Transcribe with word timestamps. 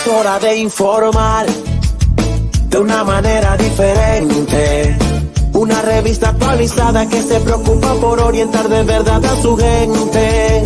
Es 0.00 0.06
hora 0.06 0.38
de 0.38 0.56
informar 0.56 1.46
de 2.68 2.78
una 2.78 3.04
manera 3.04 3.54
diferente. 3.58 4.96
Una 5.52 5.82
revista 5.82 6.30
actualizada 6.30 7.06
que 7.06 7.20
se 7.22 7.38
preocupa 7.40 7.92
por 7.94 8.18
orientar 8.18 8.66
de 8.70 8.82
verdad 8.82 9.22
a 9.22 9.42
su 9.42 9.56
gente. 9.58 10.62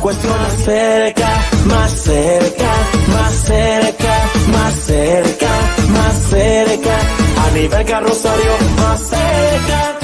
Cuestiona 0.00 0.48
cerca, 0.64 1.28
más 1.66 1.90
cerca, 1.90 2.70
más 3.08 3.32
cerca, 3.32 4.30
más 4.52 4.74
cerca, 4.86 5.50
más 5.90 6.16
cerca. 6.30 6.98
A 7.46 7.50
nivel 7.50 7.84
carrosario, 7.84 8.52
más 8.76 9.00
cerca. 9.00 9.98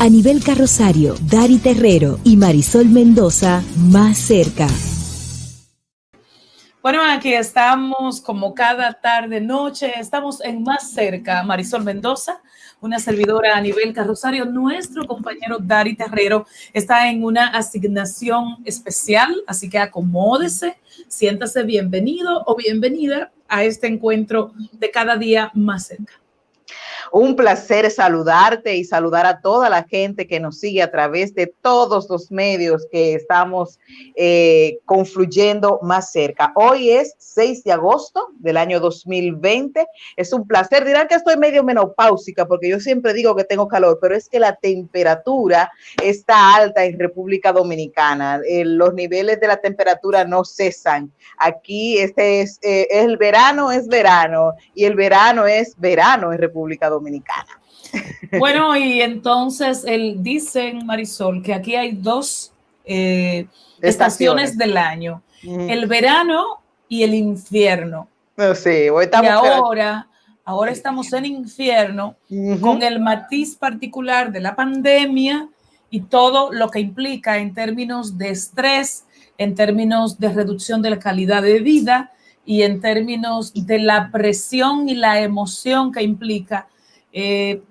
A 0.00 0.08
nivel 0.10 0.42
carrosario, 0.42 1.14
Dari 1.22 1.58
Terrero 1.58 2.18
y 2.24 2.36
Marisol 2.36 2.90
Mendoza 2.90 3.62
más 3.76 4.18
cerca. 4.18 4.66
Bueno, 6.82 7.02
aquí 7.04 7.34
estamos 7.34 8.22
como 8.22 8.54
cada 8.54 8.94
tarde, 8.94 9.38
noche, 9.38 9.92
estamos 10.00 10.42
en 10.42 10.62
más 10.62 10.92
cerca. 10.92 11.42
Marisol 11.42 11.84
Mendoza, 11.84 12.40
una 12.80 12.98
servidora 12.98 13.54
a 13.54 13.60
nivel 13.60 13.92
carrosario. 13.92 14.46
Nuestro 14.46 15.06
compañero 15.06 15.58
Dari 15.58 15.94
Terrero 15.94 16.46
está 16.72 17.10
en 17.10 17.22
una 17.22 17.48
asignación 17.48 18.62
especial, 18.64 19.44
así 19.46 19.68
que 19.68 19.78
acomódese, 19.78 20.78
siéntase 21.06 21.64
bienvenido 21.64 22.44
o 22.46 22.56
bienvenida 22.56 23.30
a 23.46 23.62
este 23.62 23.86
encuentro 23.86 24.54
de 24.72 24.90
cada 24.90 25.18
día 25.18 25.50
más 25.52 25.86
cerca. 25.86 26.14
Un 27.12 27.34
placer 27.34 27.90
saludarte 27.90 28.76
y 28.76 28.84
saludar 28.84 29.26
a 29.26 29.40
toda 29.40 29.68
la 29.68 29.82
gente 29.82 30.28
que 30.28 30.38
nos 30.38 30.60
sigue 30.60 30.80
a 30.80 30.92
través 30.92 31.34
de 31.34 31.52
todos 31.60 32.08
los 32.08 32.30
medios 32.30 32.86
que 32.92 33.14
estamos 33.14 33.80
eh, 34.14 34.78
confluyendo 34.84 35.80
más 35.82 36.12
cerca. 36.12 36.52
Hoy 36.54 36.90
es 36.90 37.16
6 37.18 37.64
de 37.64 37.72
agosto 37.72 38.28
del 38.38 38.56
año 38.56 38.78
2020. 38.78 39.84
Es 40.16 40.32
un 40.32 40.46
placer. 40.46 40.84
Dirán 40.84 41.08
que 41.08 41.16
estoy 41.16 41.36
medio 41.36 41.64
menopáusica 41.64 42.46
porque 42.46 42.68
yo 42.68 42.78
siempre 42.78 43.12
digo 43.12 43.34
que 43.34 43.44
tengo 43.44 43.66
calor, 43.66 43.98
pero 44.00 44.14
es 44.14 44.28
que 44.28 44.38
la 44.38 44.54
temperatura 44.54 45.72
está 46.02 46.54
alta 46.54 46.84
en 46.84 46.96
República 46.96 47.52
Dominicana. 47.52 48.40
Eh, 48.48 48.64
los 48.64 48.94
niveles 48.94 49.40
de 49.40 49.48
la 49.48 49.56
temperatura 49.56 50.24
no 50.24 50.44
cesan. 50.44 51.12
Aquí 51.38 51.98
este 51.98 52.42
es 52.42 52.60
eh, 52.62 52.86
el 52.88 53.16
verano, 53.16 53.72
es 53.72 53.88
verano 53.88 54.54
y 54.74 54.84
el 54.84 54.94
verano 54.94 55.46
es 55.46 55.74
verano 55.76 56.32
en 56.32 56.38
República 56.38 56.88
Dominicana. 56.88 56.99
Bueno, 58.38 58.76
y 58.76 59.00
entonces 59.00 59.84
él 59.84 60.16
dicen, 60.18 60.86
Marisol, 60.86 61.42
que 61.42 61.54
aquí 61.54 61.74
hay 61.74 61.92
dos 61.92 62.52
eh, 62.84 63.46
estaciones. 63.80 64.56
del 64.56 64.76
año, 64.76 65.22
el 65.42 65.86
verano 65.86 66.60
y 66.88 67.02
el 67.02 67.14
infierno. 67.14 68.08
No, 68.36 68.54
sí, 68.54 68.86
y 68.86 69.26
ahora, 69.26 70.08
ahora 70.44 70.70
estamos 70.70 71.12
en 71.12 71.26
infierno 71.26 72.16
con 72.60 72.82
el 72.82 73.00
matiz 73.00 73.56
particular 73.56 74.32
de 74.32 74.40
la 74.40 74.54
pandemia 74.54 75.48
y 75.90 76.02
todo 76.02 76.52
lo 76.52 76.70
que 76.70 76.80
implica 76.80 77.38
en 77.38 77.52
términos 77.52 78.16
de 78.16 78.30
estrés, 78.30 79.04
en 79.36 79.54
términos 79.54 80.18
de 80.18 80.32
reducción 80.32 80.80
de 80.82 80.90
la 80.90 80.98
calidad 80.98 81.42
de 81.42 81.60
vida 81.60 82.12
y 82.44 82.62
en 82.62 82.80
términos 82.80 83.52
de 83.54 83.78
la 83.78 84.10
presión 84.10 84.88
y 84.88 84.94
la 84.94 85.20
emoción 85.20 85.92
que 85.92 86.02
implica 86.02 86.68
eh, 87.12 87.62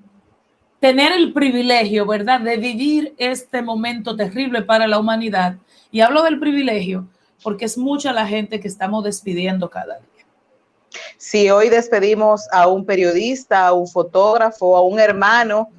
tener 0.79 1.11
el 1.11 1.33
privilegio, 1.33 2.05
¿verdad?, 2.05 2.41
de 2.41 2.57
vivir 2.57 3.13
este 3.17 3.61
momento 3.61 4.15
terrible 4.15 4.61
para 4.61 4.87
la 4.87 4.99
humanidad. 4.99 5.57
Y 5.91 6.01
hablo 6.01 6.23
del 6.23 6.39
privilegio 6.39 7.07
porque 7.43 7.65
es 7.65 7.77
mucha 7.77 8.13
la 8.13 8.27
gente 8.27 8.59
que 8.59 8.67
estamos 8.67 9.03
despidiendo 9.03 9.69
cada 9.69 9.95
día. 9.95 10.25
Sí, 11.17 11.49
hoy 11.49 11.69
despedimos 11.69 12.47
a 12.51 12.67
un 12.67 12.85
periodista, 12.85 13.67
a 13.67 13.73
un 13.73 13.87
fotógrafo, 13.87 14.75
a 14.75 14.81
un 14.81 14.99
hermano 14.99 15.69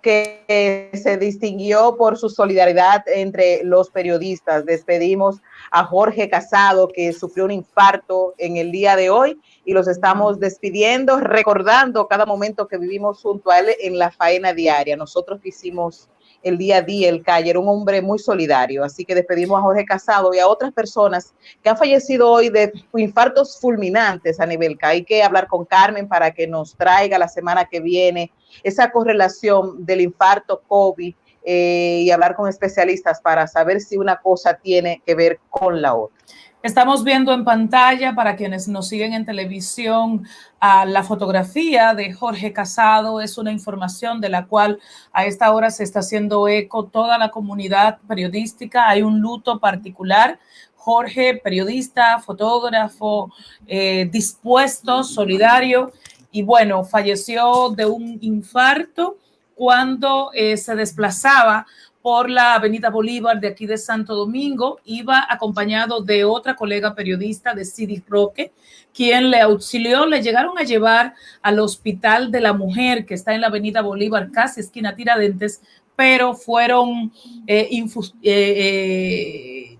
que 0.00 0.90
se 0.94 1.16
distinguió 1.16 1.96
por 1.96 2.18
su 2.18 2.28
solidaridad 2.28 3.04
entre 3.06 3.62
los 3.62 3.88
periodistas. 3.88 4.66
Despedimos 4.66 5.36
a 5.70 5.84
Jorge 5.84 6.28
Casado, 6.28 6.88
que 6.88 7.12
sufrió 7.12 7.44
un 7.44 7.52
infarto 7.52 8.34
en 8.38 8.56
el 8.56 8.72
día 8.72 8.96
de 8.96 9.10
hoy 9.10 9.38
y 9.64 9.72
los 9.72 9.88
estamos 9.88 10.40
despidiendo, 10.40 11.18
recordando 11.20 12.08
cada 12.08 12.26
momento 12.26 12.66
que 12.66 12.78
vivimos 12.78 13.20
junto 13.22 13.50
a 13.50 13.60
él 13.60 13.66
en 13.80 13.98
la 13.98 14.10
faena 14.10 14.52
diaria. 14.52 14.96
Nosotros 14.96 15.40
que 15.40 15.50
hicimos 15.50 16.08
el 16.42 16.58
día 16.58 16.78
a 16.78 16.82
día, 16.82 17.08
el 17.08 17.22
calle, 17.22 17.50
era 17.50 17.58
un 17.58 17.68
hombre 17.68 18.02
muy 18.02 18.18
solidario. 18.18 18.84
Así 18.84 19.04
que 19.04 19.14
despedimos 19.14 19.58
a 19.58 19.62
Jorge 19.62 19.84
Casado 19.84 20.34
y 20.34 20.38
a 20.38 20.48
otras 20.48 20.72
personas 20.72 21.34
que 21.62 21.68
han 21.68 21.76
fallecido 21.76 22.28
hoy 22.30 22.48
de 22.48 22.72
infartos 22.96 23.60
fulminantes 23.60 24.40
a 24.40 24.46
nivel 24.46 24.76
que 24.76 24.86
hay 24.86 25.04
que 25.04 25.22
hablar 25.22 25.46
con 25.46 25.64
Carmen 25.64 26.08
para 26.08 26.32
que 26.32 26.46
nos 26.46 26.76
traiga 26.76 27.18
la 27.18 27.28
semana 27.28 27.66
que 27.66 27.80
viene 27.80 28.32
esa 28.62 28.90
correlación 28.90 29.84
del 29.84 30.00
infarto 30.00 30.62
COVID 30.66 31.14
eh, 31.44 32.02
y 32.02 32.10
hablar 32.10 32.36
con 32.36 32.48
especialistas 32.48 33.20
para 33.20 33.46
saber 33.46 33.80
si 33.80 33.96
una 33.96 34.20
cosa 34.20 34.54
tiene 34.54 35.02
que 35.04 35.14
ver 35.14 35.40
con 35.50 35.80
la 35.80 35.94
otra. 35.94 36.16
Estamos 36.62 37.02
viendo 37.02 37.32
en 37.32 37.42
pantalla, 37.44 38.14
para 38.14 38.36
quienes 38.36 38.68
nos 38.68 38.86
siguen 38.86 39.14
en 39.14 39.26
televisión, 39.26 40.24
la 40.60 41.02
fotografía 41.02 41.92
de 41.92 42.12
Jorge 42.12 42.52
Casado. 42.52 43.20
Es 43.20 43.36
una 43.36 43.50
información 43.50 44.20
de 44.20 44.28
la 44.28 44.46
cual 44.46 44.78
a 45.12 45.24
esta 45.24 45.50
hora 45.50 45.72
se 45.72 45.82
está 45.82 45.98
haciendo 45.98 46.46
eco 46.46 46.84
toda 46.84 47.18
la 47.18 47.32
comunidad 47.32 47.98
periodística. 48.06 48.88
Hay 48.88 49.02
un 49.02 49.18
luto 49.18 49.58
particular. 49.58 50.38
Jorge, 50.76 51.40
periodista, 51.42 52.20
fotógrafo, 52.20 53.32
eh, 53.66 54.08
dispuesto, 54.12 55.02
solidario. 55.02 55.90
Y 56.30 56.44
bueno, 56.44 56.84
falleció 56.84 57.70
de 57.70 57.86
un 57.86 58.18
infarto 58.20 59.16
cuando 59.56 60.30
eh, 60.32 60.56
se 60.56 60.76
desplazaba 60.76 61.66
por 62.02 62.28
la 62.28 62.54
Avenida 62.54 62.90
Bolívar 62.90 63.38
de 63.38 63.48
aquí 63.48 63.64
de 63.64 63.78
Santo 63.78 64.14
Domingo, 64.14 64.80
iba 64.84 65.24
acompañado 65.28 66.02
de 66.02 66.24
otra 66.24 66.56
colega 66.56 66.94
periodista 66.94 67.54
de 67.54 67.64
City 67.64 68.02
Roque, 68.08 68.52
quien 68.92 69.30
le 69.30 69.40
auxilió, 69.40 70.04
le 70.04 70.20
llegaron 70.20 70.58
a 70.58 70.64
llevar 70.64 71.14
al 71.40 71.60
Hospital 71.60 72.32
de 72.32 72.40
la 72.40 72.52
Mujer, 72.52 73.06
que 73.06 73.14
está 73.14 73.34
en 73.34 73.40
la 73.40 73.46
Avenida 73.46 73.82
Bolívar, 73.82 74.30
casi 74.32 74.60
esquina 74.60 74.96
Tiradentes, 74.96 75.62
pero 75.94 76.34
fueron 76.34 77.12
eh, 77.46 77.68
eh, 77.70 78.12
eh, 78.22 79.78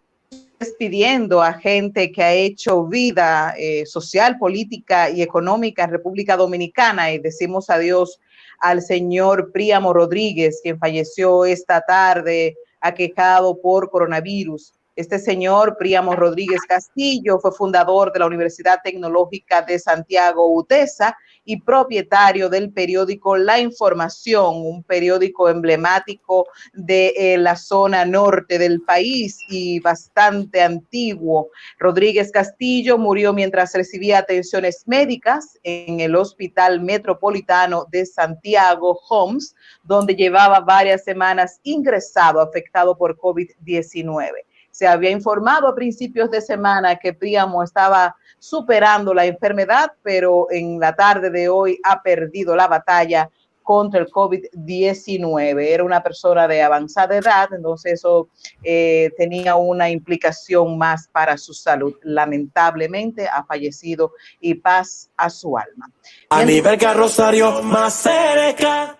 despidiendo 0.59 1.41
a 1.41 1.53
gente 1.53 2.11
que 2.11 2.21
ha 2.21 2.33
hecho 2.33 2.85
vida 2.85 3.53
eh, 3.57 3.85
social, 3.85 4.37
política 4.37 5.09
y 5.09 5.21
económica 5.21 5.85
en 5.85 5.91
República 5.91 6.35
Dominicana 6.35 7.13
y 7.13 7.19
decimos 7.19 7.69
adiós 7.69 8.19
al 8.59 8.81
señor 8.81 9.53
Príamo 9.53 9.93
Rodríguez, 9.93 10.59
quien 10.61 10.77
falleció 10.77 11.45
esta 11.45 11.79
tarde 11.79 12.57
aquejado 12.81 13.61
por 13.61 13.89
coronavirus. 13.89 14.73
Este 14.97 15.17
señor, 15.17 15.77
Príamo 15.77 16.13
Rodríguez 16.13 16.59
Castillo, 16.67 17.39
fue 17.39 17.53
fundador 17.53 18.11
de 18.11 18.19
la 18.19 18.25
Universidad 18.25 18.79
Tecnológica 18.83 19.61
de 19.61 19.79
Santiago, 19.79 20.53
UTESA, 20.53 21.15
y 21.49 21.59
propietario 21.59 22.47
del 22.47 22.71
periódico 22.71 23.35
La 23.35 23.57
Información, 23.57 24.57
un 24.57 24.83
periódico 24.83 25.49
emblemático 25.49 26.45
de 26.73 27.07
eh, 27.17 27.39
la 27.39 27.55
zona 27.55 28.05
norte 28.05 28.59
del 28.59 28.81
país 28.81 29.39
y 29.49 29.79
bastante 29.79 30.61
antiguo. 30.61 31.49
Rodríguez 31.79 32.31
Castillo 32.31 32.99
murió 32.99 33.33
mientras 33.33 33.73
recibía 33.73 34.19
atenciones 34.19 34.83
médicas 34.85 35.57
en 35.63 36.01
el 36.01 36.15
Hospital 36.15 36.81
Metropolitano 36.81 37.87
de 37.89 38.05
Santiago, 38.05 38.99
Homs, 39.09 39.55
donde 39.81 40.15
llevaba 40.15 40.59
varias 40.59 41.03
semanas 41.03 41.59
ingresado, 41.63 42.41
afectado 42.41 42.95
por 42.95 43.17
COVID-19 43.17 44.33
se 44.71 44.87
había 44.87 45.09
informado 45.09 45.67
a 45.67 45.75
principios 45.75 46.31
de 46.31 46.39
semana 46.39 46.95
que 46.95 47.13
Príamo 47.13 47.63
estaba 47.63 48.15
superando 48.39 49.13
la 49.13 49.25
enfermedad, 49.25 49.91
pero 50.01 50.47
en 50.49 50.79
la 50.79 50.95
tarde 50.95 51.29
de 51.29 51.49
hoy 51.49 51.79
ha 51.83 52.01
perdido 52.01 52.55
la 52.55 52.67
batalla 52.67 53.29
contra 53.69 53.99
el 53.99 54.07
COVID-19. 54.07 55.61
Era 55.61 55.83
una 55.83 56.01
persona 56.01 56.47
de 56.47 56.63
avanzada 56.63 57.15
edad, 57.15 57.53
entonces 57.53 57.93
eso 57.93 58.29
eh, 58.63 59.11
tenía 59.15 59.55
una 59.57 59.91
implicación 59.91 60.75
más 60.75 61.07
para 61.07 61.37
su 61.37 61.53
salud. 61.53 61.93
Lamentablemente 62.01 63.27
ha 63.27 63.43
fallecido 63.43 64.13
y 64.39 64.55
paz 64.55 65.11
a 65.15 65.29
su 65.29 65.55
alma. 65.55 65.91
A 66.31 66.43
nivel 66.43 66.79
Rosario 66.95 67.61
más 67.61 67.93
cerca. 67.93 68.98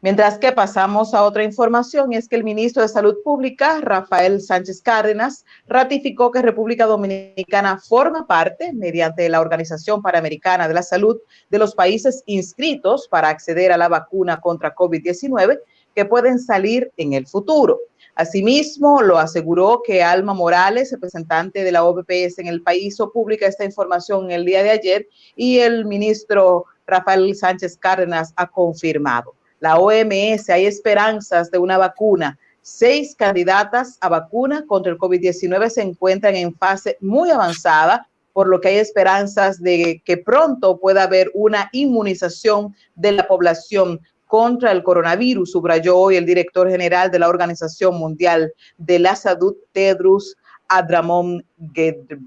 Mientras 0.00 0.38
que 0.38 0.52
pasamos 0.52 1.12
a 1.12 1.24
otra 1.24 1.42
información, 1.42 2.12
es 2.12 2.28
que 2.28 2.36
el 2.36 2.44
ministro 2.44 2.82
de 2.82 2.88
Salud 2.88 3.16
Pública, 3.24 3.80
Rafael 3.80 4.40
Sánchez 4.40 4.80
Cárdenas, 4.80 5.44
ratificó 5.66 6.30
que 6.30 6.40
República 6.40 6.86
Dominicana 6.86 7.80
forma 7.80 8.24
parte, 8.24 8.72
mediante 8.72 9.28
la 9.28 9.40
Organización 9.40 10.00
Panamericana 10.00 10.68
de 10.68 10.74
la 10.74 10.84
Salud, 10.84 11.18
de 11.50 11.58
los 11.58 11.74
países 11.74 12.22
inscritos 12.26 13.08
para 13.08 13.28
acceder 13.28 13.72
a 13.72 13.76
la 13.76 13.88
vacuna 13.88 14.40
contra 14.40 14.72
COVID-19 14.72 15.58
que 15.96 16.04
pueden 16.04 16.38
salir 16.38 16.92
en 16.96 17.14
el 17.14 17.26
futuro. 17.26 17.80
Asimismo, 18.14 19.02
lo 19.02 19.18
aseguró 19.18 19.82
que 19.84 20.04
Alma 20.04 20.32
Morales, 20.32 20.92
representante 20.92 21.64
de 21.64 21.72
la 21.72 21.82
OPS 21.82 22.38
en 22.38 22.46
el 22.46 22.62
país, 22.62 23.00
o 23.00 23.10
publica 23.10 23.46
esta 23.46 23.64
información 23.64 24.30
el 24.30 24.44
día 24.44 24.62
de 24.62 24.70
ayer 24.70 25.08
y 25.34 25.58
el 25.58 25.86
ministro 25.86 26.66
Rafael 26.86 27.34
Sánchez 27.34 27.76
Cárdenas 27.78 28.32
ha 28.36 28.46
confirmado 28.46 29.37
la 29.60 29.78
OMS, 29.78 30.48
hay 30.50 30.66
esperanzas 30.66 31.50
de 31.50 31.58
una 31.58 31.78
vacuna. 31.78 32.38
Seis 32.62 33.14
candidatas 33.16 33.96
a 34.00 34.08
vacuna 34.08 34.64
contra 34.66 34.92
el 34.92 34.98
COVID-19 34.98 35.70
se 35.70 35.82
encuentran 35.82 36.36
en 36.36 36.54
fase 36.54 36.96
muy 37.00 37.30
avanzada, 37.30 38.08
por 38.32 38.46
lo 38.48 38.60
que 38.60 38.68
hay 38.68 38.76
esperanzas 38.76 39.60
de 39.60 40.02
que 40.04 40.16
pronto 40.18 40.78
pueda 40.78 41.04
haber 41.04 41.30
una 41.34 41.68
inmunización 41.72 42.74
de 42.94 43.12
la 43.12 43.26
población 43.26 44.00
contra 44.28 44.70
el 44.70 44.82
coronavirus, 44.82 45.50
subrayó 45.50 45.96
hoy 45.96 46.16
el 46.16 46.26
director 46.26 46.70
general 46.70 47.10
de 47.10 47.18
la 47.18 47.28
Organización 47.28 47.96
Mundial 47.96 48.52
de 48.76 48.98
la 48.98 49.16
Salud, 49.16 49.56
Tedros 49.72 50.36
Adramón 50.68 51.44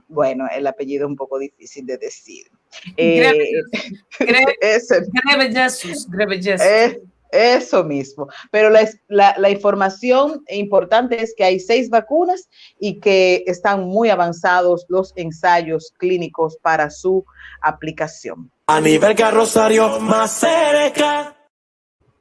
Bueno, 0.07 0.47
el 0.53 0.65
apellido 0.67 1.05
es 1.05 1.09
un 1.09 1.15
poco 1.15 1.37
difícil 1.37 1.85
de 1.85 1.97
decir. 1.97 2.47
Eh, 2.97 3.51
Jesús, 5.51 6.07
eso 7.31 7.83
mismo. 7.83 8.27
Pero 8.51 8.69
la, 8.69 9.35
la, 9.37 9.49
información 9.49 10.43
importante 10.49 11.21
es 11.21 11.33
que 11.35 11.43
hay 11.43 11.59
seis 11.59 11.89
vacunas 11.89 12.49
y 12.79 12.99
que 12.99 13.43
están 13.47 13.83
muy 13.83 14.09
avanzados 14.09 14.85
los 14.89 15.13
ensayos 15.15 15.93
clínicos 15.97 16.57
para 16.61 16.89
su 16.89 17.25
aplicación. 17.61 18.51
A 18.67 18.79
nivel 18.81 19.15
Rosario 19.31 19.99
más 19.99 20.31
cerca. 20.31 21.35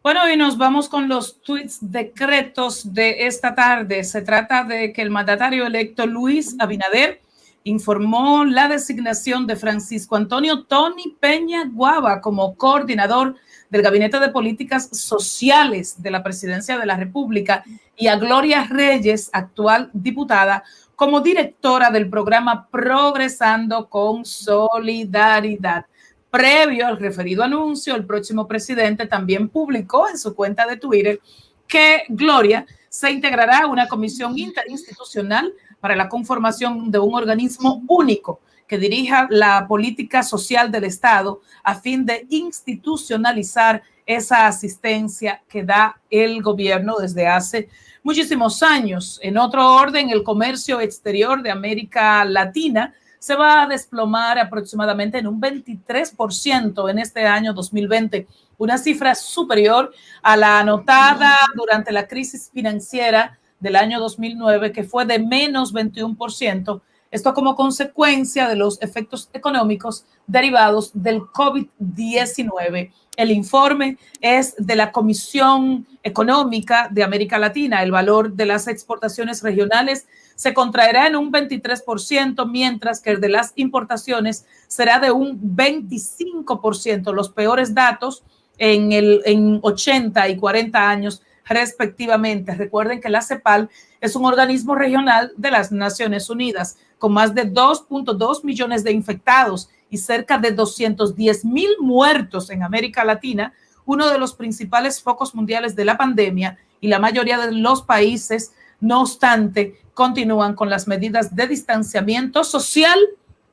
Bueno, 0.02 0.28
y 0.30 0.36
nos 0.36 0.56
vamos 0.56 0.88
con 0.88 1.08
los 1.08 1.42
tweets 1.42 1.78
decretos 1.80 2.94
de 2.94 3.26
esta 3.26 3.54
tarde. 3.54 4.02
Se 4.04 4.22
trata 4.22 4.64
de 4.64 4.94
que 4.94 5.02
el 5.02 5.10
mandatario 5.10 5.66
electo 5.66 6.06
Luis 6.06 6.56
Abinader 6.58 7.20
informó 7.64 8.44
la 8.44 8.68
designación 8.68 9.46
de 9.46 9.56
Francisco 9.56 10.16
Antonio 10.16 10.64
Tony 10.64 11.16
Peña 11.20 11.64
Guava 11.70 12.20
como 12.20 12.54
coordinador 12.56 13.36
del 13.68 13.82
Gabinete 13.82 14.18
de 14.18 14.30
Políticas 14.30 14.88
Sociales 14.92 16.02
de 16.02 16.10
la 16.10 16.22
Presidencia 16.22 16.78
de 16.78 16.86
la 16.86 16.96
República 16.96 17.62
y 17.96 18.06
a 18.08 18.16
Gloria 18.16 18.66
Reyes, 18.68 19.30
actual 19.32 19.90
diputada, 19.92 20.64
como 20.96 21.20
directora 21.20 21.90
del 21.90 22.08
programa 22.10 22.68
Progresando 22.70 23.88
con 23.88 24.24
Solidaridad. 24.24 25.86
Previo 26.30 26.86
al 26.86 26.98
referido 26.98 27.42
anuncio, 27.42 27.94
el 27.94 28.06
próximo 28.06 28.46
presidente 28.46 29.06
también 29.06 29.48
publicó 29.48 30.08
en 30.08 30.18
su 30.18 30.34
cuenta 30.34 30.66
de 30.66 30.76
Twitter 30.76 31.20
que 31.66 32.04
Gloria 32.08 32.66
se 32.88 33.10
integrará 33.10 33.60
a 33.60 33.66
una 33.66 33.86
comisión 33.88 34.36
interinstitucional 34.36 35.52
para 35.80 35.96
la 35.96 36.08
conformación 36.08 36.90
de 36.90 36.98
un 36.98 37.14
organismo 37.14 37.82
único 37.88 38.40
que 38.66 38.78
dirija 38.78 39.26
la 39.30 39.66
política 39.66 40.22
social 40.22 40.70
del 40.70 40.84
Estado 40.84 41.40
a 41.64 41.74
fin 41.74 42.06
de 42.06 42.26
institucionalizar 42.30 43.82
esa 44.06 44.46
asistencia 44.46 45.42
que 45.48 45.64
da 45.64 46.00
el 46.08 46.40
gobierno 46.40 46.96
desde 46.98 47.26
hace 47.26 47.68
muchísimos 48.02 48.62
años. 48.62 49.18
En 49.22 49.38
otro 49.38 49.74
orden, 49.74 50.10
el 50.10 50.22
comercio 50.22 50.80
exterior 50.80 51.42
de 51.42 51.50
América 51.50 52.24
Latina 52.24 52.94
se 53.18 53.34
va 53.34 53.62
a 53.62 53.66
desplomar 53.66 54.38
aproximadamente 54.38 55.18
en 55.18 55.26
un 55.26 55.40
23% 55.40 56.90
en 56.90 56.98
este 57.00 57.26
año 57.26 57.52
2020, 57.52 58.26
una 58.56 58.78
cifra 58.78 59.14
superior 59.14 59.92
a 60.22 60.36
la 60.36 60.60
anotada 60.60 61.36
durante 61.54 61.92
la 61.92 62.06
crisis 62.06 62.50
financiera 62.52 63.38
del 63.60 63.76
año 63.76 64.00
2009, 64.00 64.72
que 64.72 64.84
fue 64.84 65.04
de 65.06 65.18
menos 65.18 65.72
21%, 65.72 66.80
esto 67.10 67.34
como 67.34 67.56
consecuencia 67.56 68.48
de 68.48 68.56
los 68.56 68.80
efectos 68.82 69.30
económicos 69.32 70.06
derivados 70.26 70.92
del 70.94 71.22
COVID-19. 71.22 72.92
El 73.16 73.30
informe 73.32 73.98
es 74.20 74.54
de 74.56 74.76
la 74.76 74.92
Comisión 74.92 75.86
Económica 76.04 76.88
de 76.90 77.02
América 77.02 77.38
Latina. 77.38 77.82
El 77.82 77.90
valor 77.90 78.34
de 78.34 78.46
las 78.46 78.68
exportaciones 78.68 79.42
regionales 79.42 80.06
se 80.36 80.54
contraerá 80.54 81.08
en 81.08 81.16
un 81.16 81.32
23%, 81.32 82.48
mientras 82.48 83.00
que 83.00 83.10
el 83.10 83.20
de 83.20 83.28
las 83.28 83.52
importaciones 83.56 84.46
será 84.68 85.00
de 85.00 85.10
un 85.10 85.38
25%. 85.56 87.12
Los 87.12 87.30
peores 87.30 87.74
datos 87.74 88.22
en, 88.56 88.92
el, 88.92 89.20
en 89.24 89.58
80 89.62 90.28
y 90.28 90.36
40 90.36 90.88
años 90.88 91.22
respectivamente. 91.50 92.54
Recuerden 92.54 93.00
que 93.00 93.10
la 93.10 93.20
CEPAL 93.20 93.68
es 94.00 94.16
un 94.16 94.24
organismo 94.24 94.74
regional 94.74 95.32
de 95.36 95.50
las 95.50 95.72
Naciones 95.72 96.30
Unidas 96.30 96.78
con 96.98 97.12
más 97.12 97.34
de 97.34 97.52
2.2 97.52 98.44
millones 98.44 98.84
de 98.84 98.92
infectados 98.92 99.68
y 99.90 99.98
cerca 99.98 100.38
de 100.38 100.52
210 100.52 101.44
mil 101.44 101.70
muertos 101.80 102.50
en 102.50 102.62
América 102.62 103.04
Latina, 103.04 103.52
uno 103.84 104.08
de 104.08 104.18
los 104.18 104.34
principales 104.34 105.02
focos 105.02 105.34
mundiales 105.34 105.74
de 105.74 105.84
la 105.84 105.98
pandemia 105.98 106.56
y 106.80 106.88
la 106.88 107.00
mayoría 107.00 107.38
de 107.38 107.52
los 107.52 107.82
países, 107.82 108.52
no 108.78 109.00
obstante, 109.00 109.80
continúan 109.92 110.54
con 110.54 110.70
las 110.70 110.86
medidas 110.86 111.34
de 111.34 111.48
distanciamiento 111.48 112.44
social 112.44 112.98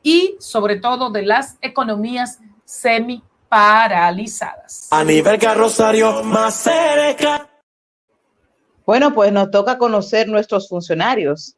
y 0.04 0.36
sobre 0.40 0.76
todo 0.76 1.10
de 1.10 1.24
las 1.24 1.58
economías 1.62 2.40
semi 2.64 3.24
paralizadas. 3.50 4.88
A 4.92 5.04
nivel 5.04 5.40
más 6.24 6.56
cerca. 6.56 7.57
Bueno, 8.88 9.14
pues 9.14 9.34
nos 9.34 9.52
toca 9.52 9.78
conocer 9.78 10.30
nuestros 10.30 10.70
funcionarios. 10.70 11.58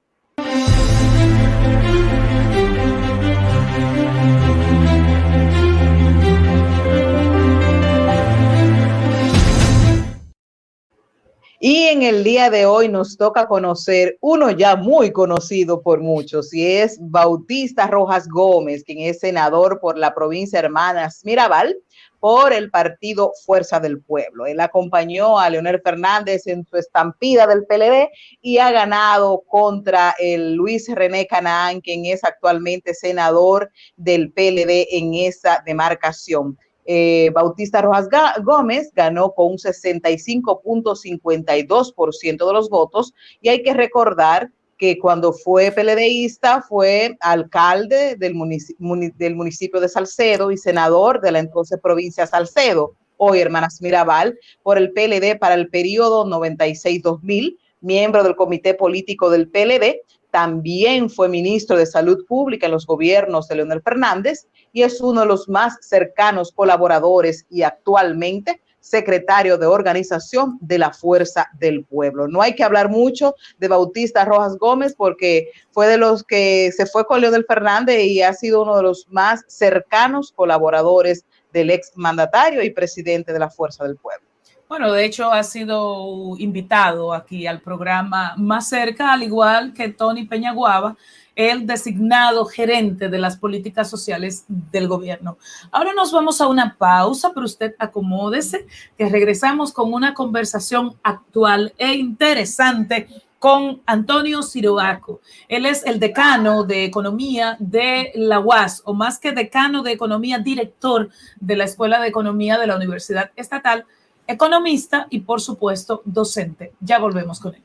Y 11.62 11.84
en 11.84 12.02
el 12.02 12.24
día 12.24 12.50
de 12.50 12.66
hoy 12.66 12.90
nos 12.90 13.16
toca 13.16 13.48
conocer 13.48 14.18
uno 14.22 14.50
ya 14.50 14.76
muy 14.76 15.12
conocido 15.12 15.84
por 15.84 16.00
muchos, 16.00 16.52
y 16.52 16.66
es 16.66 16.98
Bautista 17.00 17.86
Rojas 17.86 18.28
Gómez, 18.28 18.84
quien 18.84 19.02
es 19.02 19.20
senador 19.20 19.80
por 19.80 20.00
la 20.00 20.16
provincia 20.16 20.58
hermanas 20.58 21.22
Mirabal 21.24 21.78
por 22.20 22.54
el 22.54 22.70
partido 22.70 23.32
Fuerza 23.46 23.80
del 23.80 24.02
Pueblo. 24.02 24.46
Él 24.46 24.60
acompañó 24.60 25.40
a 25.40 25.50
Leonel 25.50 25.82
Fernández 25.82 26.48
en 26.48 26.66
su 26.66 26.78
estampida 26.78 27.48
del 27.48 27.66
PLD 27.66 28.10
y 28.42 28.58
ha 28.58 28.72
ganado 28.72 29.44
contra 29.48 30.16
el 30.20 30.56
Luis 30.56 30.94
René 30.94 31.28
Canaán, 31.28 31.82
quien 31.82 32.06
es 32.06 32.24
actualmente 32.24 32.94
senador 32.94 33.72
del 33.96 34.32
PLD 34.32 34.88
en 34.92 35.14
esa 35.14 35.64
demarcación. 35.66 36.58
Eh, 36.92 37.30
Bautista 37.36 37.84
Rojas 37.84 38.10
Gómez 38.42 38.92
ganó 38.96 39.32
con 39.34 39.52
un 39.52 39.58
65.52% 39.58 42.48
de 42.48 42.54
los 42.54 42.70
votos 42.70 43.14
y 43.42 43.50
hay 43.50 43.62
que 43.62 43.76
recordar 43.76 44.50
que 44.80 44.98
cuando 44.98 45.34
fue 45.34 45.72
PLDista 45.72 46.62
fue 46.62 47.18
alcalde 47.20 48.16
del 48.16 48.34
municipio, 48.34 49.82
de 49.82 49.90
Salcedo 49.90 50.52
y 50.52 50.58
senador 50.58 51.20
de 51.20 51.34
la 51.34 51.40
entonces 51.40 51.80
provincia 51.84 52.26
Salcedo, 52.26 52.96
hoy 53.18 53.42
Hermanas 53.42 53.82
Mirabal, 53.82 54.40
por 54.64 54.78
el 54.78 54.94
PLD 54.94 55.38
para 55.38 55.56
el 55.56 55.68
periodo 55.68 56.26
96-2000, 56.26 57.58
miembro 57.82 58.24
del 58.24 58.38
comité 58.38 58.74
político 58.74 59.30
del 59.30 59.50
PLD, 59.50 60.02
también 60.32 61.10
fue 61.10 61.28
ministro 61.28 61.76
de 61.76 61.86
Salud 61.86 62.26
Pública 62.26 62.68
en 62.68 62.72
los 62.72 62.86
gobiernos 62.86 63.50
de 63.50 63.56
Leonel 63.56 63.82
Fernández 63.82 64.48
y 64.72 64.84
es 64.84 65.02
uno 65.02 65.22
de 65.22 65.28
los 65.28 65.50
más 65.50 65.78
cercanos 65.82 66.54
colaboradores 66.54 67.46
y 67.50 67.64
actualmente 67.64 68.62
secretario 68.80 69.58
de 69.58 69.66
organización 69.66 70.58
de 70.62 70.78
la 70.78 70.92
Fuerza 70.92 71.50
del 71.60 71.84
Pueblo. 71.84 72.28
No 72.28 72.42
hay 72.42 72.56
que 72.56 72.64
hablar 72.64 72.90
mucho 72.90 73.36
de 73.58 73.68
Bautista 73.68 74.26
Rojas 74.26 74.58
Gómez 74.58 74.96
porque 74.98 75.52
fue 75.72 75.88
de 75.88 75.98
los 75.98 76.24
que 76.24 76.72
se 76.76 76.86
fue 76.86 77.06
con 77.06 77.22
Leonel 77.22 77.46
Fernández 77.46 78.04
y 78.04 78.22
ha 78.22 78.34
sido 78.34 78.64
uno 78.64 78.78
de 78.78 78.84
los 78.84 79.08
más 79.10 79.44
cercanos 79.48 80.32
colaboradores 80.32 81.26
del 81.54 81.72
ex 81.72 81.92
mandatario 81.96 82.64
y 82.64 82.70
presidente 82.70 83.34
de 83.34 83.40
la 83.40 83.50
Fuerza 83.50 83.84
del 83.84 83.98
Pueblo. 83.98 84.30
Bueno, 84.70 84.92
de 84.92 85.04
hecho 85.04 85.32
ha 85.32 85.42
sido 85.42 86.36
invitado 86.38 87.12
aquí 87.12 87.48
al 87.48 87.60
programa 87.60 88.36
más 88.38 88.70
cerca, 88.70 89.12
al 89.12 89.24
igual 89.24 89.74
que 89.74 89.90
Tony 89.90 90.28
Peñaguaba, 90.28 90.96
el 91.40 91.66
designado 91.66 92.44
gerente 92.44 93.08
de 93.08 93.18
las 93.18 93.38
políticas 93.38 93.90
sociales 93.90 94.44
del 94.50 94.90
gobierno. 94.90 95.38
Ahora 95.72 95.94
nos 95.94 96.12
vamos 96.12 96.42
a 96.42 96.48
una 96.48 96.76
pausa, 96.78 97.32
pero 97.34 97.46
usted 97.46 97.76
acomódese, 97.80 98.68
que 98.98 99.08
regresamos 99.08 99.72
con 99.72 99.94
una 99.94 100.14
conversación 100.14 100.96
actual 101.02 101.74
e 101.78 101.94
interesante 101.94 103.08
con 103.40 103.82
Antonio 103.86 104.44
Siroaco. 104.44 105.22
Él 105.48 105.66
es 105.66 105.86
el 105.86 105.98
decano 105.98 106.66
de 106.66 106.84
economía 106.84 107.56
de 107.60 108.12
la 108.16 108.42
UAS, 108.42 108.82
o 108.84 108.94
más 108.94 109.18
que 109.18 109.32
decano 109.32 109.82
de 109.82 109.94
economía, 109.94 110.40
director 110.40 111.10
de 111.40 111.56
la 111.56 111.64
Escuela 111.64 112.02
de 112.02 112.10
Economía 112.10 112.58
de 112.58 112.68
la 112.68 112.76
Universidad 112.76 113.32
Estatal 113.38 113.86
economista 114.28 115.08
y 115.10 115.22
por 115.22 115.40
supuesto 115.40 116.02
docente. 116.04 116.74
Ya 116.82 117.00
volvemos 117.00 117.40
con 117.40 117.56
él. 117.56 117.64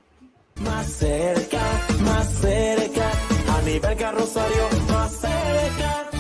Más 0.62 0.86
cerca, 0.86 1.60
más 2.04 2.32
cerca, 2.40 3.10
a 3.64 3.66
nivel 3.66 3.96
más 4.88 5.12
cerca. 5.12 6.10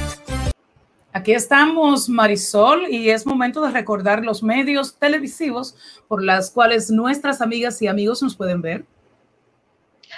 Aquí 1.12 1.32
estamos, 1.32 2.08
Marisol, 2.08 2.88
y 2.90 3.10
es 3.10 3.26
momento 3.26 3.60
de 3.60 3.70
recordar 3.70 4.24
los 4.24 4.42
medios 4.42 4.96
televisivos 4.96 5.76
por 6.08 6.22
las 6.22 6.50
cuales 6.50 6.90
nuestras 6.90 7.40
amigas 7.42 7.80
y 7.82 7.86
amigos 7.86 8.22
nos 8.22 8.34
pueden 8.34 8.62
ver. 8.62 8.84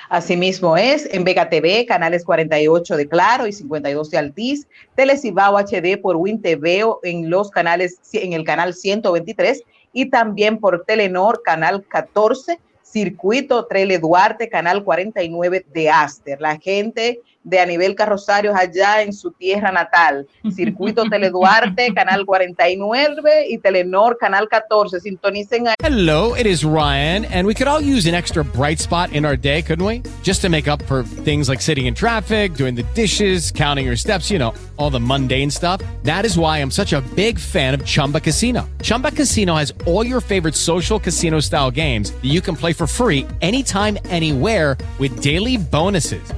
Asimismo 0.09 0.77
es 0.77 1.09
en 1.13 1.25
Vega 1.25 1.49
TV, 1.49 1.85
canales 1.87 2.25
48 2.25 2.97
de 2.97 3.09
Claro 3.09 3.47
y 3.47 3.53
52 3.53 4.11
de 4.11 4.19
Altiz, 4.19 4.69
Telecibao 4.95 5.59
HD 5.59 6.01
por 6.01 6.17
WinTV 6.17 7.01
en 7.03 7.29
los 7.29 7.51
canales 7.51 7.99
en 8.13 8.35
el 8.35 8.45
canal 8.45 8.73
123 8.73 9.65
y 9.93 10.11
también 10.11 10.59
por 10.59 10.85
Telenor, 10.85 11.43
Canal 11.43 11.85
14, 11.89 12.61
Circuito 12.91 13.67
Trele 13.67 13.99
Duarte, 13.99 14.49
Canal 14.49 14.85
49 14.85 15.67
de 15.73 15.91
Aster. 15.91 16.41
La 16.41 16.59
gente 16.59 17.21
de 17.47 17.61
a 17.61 17.65
nivel 17.65 17.95
Carrosario 17.95 18.55
allá 18.55 19.03
en 19.03 19.13
su 19.13 19.31
tierra 19.31 19.71
natal. 19.71 20.27
Circuito 20.55 21.05
Teleduarte, 21.11 21.95
Canal 21.95 22.27
49 22.27 23.47
y 23.49 23.59
Telenor, 23.59 24.19
Canal 24.19 24.49
14. 24.49 25.01
Sintonicen 25.01 25.67
Hello, 25.83 26.35
it 26.35 26.47
is 26.47 26.65
Ryan, 26.65 27.25
and 27.27 27.47
we 27.47 27.55
could 27.55 27.69
all 27.69 27.81
use 27.81 28.07
an 28.07 28.15
extra 28.15 28.45
bright 28.45 28.81
spot 28.81 29.13
in 29.13 29.25
our 29.25 29.37
day, 29.37 29.63
couldn't 29.63 29.87
we? 29.87 30.03
Just 30.23 30.43
to 30.43 30.49
make 30.49 30.67
up 30.67 30.83
for 30.83 31.05
things 31.05 31.49
like 31.49 31.61
sitting 31.61 31.87
in 31.87 31.95
traffic, 31.95 32.55
doing 32.55 32.75
the 32.75 32.83
dishes, 32.95 33.53
counting 33.53 33.87
your 33.87 33.97
steps, 33.97 34.29
you 34.29 34.39
know, 34.39 34.53
all 34.77 34.91
the 34.91 35.01
mundane 35.01 35.51
stuff. 35.51 35.81
That 36.03 36.25
is 36.25 36.37
why 36.37 36.59
I'm 36.59 36.71
such 36.71 36.93
a 36.93 37.01
big 37.15 37.39
fan 37.39 37.75
of 37.75 37.85
Chumba 37.85 38.21
Casino. 38.21 38.69
Chumba 38.83 39.13
Casino 39.13 39.55
has 39.55 39.73
all 39.87 40.05
your 40.05 40.21
favorite 40.21 40.57
social 40.57 40.99
casino 40.99 41.39
style 41.39 41.71
games 41.71 42.11
that 42.11 42.25
you 42.25 42.41
can 42.41 42.57
play 42.57 42.73
for 42.73 42.89
free 42.89 43.25
anytime, 43.41 43.97
anywhere 44.11 44.77
with 44.99 45.23
daily 45.23 45.57
bonuses. 45.57 46.33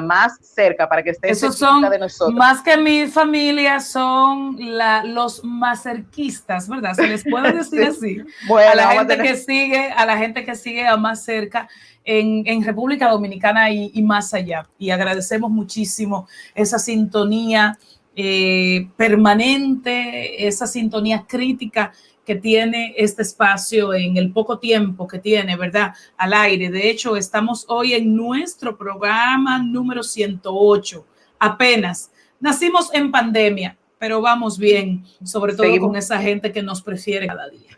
más 0.00 0.38
cerca 0.40 0.88
para 0.88 1.02
que 1.02 1.10
estén 1.10 1.30
Esos 1.30 1.56
son, 1.56 1.88
de 1.88 1.98
nosotros. 1.98 2.34
Más 2.34 2.62
que 2.62 2.76
mi 2.76 3.06
familia, 3.06 3.80
son 3.80 4.56
la, 4.58 5.04
los 5.04 5.42
cerquistas, 5.82 6.68
¿verdad? 6.68 6.94
Se 6.94 7.06
les 7.06 7.24
puede 7.24 7.52
decir 7.58 7.82
así. 7.84 8.18
a 8.50 8.74
la 8.74 8.88
gente 8.92 9.18
que 9.18 9.36
sigue, 9.36 9.90
a 9.90 10.06
la 10.06 10.16
gente 10.16 10.44
que 10.44 10.54
sigue 10.54 10.86
a 10.86 10.96
más 10.96 11.24
cerca 11.24 11.68
en, 12.04 12.42
en 12.46 12.64
República 12.64 13.10
Dominicana 13.10 13.70
y, 13.70 13.90
y, 13.92 14.02
más 14.02 14.32
allá. 14.32 14.66
Y 14.78 14.90
agradecemos 14.90 15.50
muchísimo 15.50 16.26
esa 16.54 16.78
sintonía 16.78 17.78
eh, 18.16 18.88
permanente, 18.96 20.48
esa 20.48 20.66
sintonía 20.66 21.24
crítica 21.28 21.92
que 22.28 22.36
tiene 22.36 22.92
este 22.98 23.22
espacio 23.22 23.94
en 23.94 24.18
el 24.18 24.30
poco 24.32 24.58
tiempo 24.58 25.08
que 25.08 25.18
tiene, 25.18 25.56
¿verdad? 25.56 25.94
Al 26.18 26.34
aire. 26.34 26.68
De 26.68 26.90
hecho, 26.90 27.16
estamos 27.16 27.64
hoy 27.68 27.94
en 27.94 28.14
nuestro 28.14 28.76
programa 28.76 29.58
número 29.62 30.02
108, 30.02 31.06
apenas. 31.38 32.10
Nacimos 32.38 32.92
en 32.92 33.10
pandemia, 33.10 33.78
pero 33.98 34.20
vamos 34.20 34.58
bien, 34.58 35.06
sobre 35.24 35.54
todo 35.54 35.74
con 35.80 35.96
esa 35.96 36.18
gente 36.20 36.52
que 36.52 36.62
nos 36.62 36.82
prefiere 36.82 37.26
cada 37.28 37.48
día. 37.48 37.70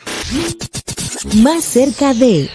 Más 1.44 1.62
cerca 1.62 2.12
de... 2.12 2.50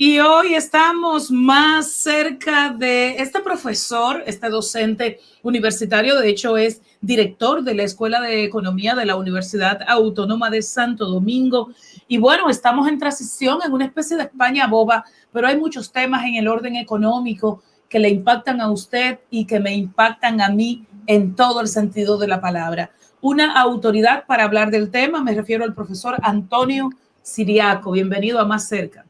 Y 0.00 0.20
hoy 0.20 0.54
estamos 0.54 1.28
más 1.28 1.90
cerca 1.90 2.70
de 2.70 3.16
este 3.16 3.40
profesor, 3.40 4.22
este 4.26 4.48
docente 4.48 5.18
universitario, 5.42 6.14
de 6.20 6.28
hecho 6.28 6.56
es 6.56 6.80
director 7.00 7.64
de 7.64 7.74
la 7.74 7.82
Escuela 7.82 8.20
de 8.20 8.44
Economía 8.44 8.94
de 8.94 9.06
la 9.06 9.16
Universidad 9.16 9.80
Autónoma 9.88 10.50
de 10.50 10.62
Santo 10.62 11.06
Domingo. 11.06 11.70
Y 12.06 12.18
bueno, 12.18 12.48
estamos 12.48 12.86
en 12.86 13.00
transición 13.00 13.58
en 13.66 13.72
una 13.72 13.86
especie 13.86 14.16
de 14.16 14.22
España 14.22 14.68
boba, 14.68 15.04
pero 15.32 15.48
hay 15.48 15.58
muchos 15.58 15.90
temas 15.90 16.24
en 16.26 16.36
el 16.36 16.46
orden 16.46 16.76
económico 16.76 17.64
que 17.88 17.98
le 17.98 18.08
impactan 18.08 18.60
a 18.60 18.70
usted 18.70 19.18
y 19.30 19.46
que 19.46 19.58
me 19.58 19.74
impactan 19.74 20.40
a 20.40 20.48
mí 20.48 20.86
en 21.08 21.34
todo 21.34 21.60
el 21.60 21.66
sentido 21.66 22.18
de 22.18 22.28
la 22.28 22.40
palabra. 22.40 22.92
Una 23.20 23.60
autoridad 23.60 24.26
para 24.26 24.44
hablar 24.44 24.70
del 24.70 24.92
tema, 24.92 25.24
me 25.24 25.34
refiero 25.34 25.64
al 25.64 25.74
profesor 25.74 26.18
Antonio 26.22 26.88
Siriaco. 27.20 27.90
Bienvenido 27.90 28.38
a 28.38 28.44
Más 28.44 28.68
Cerca. 28.68 29.07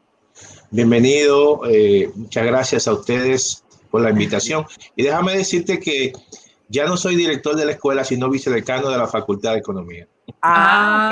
Bienvenido, 0.71 1.63
eh, 1.67 2.11
muchas 2.15 2.45
gracias 2.45 2.89
a 2.89 2.93
ustedes 2.93 3.65
por 3.91 4.03
la 4.03 4.11
invitación. 4.11 4.67
Y 4.97 5.03
déjame 5.03 5.37
decirte 5.37 5.81
que 5.81 6.13
ya 6.69 6.87
no 6.87 6.97
soy 6.97 7.17
director 7.17 7.57
de 7.57 7.65
la 7.65 7.73
escuela, 7.73 8.05
sino 8.05 8.29
vicedecano 8.29 8.91
de 8.91 8.99
la 8.99 9.07
Facultad 9.07 9.53
de 9.53 9.59
Economía. 9.59 10.07
Ah, 10.43 11.11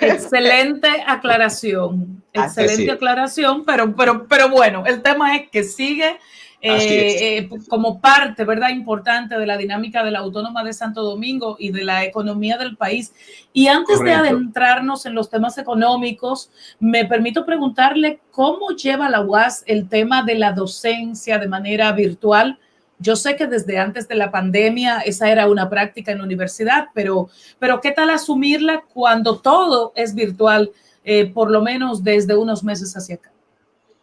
Excelente 0.00 0.88
aclaración, 1.06 2.22
excelente 2.32 2.90
aclaración, 2.90 3.64
pero, 3.64 3.94
pero, 3.94 4.26
pero 4.26 4.48
bueno, 4.48 4.84
el 4.86 5.02
tema 5.02 5.36
es 5.36 5.48
que 5.50 5.62
sigue 5.62 6.18
eh, 6.60 7.38
eh, 7.38 7.48
como 7.68 8.00
parte, 8.00 8.44
¿verdad?, 8.44 8.70
importante 8.70 9.38
de 9.38 9.46
la 9.46 9.56
dinámica 9.56 10.02
de 10.02 10.10
la 10.10 10.18
Autónoma 10.18 10.64
de 10.64 10.72
Santo 10.72 11.02
Domingo 11.02 11.56
y 11.58 11.70
de 11.70 11.84
la 11.84 12.04
economía 12.04 12.58
del 12.58 12.76
país. 12.76 13.12
Y 13.52 13.68
antes 13.68 14.00
de 14.00 14.12
adentrarnos 14.12 15.06
en 15.06 15.14
los 15.14 15.30
temas 15.30 15.56
económicos, 15.58 16.50
me 16.80 17.04
permito 17.04 17.46
preguntarle 17.46 18.20
cómo 18.32 18.70
lleva 18.70 19.08
la 19.08 19.20
UAS 19.20 19.62
el 19.66 19.88
tema 19.88 20.24
de 20.24 20.34
la 20.34 20.52
docencia 20.52 21.38
de 21.38 21.46
manera 21.46 21.92
virtual. 21.92 22.58
Yo 22.98 23.14
sé 23.14 23.36
que 23.36 23.46
desde 23.46 23.78
antes 23.78 24.08
de 24.08 24.16
la 24.16 24.32
pandemia 24.32 24.98
esa 25.00 25.30
era 25.30 25.48
una 25.48 25.70
práctica 25.70 26.10
en 26.10 26.18
la 26.18 26.24
universidad, 26.24 26.88
pero, 26.92 27.28
pero 27.60 27.80
¿qué 27.80 27.92
tal 27.92 28.10
asumirla 28.10 28.82
cuando 28.92 29.38
todo 29.38 29.92
es 29.94 30.12
virtual, 30.12 30.72
eh, 31.04 31.26
por 31.26 31.52
lo 31.52 31.62
menos 31.62 32.02
desde 32.02 32.36
unos 32.36 32.64
meses 32.64 32.96
hacia 32.96 33.14
acá? 33.14 33.30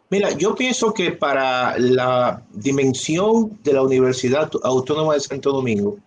Mira, 0.08 0.30
yo 0.32 0.54
pienso 0.54 0.94
que 0.94 1.12
para 1.12 1.76
la 1.78 2.44
dimensión 2.52 3.58
de 3.64 3.72
la 3.72 3.82
Universidad 3.82 4.50
Autónoma 4.62 5.14
de 5.14 5.20
Santo 5.20 5.50
Domingo, 5.50 5.98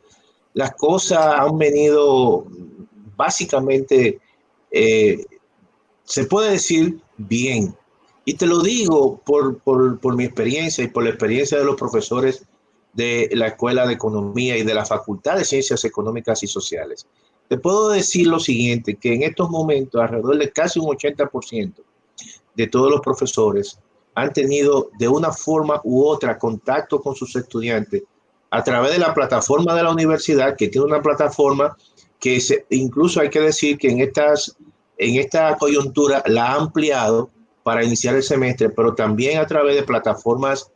las 0.53 0.73
cosas 0.75 1.35
han 1.37 1.57
venido 1.57 2.45
básicamente, 3.17 4.19
eh, 4.71 5.25
se 6.05 6.23
puede 6.25 6.51
decir, 6.51 7.01
bien. 7.17 7.75
Y 8.23 8.35
te 8.35 8.45
lo 8.45 8.61
digo 8.61 9.19
por, 9.25 9.59
por, 9.59 9.99
por 9.99 10.15
mi 10.15 10.23
experiencia 10.23 10.83
y 10.83 10.87
por 10.87 11.03
la 11.03 11.09
experiencia 11.09 11.57
de 11.57 11.65
los 11.65 11.75
profesores 11.75 12.45
de 12.93 13.29
la 13.33 13.47
Escuela 13.47 13.85
de 13.85 13.93
Economía 13.93 14.57
y 14.57 14.63
de 14.63 14.73
la 14.73 14.85
Facultad 14.85 15.37
de 15.37 15.45
Ciencias 15.45 15.83
Económicas 15.83 16.41
y 16.43 16.47
Sociales. 16.47 17.05
Te 17.49 17.57
puedo 17.57 17.89
decir 17.89 18.27
lo 18.27 18.39
siguiente, 18.39 18.95
que 18.95 19.13
en 19.13 19.23
estos 19.23 19.49
momentos 19.49 20.01
alrededor 20.01 20.37
de 20.37 20.51
casi 20.51 20.79
un 20.79 20.87
80% 20.87 21.73
de 22.55 22.67
todos 22.67 22.91
los 22.91 23.01
profesores 23.01 23.77
han 24.21 24.33
tenido 24.33 24.89
de 24.97 25.07
una 25.07 25.31
forma 25.31 25.79
u 25.83 26.03
otra 26.05 26.37
contacto 26.37 27.01
con 27.01 27.15
sus 27.15 27.35
estudiantes 27.35 28.03
a 28.51 28.63
través 28.63 28.91
de 28.91 28.99
la 28.99 29.13
plataforma 29.13 29.75
de 29.75 29.83
la 29.83 29.91
universidad, 29.91 30.55
que 30.55 30.69
tiene 30.69 30.87
una 30.87 31.01
plataforma 31.01 31.77
que 32.19 32.41
incluso 32.71 33.21
hay 33.21 33.29
que 33.29 33.39
decir 33.39 33.77
que 33.77 33.89
en, 33.89 34.01
estas, 34.01 34.55
en 34.97 35.15
esta 35.15 35.55
coyuntura 35.57 36.23
la 36.25 36.53
ha 36.53 36.55
ampliado 36.55 37.29
para 37.63 37.83
iniciar 37.83 38.15
el 38.15 38.23
semestre, 38.23 38.69
pero 38.69 38.95
también 38.95 39.39
a 39.39 39.47
través 39.47 39.75
de 39.75 39.83
plataformas 39.83 40.71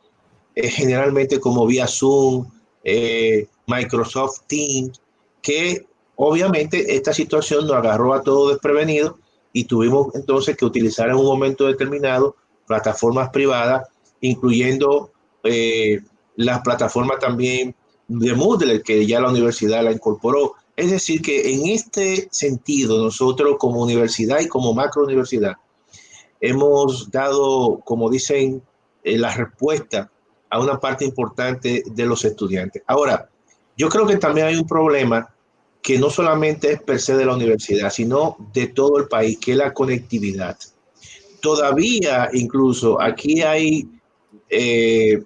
eh, 0.56 0.70
generalmente 0.70 1.40
como 1.40 1.66
vía 1.66 1.88
Zoom, 1.88 2.46
eh, 2.84 3.48
Microsoft 3.68 4.42
Teams, 4.48 5.02
que 5.42 5.86
obviamente 6.16 6.96
esta 6.96 7.14
situación 7.14 7.66
nos 7.66 7.76
agarró 7.78 8.14
a 8.14 8.22
todos 8.22 8.52
desprevenidos 8.52 9.16
y 9.52 9.66
tuvimos 9.66 10.14
entonces 10.16 10.56
que 10.56 10.66
utilizar 10.66 11.10
en 11.10 11.16
un 11.16 11.26
momento 11.26 11.66
determinado 11.66 12.36
plataformas 12.66 13.30
privadas, 13.30 13.88
incluyendo 14.22 15.12
eh, 15.44 16.02
las 16.36 16.62
plataformas 16.62 17.20
también 17.20 17.76
de 18.08 18.34
Moodle, 18.34 18.82
que 18.82 19.06
ya 19.06 19.20
la 19.20 19.30
universidad 19.30 19.84
la 19.84 19.92
incorporó. 19.92 20.54
Es 20.76 20.92
decir, 20.92 21.22
que 21.22 21.54
en 21.54 21.68
este 21.68 22.28
sentido, 22.32 23.04
nosotros 23.04 23.58
como 23.60 23.84
universidad 23.84 24.40
y 24.40 24.48
como 24.48 24.74
macro 24.74 25.04
universidad, 25.04 25.54
hemos 26.40 27.12
dado, 27.12 27.80
como 27.86 28.10
dicen, 28.10 28.62
eh, 29.04 29.18
la 29.18 29.34
respuesta 29.34 30.10
a 30.50 30.60
una 30.60 30.80
parte 30.80 31.06
importante 31.06 31.84
de 31.86 32.06
los 32.06 32.26
estudiantes. 32.26 32.84
Ahora, 32.88 33.30
yo 33.78 33.90
creo 33.90 34.06
que 34.06 34.18
también 34.18 34.48
hay 34.48 34.56
un 34.56 34.68
problema 34.68 35.30
que 35.82 36.00
no 36.00 36.10
solamente 36.10 36.72
es 36.72 36.82
per 36.82 37.00
se 37.00 37.16
de 37.16 37.26
la 37.26 37.36
universidad, 37.36 37.90
sino 37.90 38.38
de 38.54 38.68
todo 38.68 38.98
el 38.98 39.08
país, 39.08 39.38
que 39.40 39.52
es 39.52 39.58
la 39.58 39.74
conectividad 39.74 40.58
todavía 41.44 42.30
incluso 42.32 43.00
aquí 43.02 43.42
hay 43.42 43.86
eh, 44.50 45.22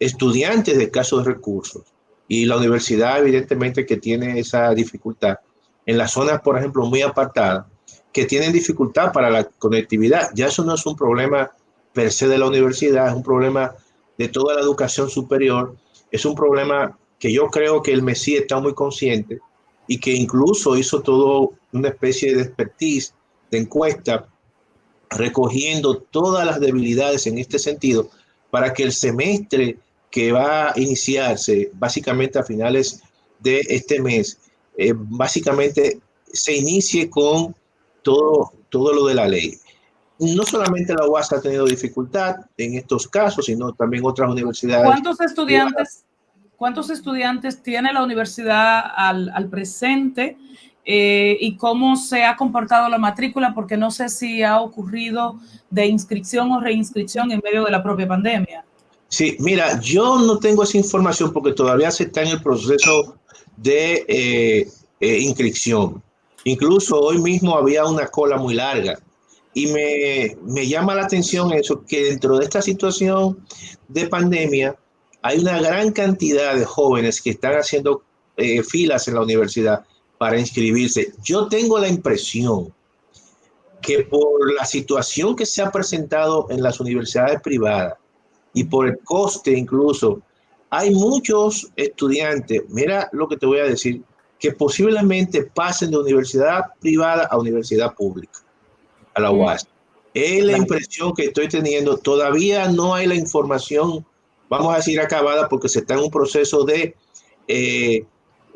estudiantes 0.00 0.78
de 0.78 0.84
escasos 0.84 1.26
recursos. 1.26 1.82
Y 2.26 2.46
la 2.46 2.56
universidad 2.56 3.20
evidentemente 3.20 3.84
que 3.84 3.98
tiene 3.98 4.40
esa 4.40 4.72
dificultad. 4.74 5.36
En 5.84 5.98
las 5.98 6.12
zonas, 6.12 6.40
por 6.40 6.56
ejemplo, 6.56 6.86
muy 6.86 7.02
apartadas, 7.02 7.66
que 8.14 8.24
tienen 8.24 8.50
dificultad 8.50 9.12
para 9.12 9.28
la 9.28 9.44
conectividad. 9.44 10.30
Ya 10.34 10.46
eso 10.46 10.64
no 10.64 10.74
es 10.74 10.86
un 10.86 10.96
problema 10.96 11.50
per 11.92 12.10
se 12.10 12.28
de 12.28 12.38
la 12.38 12.46
universidad, 12.46 13.08
es 13.08 13.14
un 13.14 13.22
problema 13.22 13.74
de 14.16 14.28
toda 14.28 14.54
la 14.54 14.62
educación 14.62 15.10
superior, 15.10 15.76
es 16.10 16.24
un 16.24 16.34
problema 16.34 16.98
que 17.18 17.30
yo 17.30 17.48
creo 17.48 17.82
que 17.82 17.92
el 17.92 18.02
Messi 18.02 18.36
está 18.36 18.58
muy 18.58 18.72
consciente 18.72 19.38
y 19.86 20.00
que 20.00 20.12
incluso 20.12 20.78
hizo 20.78 21.02
todo 21.02 21.52
una 21.72 21.88
especie 21.88 22.34
de 22.34 22.42
expertise, 22.42 23.14
de 23.50 23.58
encuesta 23.58 24.26
recogiendo 25.10 25.98
todas 25.98 26.46
las 26.46 26.60
debilidades 26.60 27.26
en 27.26 27.38
este 27.38 27.58
sentido 27.58 28.10
para 28.50 28.72
que 28.72 28.82
el 28.82 28.92
semestre 28.92 29.78
que 30.10 30.32
va 30.32 30.70
a 30.70 30.80
iniciarse 30.80 31.70
básicamente 31.74 32.38
a 32.38 32.42
finales 32.42 33.02
de 33.40 33.60
este 33.68 34.00
mes, 34.00 34.38
eh, 34.76 34.94
básicamente 34.96 36.00
se 36.32 36.56
inicie 36.56 37.10
con 37.10 37.54
todo, 38.02 38.52
todo 38.68 38.92
lo 38.92 39.06
de 39.06 39.14
la 39.14 39.28
ley. 39.28 39.58
No 40.18 40.44
solamente 40.44 40.94
la 40.94 41.06
UAS 41.06 41.32
ha 41.32 41.40
tenido 41.40 41.66
dificultad 41.66 42.36
en 42.56 42.74
estos 42.74 43.06
casos, 43.06 43.46
sino 43.46 43.72
también 43.72 44.04
otras 44.06 44.30
universidades. 44.30 44.86
¿Cuántos 44.86 45.20
estudiantes, 45.20 46.04
cuántos 46.56 46.88
estudiantes 46.88 47.62
tiene 47.62 47.92
la 47.92 48.02
universidad 48.02 48.84
al, 48.96 49.28
al 49.28 49.48
presente 49.48 50.38
eh, 50.88 51.36
y 51.40 51.56
cómo 51.56 51.96
se 51.96 52.22
ha 52.22 52.36
comportado 52.36 52.88
la 52.88 52.96
matrícula, 52.96 53.52
porque 53.52 53.76
no 53.76 53.90
sé 53.90 54.08
si 54.08 54.44
ha 54.44 54.60
ocurrido 54.60 55.34
de 55.68 55.86
inscripción 55.86 56.52
o 56.52 56.60
reinscripción 56.60 57.32
en 57.32 57.40
medio 57.42 57.64
de 57.64 57.72
la 57.72 57.82
propia 57.82 58.06
pandemia. 58.06 58.64
Sí, 59.08 59.36
mira, 59.40 59.80
yo 59.80 60.20
no 60.20 60.38
tengo 60.38 60.62
esa 60.62 60.78
información 60.78 61.32
porque 61.32 61.52
todavía 61.52 61.90
se 61.90 62.04
está 62.04 62.22
en 62.22 62.28
el 62.28 62.40
proceso 62.40 63.16
de 63.56 64.04
eh, 64.06 64.68
eh, 65.00 65.18
inscripción. 65.18 66.00
Incluso 66.44 67.00
hoy 67.00 67.18
mismo 67.18 67.56
había 67.56 67.84
una 67.84 68.06
cola 68.06 68.36
muy 68.36 68.54
larga. 68.54 68.96
Y 69.54 69.66
me, 69.66 70.36
me, 70.44 70.68
llama 70.68 70.94
la 70.94 71.06
atención 71.06 71.52
eso, 71.52 71.82
que 71.84 72.04
dentro 72.04 72.38
de 72.38 72.44
esta 72.44 72.62
situación 72.62 73.44
de 73.88 74.06
pandemia 74.06 74.76
hay 75.22 75.38
una 75.38 75.60
gran 75.60 75.90
cantidad 75.90 76.54
de 76.54 76.64
jóvenes 76.64 77.20
que 77.20 77.30
están 77.30 77.54
haciendo 77.54 78.02
filas 78.68 79.08
en 79.08 79.14
la 79.14 79.22
universidad 79.22 79.86
para 80.18 80.38
inscribirse. 80.38 81.12
Yo 81.22 81.48
tengo 81.48 81.78
la 81.78 81.88
impresión 81.88 82.72
que 83.80 84.00
por 84.00 84.52
la 84.54 84.64
situación 84.64 85.36
que 85.36 85.46
se 85.46 85.62
ha 85.62 85.70
presentado 85.70 86.46
en 86.50 86.62
las 86.62 86.80
universidades 86.80 87.40
privadas 87.40 87.94
y 88.52 88.64
por 88.64 88.88
el 88.88 88.98
coste 89.04 89.52
incluso, 89.52 90.22
hay 90.70 90.90
muchos 90.90 91.70
estudiantes, 91.76 92.62
mira 92.68 93.08
lo 93.12 93.28
que 93.28 93.36
te 93.36 93.46
voy 93.46 93.58
a 93.58 93.64
decir, 93.64 94.02
que 94.38 94.52
posiblemente 94.52 95.44
pasen 95.44 95.90
de 95.90 95.98
universidad 95.98 96.62
privada 96.80 97.28
a 97.30 97.38
universidad 97.38 97.94
pública, 97.94 98.40
a 99.14 99.20
la 99.20 99.30
UAS. 99.30 99.66
Es 100.14 100.44
la 100.44 100.56
impresión 100.56 101.14
que 101.14 101.26
estoy 101.26 101.48
teniendo. 101.48 101.98
Todavía 101.98 102.68
no 102.68 102.94
hay 102.94 103.06
la 103.06 103.14
información, 103.14 104.04
vamos 104.48 104.72
a 104.72 104.78
decir, 104.78 104.98
acabada 105.00 105.48
porque 105.48 105.68
se 105.68 105.80
está 105.80 105.94
en 105.94 106.00
un 106.00 106.10
proceso 106.10 106.64
de 106.64 106.94
eh, 107.48 108.04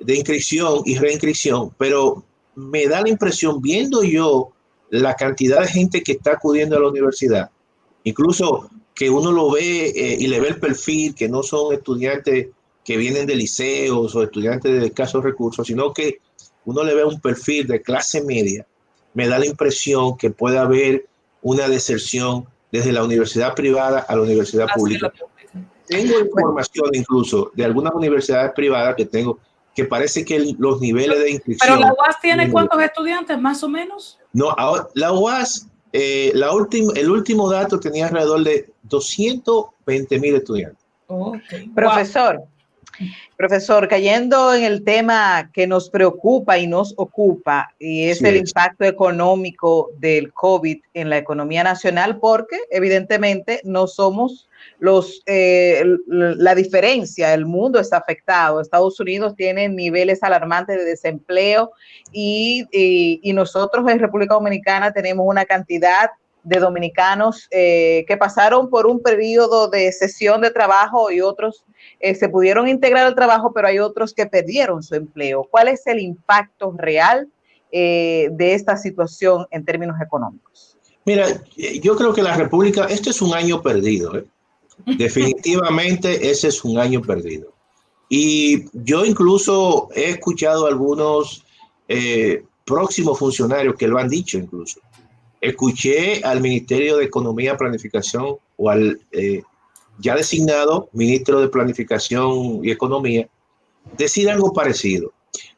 de 0.01 0.17
inscripción 0.17 0.83
y 0.85 0.97
reinscripción, 0.99 1.73
pero 1.79 2.25
me 2.55 2.87
da 2.87 3.03
la 3.03 3.09
impresión, 3.09 3.61
viendo 3.61 4.03
yo 4.03 4.53
la 4.91 5.15
cantidad 5.15 5.61
de 5.61 5.69
gente 5.69 6.03
que 6.03 6.13
está 6.13 6.33
acudiendo 6.33 6.77
a 6.77 6.81
la 6.81 6.89
universidad, 6.89 7.51
incluso 8.05 8.71
que 8.95 9.09
uno 9.09 9.31
lo 9.31 9.51
ve 9.51 9.87
eh, 9.89 10.17
y 10.19 10.27
le 10.27 10.41
ve 10.41 10.49
el 10.49 10.61
perfil, 10.61 11.15
que 11.15 11.29
no 11.29 11.43
son 11.43 11.73
estudiantes 11.73 12.49
que 12.85 12.97
vienen 12.97 13.27
de 13.27 13.37
liceos 13.37 14.15
o 14.15 14.23
estudiantes 14.23 14.81
de 14.81 14.87
escasos 14.87 15.23
recursos, 15.23 15.67
sino 15.67 15.93
que 15.93 16.19
uno 16.65 16.83
le 16.83 16.95
ve 16.95 17.05
un 17.05 17.21
perfil 17.21 17.67
de 17.67 17.83
clase 17.83 18.23
media, 18.23 18.67
me 19.15 19.29
da 19.29 19.39
la 19.39 19.47
impresión 19.47 20.17
que 20.17 20.31
puede 20.31 20.59
haber 20.59 21.07
una 21.43 21.69
deserción 21.69 22.47
desde 22.71 22.93
la 22.93 23.05
universidad 23.05 23.55
privada 23.55 24.01
a 24.01 24.17
la 24.17 24.23
universidad 24.23 24.67
pública. 24.75 25.13
Tengo 25.87 26.21
información 26.21 26.91
incluso 26.93 27.51
de 27.55 27.65
algunas 27.65 27.93
universidades 27.95 28.53
privadas 28.55 28.95
que 28.95 29.07
tengo 29.07 29.39
que 29.81 29.87
parece 29.87 30.25
que 30.25 30.55
los 30.59 30.81
niveles 30.81 31.19
de 31.19 31.31
inscripción... 31.31 31.79
¿Pero 31.79 31.81
la 31.81 31.93
UAS 31.95 32.21
tiene 32.21 32.51
cuántos 32.51 32.83
estudiantes, 32.83 33.40
más 33.40 33.62
o 33.62 33.69
menos? 33.69 34.19
No, 34.33 34.55
la 34.95 35.12
UAS, 35.12 35.69
eh, 35.93 36.33
la 36.35 36.51
el 36.95 37.11
último 37.11 37.51
dato 37.51 37.81
tenía 37.81 38.09
alrededor 38.09 38.45
de 38.45 38.71
220 38.83 40.19
mil 40.19 40.35
estudiantes. 40.35 40.85
Profesor, 41.75 42.45
Profesor, 43.38 43.88
cayendo 43.88 44.53
en 44.53 44.64
el 44.64 44.85
tema 44.85 45.51
que 45.55 45.66
nos 45.66 45.88
preocupa 45.88 46.59
y 46.59 46.66
nos 46.66 46.93
ocupa, 46.99 47.75
y 47.79 48.05
es 48.05 48.19
Sí 48.19 48.27
el 48.27 48.37
es. 48.37 48.51
impacto 48.51 48.85
económico 48.85 49.90
del 49.97 50.31
COVID 50.35 50.79
en 50.93 51.09
la 51.09 51.16
economía 51.16 51.64
nacional, 51.64 52.19
porque 52.19 52.59
evidentemente 52.71 53.62
no 53.64 53.87
somos 53.87 54.50
los, 54.79 55.23
eh, 55.27 55.85
la 56.07 56.55
diferencia, 56.55 57.35
el 57.35 57.46
mundo 57.46 57.79
está 57.79 57.99
afectado. 57.99 58.61
Estados 58.61 58.99
Unidos 59.01 59.35
tiene 59.37 59.68
niveles 59.68 60.23
alarmantes 60.23 60.77
de 60.77 60.85
desempleo 60.85 61.73
y, 62.12 62.66
nosotros 63.35 63.88
en 63.88 63.99
República 63.99 64.35
Dominicana 64.35 64.92
tenemos 64.92 65.25
una 65.27 65.46
cantidad 65.46 66.11
de 66.42 66.59
dominicanos 66.59 67.46
eh, 67.51 68.05
que 68.09 68.16
pasaron 68.16 68.70
por 68.70 68.87
un 68.87 69.03
periodo 69.03 69.68
de 69.68 69.92
sesión 69.92 70.40
de 70.40 70.51
trabajo 70.51 71.11
y 71.11 71.20
otros 71.20 71.64
eh, 72.01 72.14
se 72.14 72.29
pudieron 72.29 72.68
integrar 72.68 73.07
al 73.07 73.14
trabajo, 73.14 73.53
pero 73.53 73.68
hay 73.68 73.79
otros 73.79 74.14
que 74.14 74.27
perdieron 74.27 74.83
su 74.83 74.94
empleo. 74.94 75.46
¿Cuál 75.51 75.68
es 75.68 75.87
el 75.87 76.01
impacto 76.01 76.75
real 76.77 77.29
eh, 77.73 78.29
de 78.33 78.55
esta 78.55 78.77
situación 78.77 79.46
en 79.51 79.64
términos 79.64 80.01
económicos? 80.01 80.77
Mira, 81.05 81.27
yo 81.83 81.96
creo 81.96 82.12
que 82.12 82.23
la 82.23 82.37
República, 82.37 82.85
este 82.87 83.11
es 83.11 83.23
un 83.23 83.35
año 83.35 83.62
perdido. 83.62 84.12
Definitivamente 84.87 86.31
ese 86.31 86.49
es 86.49 86.64
un 86.64 86.79
año 86.79 87.01
perdido. 87.01 87.53
Y 88.09 88.64
yo 88.73 89.05
incluso 89.05 89.88
he 89.95 90.11
escuchado 90.11 90.66
a 90.66 90.69
algunos 90.69 91.45
eh, 91.88 92.43
próximos 92.64 93.19
funcionarios 93.19 93.77
que 93.77 93.88
lo 93.88 93.99
han 93.99 94.09
dicho 94.09 94.38
incluso. 94.38 94.81
Escuché 95.40 96.23
al 96.23 96.40
Ministerio 96.40 96.97
de 96.97 97.05
Economía 97.05 97.57
Planificación 97.57 98.37
o 98.57 98.71
al 98.71 99.01
eh, 99.12 99.43
ya 99.99 100.16
designado 100.16 100.88
ministro 100.93 101.40
de 101.40 101.49
Planificación 101.49 102.64
y 102.64 102.71
Economía 102.71 103.29
decir 103.97 104.29
algo 104.29 104.53
parecido. 104.53 105.12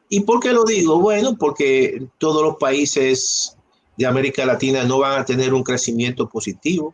¿Y 0.09 0.21
por 0.21 0.39
qué 0.39 0.53
lo 0.53 0.63
digo? 0.63 0.99
Bueno, 0.99 1.35
porque 1.37 2.05
todos 2.17 2.43
los 2.43 2.57
países 2.57 3.57
de 3.97 4.05
América 4.05 4.45
Latina 4.45 4.83
no 4.83 4.99
van 4.99 5.21
a 5.21 5.25
tener 5.25 5.53
un 5.53 5.63
crecimiento 5.63 6.29
positivo, 6.29 6.93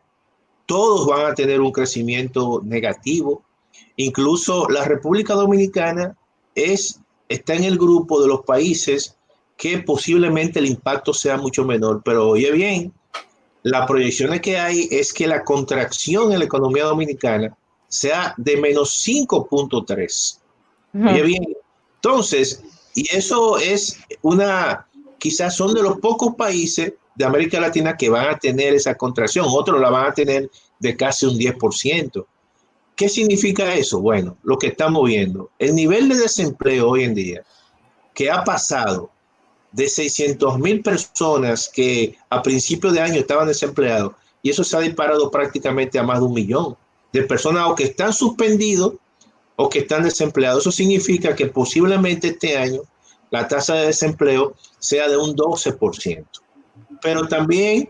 todos 0.69 1.07
van 1.07 1.31
a 1.31 1.33
tener 1.33 1.59
un 1.61 1.71
crecimiento 1.71 2.61
negativo. 2.63 3.41
Incluso 3.95 4.69
la 4.69 4.85
República 4.85 5.33
Dominicana 5.33 6.15
es, 6.53 7.01
está 7.27 7.55
en 7.55 7.63
el 7.63 7.75
grupo 7.75 8.21
de 8.21 8.27
los 8.27 8.41
países 8.41 9.17
que 9.57 9.79
posiblemente 9.79 10.59
el 10.59 10.67
impacto 10.67 11.11
sea 11.11 11.37
mucho 11.37 11.65
menor. 11.65 12.03
Pero 12.05 12.29
oye 12.29 12.51
bien, 12.51 12.93
las 13.63 13.87
proyecciones 13.87 14.41
que 14.41 14.59
hay 14.59 14.87
es 14.91 15.11
que 15.11 15.25
la 15.25 15.43
contracción 15.43 16.33
en 16.33 16.37
la 16.37 16.45
economía 16.45 16.83
dominicana 16.83 17.57
sea 17.87 18.35
de 18.37 18.57
menos 18.57 19.03
5.3. 19.07 20.39
Oye 20.93 21.23
bien, 21.23 21.57
entonces, 21.95 22.63
y 22.93 23.07
eso 23.15 23.57
es 23.57 23.99
una, 24.21 24.87
quizás 25.17 25.55
son 25.55 25.73
de 25.73 25.81
los 25.81 25.97
pocos 25.97 26.35
países 26.35 26.93
de 27.15 27.25
América 27.25 27.59
Latina 27.59 27.97
que 27.97 28.09
van 28.09 28.29
a 28.29 28.37
tener 28.37 28.73
esa 28.73 28.95
contracción, 28.95 29.45
otros 29.49 29.79
la 29.79 29.89
van 29.89 30.07
a 30.07 30.13
tener 30.13 30.49
de 30.79 30.95
casi 30.95 31.25
un 31.25 31.37
10%. 31.37 32.25
¿Qué 32.95 33.09
significa 33.09 33.73
eso? 33.73 33.99
Bueno, 33.99 34.37
lo 34.43 34.57
que 34.57 34.67
estamos 34.67 35.07
viendo, 35.07 35.49
el 35.57 35.75
nivel 35.75 36.09
de 36.09 36.17
desempleo 36.17 36.89
hoy 36.89 37.03
en 37.03 37.15
día, 37.15 37.43
que 38.13 38.29
ha 38.29 38.43
pasado 38.43 39.09
de 39.71 39.87
600 39.87 40.59
mil 40.59 40.81
personas 40.81 41.69
que 41.69 42.15
a 42.29 42.41
principio 42.41 42.91
de 42.91 42.99
año 42.99 43.19
estaban 43.19 43.47
desempleados, 43.47 44.13
y 44.41 44.49
eso 44.49 44.63
se 44.63 44.75
ha 44.75 44.81
disparado 44.81 45.29
prácticamente 45.31 45.99
a 45.99 46.03
más 46.03 46.19
de 46.19 46.25
un 46.25 46.33
millón 46.33 46.77
de 47.11 47.23
personas 47.23 47.67
o 47.67 47.75
que 47.75 47.85
están 47.85 48.13
suspendidos 48.13 48.93
o 49.55 49.69
que 49.69 49.79
están 49.79 50.03
desempleados. 50.03 50.61
Eso 50.61 50.71
significa 50.71 51.35
que 51.35 51.47
posiblemente 51.47 52.29
este 52.29 52.57
año 52.57 52.81
la 53.29 53.47
tasa 53.47 53.75
de 53.75 53.87
desempleo 53.87 54.55
sea 54.79 55.07
de 55.09 55.17
un 55.17 55.35
12%. 55.35 56.25
Pero 57.01 57.27
también 57.27 57.89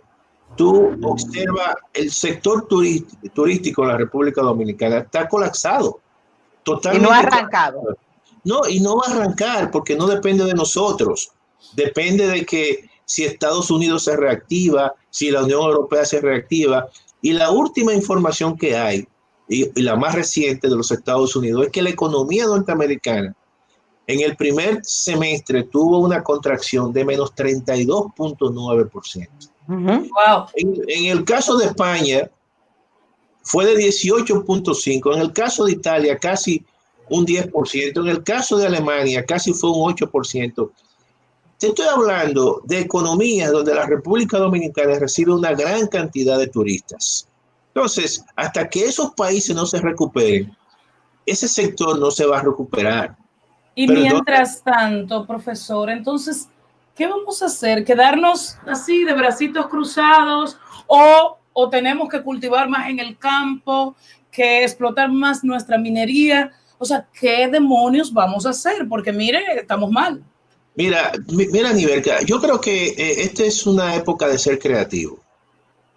tú 0.55 0.97
observas 1.03 1.75
el 1.93 2.11
sector 2.11 2.67
turístico 2.67 3.83
en 3.83 3.87
la 3.87 3.97
República 3.97 4.41
Dominicana 4.41 4.99
está 4.99 5.27
colapsado. 5.27 5.99
Y 6.01 6.63
Totalmente. 6.63 7.07
no 7.07 7.13
ha 7.13 7.19
arrancado. 7.19 7.97
No, 8.43 8.61
y 8.67 8.79
no 8.79 8.97
va 8.97 9.03
a 9.07 9.11
arrancar 9.15 9.71
porque 9.71 9.95
no 9.95 10.07
depende 10.07 10.45
de 10.45 10.53
nosotros. 10.53 11.31
Depende 11.73 12.27
de 12.27 12.45
que 12.45 12.89
si 13.05 13.25
Estados 13.25 13.71
Unidos 13.71 14.03
se 14.03 14.15
reactiva, 14.15 14.93
si 15.09 15.31
la 15.31 15.43
Unión 15.43 15.61
Europea 15.61 16.05
se 16.05 16.21
reactiva. 16.21 16.87
Y 17.21 17.33
la 17.33 17.51
última 17.51 17.93
información 17.93 18.57
que 18.57 18.77
hay, 18.77 19.07
y, 19.47 19.69
y 19.77 19.81
la 19.81 19.95
más 19.95 20.15
reciente 20.15 20.69
de 20.69 20.75
los 20.75 20.91
Estados 20.91 21.35
Unidos, 21.35 21.65
es 21.65 21.71
que 21.71 21.81
la 21.81 21.89
economía 21.89 22.45
norteamericana 22.45 23.35
en 24.09 24.21
el 24.21 24.35
primer 24.35 24.79
semestre 24.83 25.65
tuvo 25.65 25.99
una 25.99 26.23
contracción 26.23 26.91
de 26.91 27.05
menos 27.05 27.35
32.9%. 27.35 29.29
Wow. 29.67 30.47
En, 30.55 30.73
en 30.87 31.05
el 31.15 31.23
caso 31.23 31.55
de 31.57 31.67
España 31.67 32.27
fue 33.43 33.67
de 33.67 33.75
18.5, 33.75 35.13
en 35.13 35.21
el 35.21 35.31
caso 35.31 35.65
de 35.65 35.73
Italia 35.73 36.17
casi 36.17 36.65
un 37.07 37.23
10%, 37.23 38.01
en 38.01 38.07
el 38.07 38.23
caso 38.23 38.57
de 38.57 38.65
Alemania 38.65 39.23
casi 39.23 39.53
fue 39.53 39.69
un 39.69 39.93
8%. 39.93 40.71
Te 41.59 41.67
estoy 41.67 41.85
hablando 41.85 42.63
de 42.65 42.79
economías 42.79 43.51
donde 43.51 43.75
la 43.75 43.85
República 43.85 44.39
Dominicana 44.39 44.97
recibe 44.97 45.33
una 45.33 45.53
gran 45.53 45.85
cantidad 45.85 46.39
de 46.39 46.47
turistas. 46.47 47.27
Entonces, 47.75 48.25
hasta 48.35 48.67
que 48.67 48.85
esos 48.85 49.11
países 49.11 49.55
no 49.55 49.67
se 49.67 49.79
recuperen, 49.79 50.51
ese 51.27 51.47
sector 51.47 51.99
no 51.99 52.09
se 52.09 52.25
va 52.25 52.39
a 52.39 52.43
recuperar. 52.43 53.18
Y 53.79 53.87
Pero 53.87 54.01
no- 54.01 54.05
mientras 54.09 54.61
tanto, 54.61 55.25
profesor, 55.25 55.89
entonces, 55.89 56.49
¿qué 56.97 57.07
vamos 57.07 57.41
a 57.41 57.45
hacer? 57.45 57.85
¿Quedarnos 57.85 58.57
así 58.67 59.05
de 59.05 59.13
bracitos 59.13 59.67
cruzados 59.67 60.57
o, 60.85 61.37
o 61.53 61.69
tenemos 61.69 62.09
que 62.09 62.21
cultivar 62.21 62.67
más 62.67 62.89
en 62.89 62.99
el 62.99 63.17
campo, 63.17 63.95
que 64.29 64.65
explotar 64.65 65.09
más 65.09 65.45
nuestra 65.45 65.77
minería? 65.77 66.51
O 66.77 66.83
sea, 66.83 67.07
¿qué 67.17 67.47
demonios 67.47 68.11
vamos 68.11 68.45
a 68.45 68.49
hacer? 68.49 68.85
Porque 68.89 69.13
mire, 69.13 69.39
estamos 69.61 69.89
mal. 69.89 70.21
Mira, 70.75 71.13
mi- 71.29 71.47
mira, 71.47 71.71
Niverca, 71.71 72.21
yo 72.25 72.41
creo 72.41 72.59
que 72.59 72.87
eh, 72.87 73.21
esta 73.23 73.43
es 73.45 73.65
una 73.65 73.95
época 73.95 74.27
de 74.27 74.37
ser 74.37 74.59
creativo. 74.59 75.19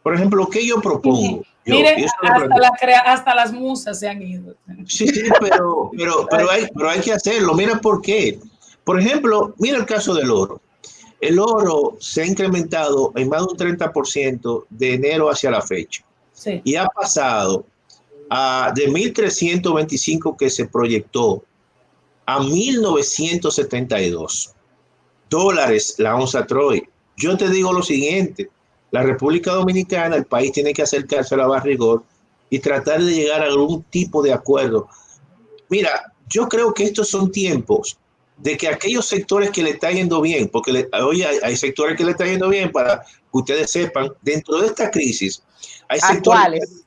Por 0.05 0.14
ejemplo, 0.14 0.49
¿qué 0.49 0.64
yo 0.64 0.81
propongo? 0.81 1.42
Yo- 1.64 1.77
Mire, 1.77 1.94
yo 1.98 2.07
estoy 2.07 2.29
hasta, 2.29 2.35
hablando- 2.35 2.59
la 2.59 2.70
crea- 2.79 3.01
hasta 3.01 3.35
las 3.35 3.53
musas 3.53 3.98
se 4.01 4.09
han 4.09 4.20
ido. 4.22 4.55
Sí, 4.87 5.07
sí, 5.09 5.22
pero, 5.40 5.90
pero, 5.96 6.27
pero, 6.31 6.51
hay, 6.51 6.66
pero 6.75 6.90
hay 6.90 7.01
que 7.01 7.12
hacerlo. 7.12 7.55
Mira 7.55 7.81
por 7.81 8.01
qué. 8.03 8.38
Por 8.85 9.01
ejemplo, 9.01 9.55
mira 9.59 9.79
el 9.79 9.87
caso 9.87 10.12
del 10.14 10.31
oro. 10.31 10.61
El 11.20 11.38
oro 11.38 11.96
se 12.01 12.22
ha 12.22 12.27
incrementado 12.27 13.12
en 13.14 13.29
más 13.29 13.42
de 13.42 13.46
un 13.53 13.57
30% 13.57 14.66
de 14.70 14.94
enero 14.94 15.31
hacia 15.31 15.53
la 15.53 15.62
fecha 15.62 16.05
Sí. 16.33 16.61
y 16.64 16.75
ha 16.75 16.87
pasado 16.87 17.64
a, 18.29 18.72
de 18.75 18.88
1.325 18.88 20.37
que 20.37 20.51
se 20.51 20.66
proyectó 20.66 21.44
a 22.27 22.40
1.972 22.40 24.53
dólares 25.31 25.94
la 25.98 26.16
onza 26.16 26.44
Troy. 26.46 26.83
Yo 27.16 27.37
te 27.37 27.48
digo 27.48 27.72
lo 27.72 27.83
siguiente, 27.83 28.51
la 28.92 29.02
República 29.02 29.52
Dominicana, 29.52 30.16
el 30.16 30.26
país 30.26 30.52
tiene 30.52 30.72
que 30.72 30.83
acercarse 30.83 31.35
a 31.35 31.38
la 31.38 31.46
barrigor 31.46 32.05
y 32.50 32.59
tratar 32.61 33.02
de 33.02 33.12
llegar 33.12 33.42
a 33.42 33.46
algún 33.46 33.83
tipo 33.85 34.22
de 34.22 34.33
acuerdo. 34.33 34.88
Mira, 35.68 36.12
yo 36.28 36.48
creo 36.48 36.72
que 36.72 36.85
estos 36.85 37.09
son 37.09 37.33
tiempos 37.33 37.96
de 38.37 38.57
que 38.57 38.68
aquellos 38.68 39.07
sectores 39.07 39.50
que 39.50 39.62
le 39.62 39.70
está 39.70 39.90
yendo 39.90 40.20
bien, 40.20 40.48
porque 40.48 40.72
le- 40.72 40.88
hoy 41.02 41.22
hay, 41.22 41.38
hay 41.42 41.57
sectores 41.57 41.96
que 41.96 42.05
le 42.05 42.11
está 42.12 42.26
yendo 42.26 42.48
bien, 42.48 42.70
para 42.70 43.00
que 43.00 43.07
ustedes 43.33 43.70
sepan, 43.70 44.12
dentro 44.20 44.59
de 44.61 44.66
esta 44.66 44.90
crisis, 44.90 45.42
hay 45.88 45.98
¿A 46.02 46.09
sectores 46.09 46.40
cuáles? 46.40 46.85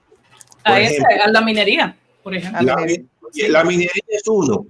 A, 0.63 0.70
Por 0.74 0.82
esa- 0.82 0.91
ejemplo. 0.94 1.24
a 1.24 1.28
la 1.30 1.41
minería, 1.41 1.98
por 2.24 2.36
ejemplo. 2.36 2.62
la, 2.62 2.76
la 3.50 3.63
minería 3.63 3.91
es 4.08 4.24
uno. 4.28 4.65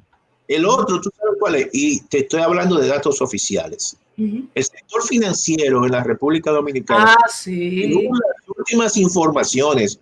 El 0.47 0.65
otro, 0.65 1.01
tú 1.01 1.09
sabes 1.17 1.35
cuál 1.39 1.55
es, 1.55 1.69
y 1.73 2.01
te 2.01 2.19
estoy 2.19 2.41
hablando 2.41 2.77
de 2.77 2.87
datos 2.87 3.21
oficiales. 3.21 3.97
El 4.17 4.63
sector 4.63 5.03
financiero 5.03 5.85
en 5.85 5.91
la 5.91 6.03
República 6.03 6.51
Dominicana, 6.51 7.15
Ah, 7.19 7.29
sí. 7.29 7.81
según 7.81 8.17
las 8.17 8.57
últimas 8.57 8.95
informaciones 8.97 9.99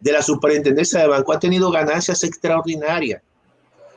de 0.00 0.12
la 0.12 0.22
superintendencia 0.22 1.00
de 1.00 1.08
banco, 1.08 1.32
ha 1.32 1.38
tenido 1.38 1.70
ganancias 1.70 2.24
extraordinarias. 2.24 3.22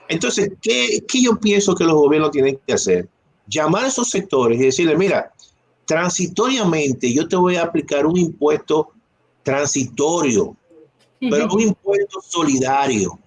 Entonces, 0.10 0.52
¿qué, 0.62 1.02
qué 1.08 1.22
yo 1.24 1.40
pienso 1.40 1.76
que 1.76 1.86
los 1.86 1.94
gobiernos 1.94 2.32
tienen 2.32 2.60
que 2.68 2.74
hacer? 2.74 3.08
Llamar 3.48 3.86
a 3.86 3.88
esos 3.88 4.10
sectores 4.10 4.60
y 4.60 4.66
decirle, 4.66 4.98
mira, 4.98 5.32
transitoriamente 5.86 7.14
yo 7.14 7.28
te 7.28 7.36
voy 7.36 7.56
a 7.56 7.64
aplicar 7.64 8.06
un 8.06 8.18
impuesto 8.18 8.90
transitorio, 9.44 10.56
pero 11.20 11.48
un 11.54 11.62
impuesto 11.62 12.22
solidario, 12.22 13.18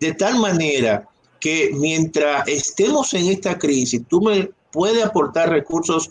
de 0.00 0.12
tal 0.14 0.38
manera 0.40 1.08
que 1.40 1.70
mientras 1.72 2.46
estemos 2.48 3.14
en 3.14 3.26
esta 3.28 3.56
crisis, 3.58 4.02
tú 4.08 4.20
me 4.20 4.50
puedes 4.72 5.04
aportar 5.04 5.50
recursos 5.50 6.10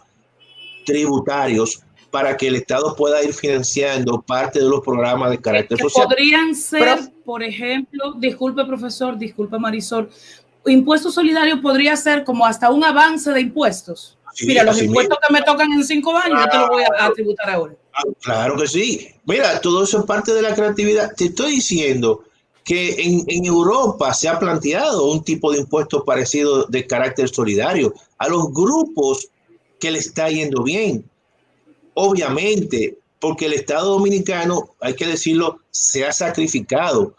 tributarios 0.86 1.82
para 2.12 2.38
que 2.38 2.48
el 2.48 2.56
Estado 2.56 2.96
pueda 2.96 3.22
ir 3.24 3.34
financiando 3.34 4.22
parte 4.22 4.60
de 4.60 4.66
los 4.66 4.82
programas 4.82 5.30
de 5.32 5.40
carácter 5.40 5.78
que 5.78 5.84
social. 5.84 6.08
Podrían 6.08 6.56
ser, 6.56 7.00
por 7.26 7.44
ejemplo, 7.44 8.14
disculpe 8.18 8.64
profesor, 8.66 9.18
disculpe 9.18 9.60
Marisol, 9.60 10.10
impuesto 10.66 11.12
solidario 11.12 11.62
podría 11.62 11.96
ser 11.96 12.24
como 12.24 12.46
hasta 12.46 12.72
un 12.72 12.84
avance 12.84 13.32
de 13.32 13.42
impuestos. 13.42 14.18
Sí, 14.34 14.46
Mira, 14.48 14.64
los 14.64 14.82
impuestos 14.82 15.18
mismo. 15.20 15.28
que 15.28 15.34
me 15.34 15.42
tocan 15.46 15.74
en 15.74 15.84
cinco 15.84 16.16
años, 16.16 16.40
yo 16.46 16.50
te 16.50 16.58
los 16.58 16.70
voy 16.70 16.84
a, 16.84 17.06
a 17.06 17.12
tributar 17.12 17.50
ahora. 17.50 17.74
Ah, 17.94 18.04
Claro 18.22 18.56
que 18.56 18.68
sí. 18.68 19.08
Mira, 19.26 19.60
todo 19.60 19.84
eso 19.84 20.00
es 20.00 20.06
parte 20.06 20.34
de 20.34 20.42
la 20.44 20.54
creatividad. 20.54 21.14
Te 21.16 21.26
estoy 21.26 21.54
diciendo 21.54 22.24
que 22.68 22.96
en, 23.00 23.46
Europa 23.46 24.14
se 24.14 24.28
ha 24.28 24.38
planteado 24.38 25.06
un 25.06 25.24
tipo 25.24 25.54
de 25.54 25.60
impuesto 25.60 26.04
parecido 26.04 26.66
de 26.66 26.86
carácter 26.86 27.30
solidario 27.30 27.94
a 28.18 28.28
los 28.28 28.52
grupos 28.52 29.30
que 29.80 29.90
le 29.90 30.00
está 30.00 30.30
yendo 30.30 30.64
bien. 30.64 31.10
Obviamente, 31.94 33.00
porque 33.22 33.46
el 33.46 33.54
Estado 33.54 33.92
Dominicano, 33.92 34.76
hay 34.82 34.96
que 34.96 35.08
decirlo, 35.08 35.62
se 35.72 36.06
ha 36.06 36.12
sacrificado. 36.12 37.16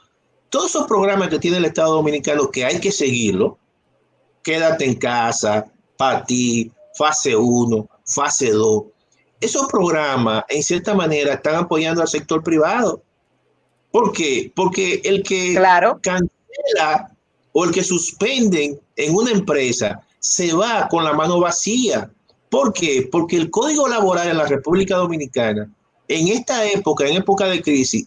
Todos 0.50 0.66
esos 0.66 0.86
programas 0.86 1.30
que 1.30 1.38
tiene 1.38 1.56
el 1.56 1.64
Estado 1.64 1.94
Dominicano 1.94 2.50
que 2.50 2.66
hay 2.66 2.78
que 2.78 2.92
seguirlo, 2.92 3.56
quédate 4.42 4.84
en 4.84 4.96
casa, 4.96 5.64
para 5.96 6.26
ti, 6.26 6.70
fase 6.94 7.34
1, 7.34 7.88
fase 8.04 8.50
2, 8.50 8.82
esos 9.40 9.66
programas 9.68 10.44
en 10.50 10.62
cierta 10.62 10.92
manera 10.92 11.32
están 11.32 11.54
apoyando 11.54 12.02
al 12.02 12.08
sector 12.08 12.42
privado. 12.42 13.02
¿Por 13.90 14.12
qué? 14.12 14.52
Porque 14.54 15.00
el 15.04 15.22
que 15.22 15.54
cancela 16.02 17.12
o 17.52 17.64
el 17.64 17.70
que 17.70 17.82
suspenden 17.82 18.78
en 18.96 19.14
una 19.14 19.30
empresa 19.30 20.00
se 20.20 20.52
va 20.52 20.88
con 20.88 21.04
la 21.04 21.12
mano 21.12 21.40
vacía. 21.40 22.10
¿Por 22.50 22.72
qué? 22.72 23.08
Porque 23.10 23.36
el 23.36 23.50
código 23.50 23.88
laboral 23.88 24.28
en 24.28 24.38
la 24.38 24.46
República 24.46 24.96
Dominicana, 24.96 25.70
en 26.08 26.28
esta 26.28 26.66
época, 26.66 27.06
en 27.06 27.16
época 27.16 27.46
de 27.46 27.62
crisis, 27.62 28.06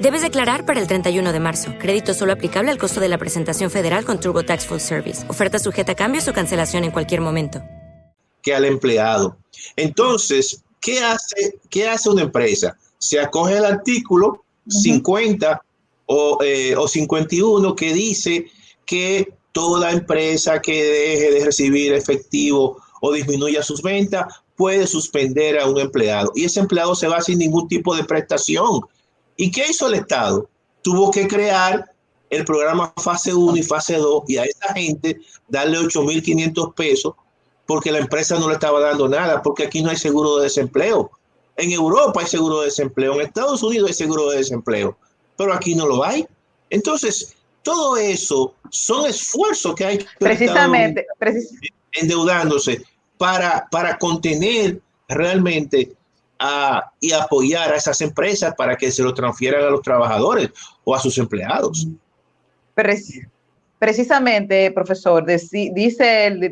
Debes 0.00 0.20
declarar 0.20 0.66
para 0.66 0.78
el 0.78 0.86
31 0.86 1.32
de 1.32 1.40
marzo. 1.40 1.72
Crédito 1.78 2.12
solo 2.12 2.32
aplicable 2.32 2.70
al 2.70 2.76
costo 2.76 3.00
de 3.00 3.08
la 3.08 3.16
presentación 3.16 3.70
federal 3.70 4.04
con 4.04 4.20
TurboTax 4.20 4.66
Full 4.66 4.78
Service. 4.78 5.24
Oferta 5.28 5.58
sujeta 5.58 5.92
a 5.92 5.94
cambios 5.94 6.28
o 6.28 6.34
cancelación 6.34 6.84
en 6.84 6.90
cualquier 6.90 7.20
momento. 7.22 7.62
que 8.42 8.54
al 8.54 8.64
empleado. 8.64 9.36
Entonces, 9.74 10.62
¿qué 10.80 11.00
hace, 11.00 11.58
qué 11.68 11.88
hace 11.88 12.08
una 12.10 12.22
empresa? 12.22 12.76
Se 12.98 13.18
acoge 13.18 13.56
el 13.56 13.64
artículo 13.64 14.44
50 14.68 15.60
o, 16.06 16.38
eh, 16.44 16.76
o 16.76 16.86
51 16.86 17.74
que 17.74 17.92
dice 17.92 18.46
que 18.84 19.34
toda 19.50 19.90
empresa 19.90 20.60
que 20.60 20.84
deje 20.84 21.30
de 21.32 21.44
recibir 21.44 21.92
efectivo 21.92 22.80
o 23.00 23.12
disminuya 23.12 23.64
sus 23.64 23.82
ventas 23.82 24.26
puede 24.54 24.86
suspender 24.86 25.58
a 25.58 25.66
un 25.66 25.80
empleado 25.80 26.30
y 26.36 26.44
ese 26.44 26.60
empleado 26.60 26.94
se 26.94 27.08
va 27.08 27.20
sin 27.20 27.38
ningún 27.38 27.66
tipo 27.66 27.96
de 27.96 28.04
prestación. 28.04 28.82
¿Y 29.36 29.50
qué 29.50 29.66
hizo 29.68 29.88
el 29.88 29.94
Estado? 29.94 30.48
Tuvo 30.82 31.10
que 31.10 31.26
crear 31.28 31.90
el 32.30 32.44
programa 32.44 32.92
fase 32.96 33.34
1 33.34 33.56
y 33.56 33.62
fase 33.62 33.96
2 33.96 34.24
y 34.28 34.36
a 34.38 34.44
esa 34.44 34.72
gente 34.74 35.20
darle 35.48 35.78
8.500 35.78 36.74
pesos 36.74 37.14
porque 37.66 37.90
la 37.90 37.98
empresa 37.98 38.38
no 38.38 38.48
le 38.48 38.54
estaba 38.54 38.80
dando 38.80 39.08
nada, 39.08 39.42
porque 39.42 39.64
aquí 39.64 39.82
no 39.82 39.90
hay 39.90 39.96
seguro 39.96 40.36
de 40.36 40.44
desempleo. 40.44 41.10
En 41.56 41.72
Europa 41.72 42.20
hay 42.20 42.26
seguro 42.26 42.60
de 42.60 42.66
desempleo, 42.66 43.14
en 43.14 43.22
Estados 43.22 43.62
Unidos 43.62 43.88
hay 43.88 43.94
seguro 43.94 44.30
de 44.30 44.38
desempleo, 44.38 44.96
pero 45.36 45.52
aquí 45.52 45.74
no 45.74 45.86
lo 45.86 46.04
hay. 46.04 46.26
Entonces, 46.70 47.34
todo 47.62 47.96
eso 47.96 48.54
son 48.70 49.06
esfuerzos 49.06 49.74
que 49.74 49.84
hay 49.84 49.98
que 49.98 50.06
Precisamente, 50.20 51.06
endeudándose 51.92 52.82
para, 53.18 53.66
para 53.70 53.98
contener 53.98 54.80
realmente 55.08 55.96
y 57.00 57.12
apoyar 57.12 57.72
a 57.72 57.76
esas 57.76 58.00
empresas 58.00 58.54
para 58.54 58.76
que 58.76 58.90
se 58.90 59.02
lo 59.02 59.14
transfieran 59.14 59.64
a 59.64 59.70
los 59.70 59.82
trabajadores 59.82 60.50
o 60.84 60.94
a 60.94 60.98
sus 60.98 61.16
empleados. 61.18 61.86
Preci- 62.74 63.26
Precisamente, 63.78 64.70
profesor, 64.70 65.24
dice 65.26 66.26
el 66.26 66.50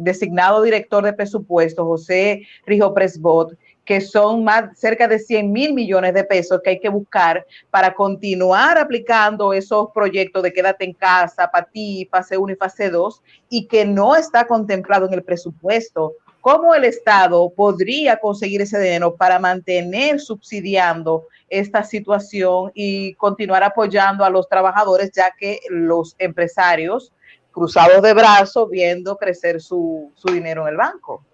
designado 0.00 0.62
director 0.62 1.04
de 1.04 1.12
presupuesto, 1.12 1.84
José 1.84 2.46
Rijo 2.64 2.94
Presbot, 2.94 3.58
que 3.84 4.00
son 4.00 4.42
más 4.42 4.78
cerca 4.78 5.06
de 5.06 5.18
100 5.18 5.52
mil 5.52 5.74
millones 5.74 6.14
de 6.14 6.24
pesos 6.24 6.60
que 6.64 6.70
hay 6.70 6.80
que 6.80 6.88
buscar 6.88 7.44
para 7.70 7.92
continuar 7.92 8.78
aplicando 8.78 9.52
esos 9.52 9.88
proyectos 9.92 10.42
de 10.42 10.52
quédate 10.52 10.86
en 10.86 10.94
casa, 10.94 11.50
para 11.50 11.66
ti, 11.66 12.08
fase 12.10 12.38
1 12.38 12.54
y 12.54 12.56
fase 12.56 12.88
2, 12.88 13.22
y 13.50 13.66
que 13.66 13.84
no 13.84 14.16
está 14.16 14.46
contemplado 14.46 15.06
en 15.06 15.12
el 15.12 15.22
presupuesto. 15.22 16.14
¿Cómo 16.42 16.74
el 16.74 16.84
Estado 16.84 17.50
podría 17.54 18.18
conseguir 18.18 18.62
ese 18.62 18.78
dinero 18.80 19.14
para 19.14 19.38
mantener 19.38 20.20
subsidiando 20.20 21.28
esta 21.48 21.84
situación 21.84 22.72
y 22.74 23.14
continuar 23.14 23.62
apoyando 23.62 24.24
a 24.24 24.30
los 24.30 24.48
trabajadores, 24.48 25.12
ya 25.14 25.32
que 25.38 25.60
los 25.70 26.16
empresarios 26.18 27.12
cruzados 27.52 28.02
de 28.02 28.12
brazos 28.12 28.68
viendo 28.68 29.16
crecer 29.16 29.60
su, 29.60 30.10
su 30.16 30.32
dinero 30.34 30.62
en 30.62 30.70
el 30.70 30.76
banco? 30.76 31.24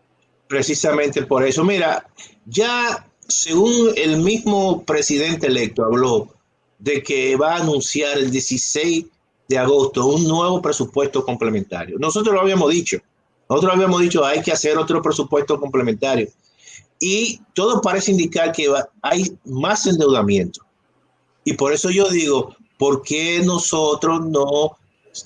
Precisamente 0.46 1.22
por 1.22 1.42
eso. 1.42 1.64
Mira, 1.64 2.06
ya 2.44 3.06
según 3.26 3.92
el 3.96 4.18
mismo 4.18 4.84
presidente 4.84 5.46
electo 5.46 5.86
habló 5.86 6.28
de 6.78 7.02
que 7.02 7.34
va 7.34 7.54
a 7.54 7.62
anunciar 7.62 8.18
el 8.18 8.30
16 8.30 9.06
de 9.48 9.58
agosto 9.58 10.04
un 10.04 10.28
nuevo 10.28 10.60
presupuesto 10.60 11.24
complementario. 11.24 11.96
Nosotros 11.98 12.34
lo 12.34 12.42
habíamos 12.42 12.70
dicho. 12.70 12.98
Nosotros 13.48 13.72
habíamos 13.74 14.00
dicho 14.00 14.24
hay 14.24 14.42
que 14.42 14.52
hacer 14.52 14.76
otro 14.78 15.00
presupuesto 15.02 15.58
complementario. 15.58 16.28
Y 17.00 17.40
todo 17.54 17.80
parece 17.80 18.10
indicar 18.10 18.52
que 18.52 18.68
va- 18.68 18.88
hay 19.02 19.36
más 19.44 19.86
endeudamiento. 19.86 20.60
Y 21.44 21.54
por 21.54 21.72
eso 21.72 21.90
yo 21.90 22.08
digo, 22.10 22.54
¿por 22.76 23.02
qué 23.02 23.40
nosotros 23.44 24.26
no 24.26 24.76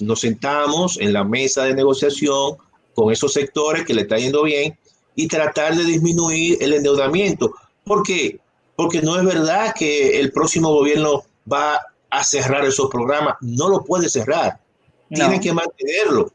nos 0.00 0.20
sentamos 0.20 0.98
en 1.00 1.12
la 1.12 1.24
mesa 1.24 1.64
de 1.64 1.74
negociación 1.74 2.56
con 2.94 3.10
esos 3.12 3.32
sectores 3.32 3.84
que 3.84 3.94
le 3.94 4.02
está 4.02 4.18
yendo 4.18 4.42
bien 4.44 4.78
y 5.16 5.26
tratar 5.28 5.74
de 5.74 5.84
disminuir 5.84 6.58
el 6.62 6.74
endeudamiento? 6.74 7.52
¿Por 7.84 8.02
qué? 8.02 8.38
Porque 8.76 9.02
no 9.02 9.18
es 9.18 9.24
verdad 9.24 9.74
que 9.76 10.20
el 10.20 10.30
próximo 10.32 10.72
gobierno 10.72 11.24
va 11.50 11.80
a 12.10 12.22
cerrar 12.24 12.64
esos 12.64 12.88
programas. 12.90 13.36
No 13.40 13.68
lo 13.68 13.82
puede 13.82 14.08
cerrar. 14.08 14.60
Tiene 15.08 15.40
que 15.40 15.52
mantenerlo. 15.52 16.30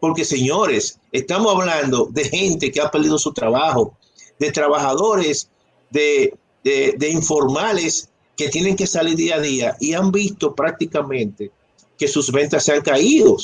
Porque, 0.00 0.24
señores, 0.24 0.98
estamos 1.12 1.54
hablando 1.54 2.08
de 2.10 2.24
gente 2.24 2.70
que 2.70 2.80
ha 2.80 2.90
perdido 2.90 3.18
su 3.18 3.32
trabajo, 3.32 3.94
de 4.38 4.50
trabajadores, 4.50 5.50
de, 5.90 6.34
de, 6.64 7.08
informales 7.10 8.08
que 8.36 8.48
tienen 8.48 8.76
que 8.76 8.86
salir 8.86 9.16
día 9.16 9.36
a 9.36 9.40
día 9.40 9.76
y 9.80 9.92
han 9.92 10.10
visto 10.10 10.54
prácticamente 10.54 11.50
que 11.98 12.08
sus 12.08 12.32
ventas 12.32 12.64
se 12.64 12.72
han 12.72 12.80
caído. 12.80 13.36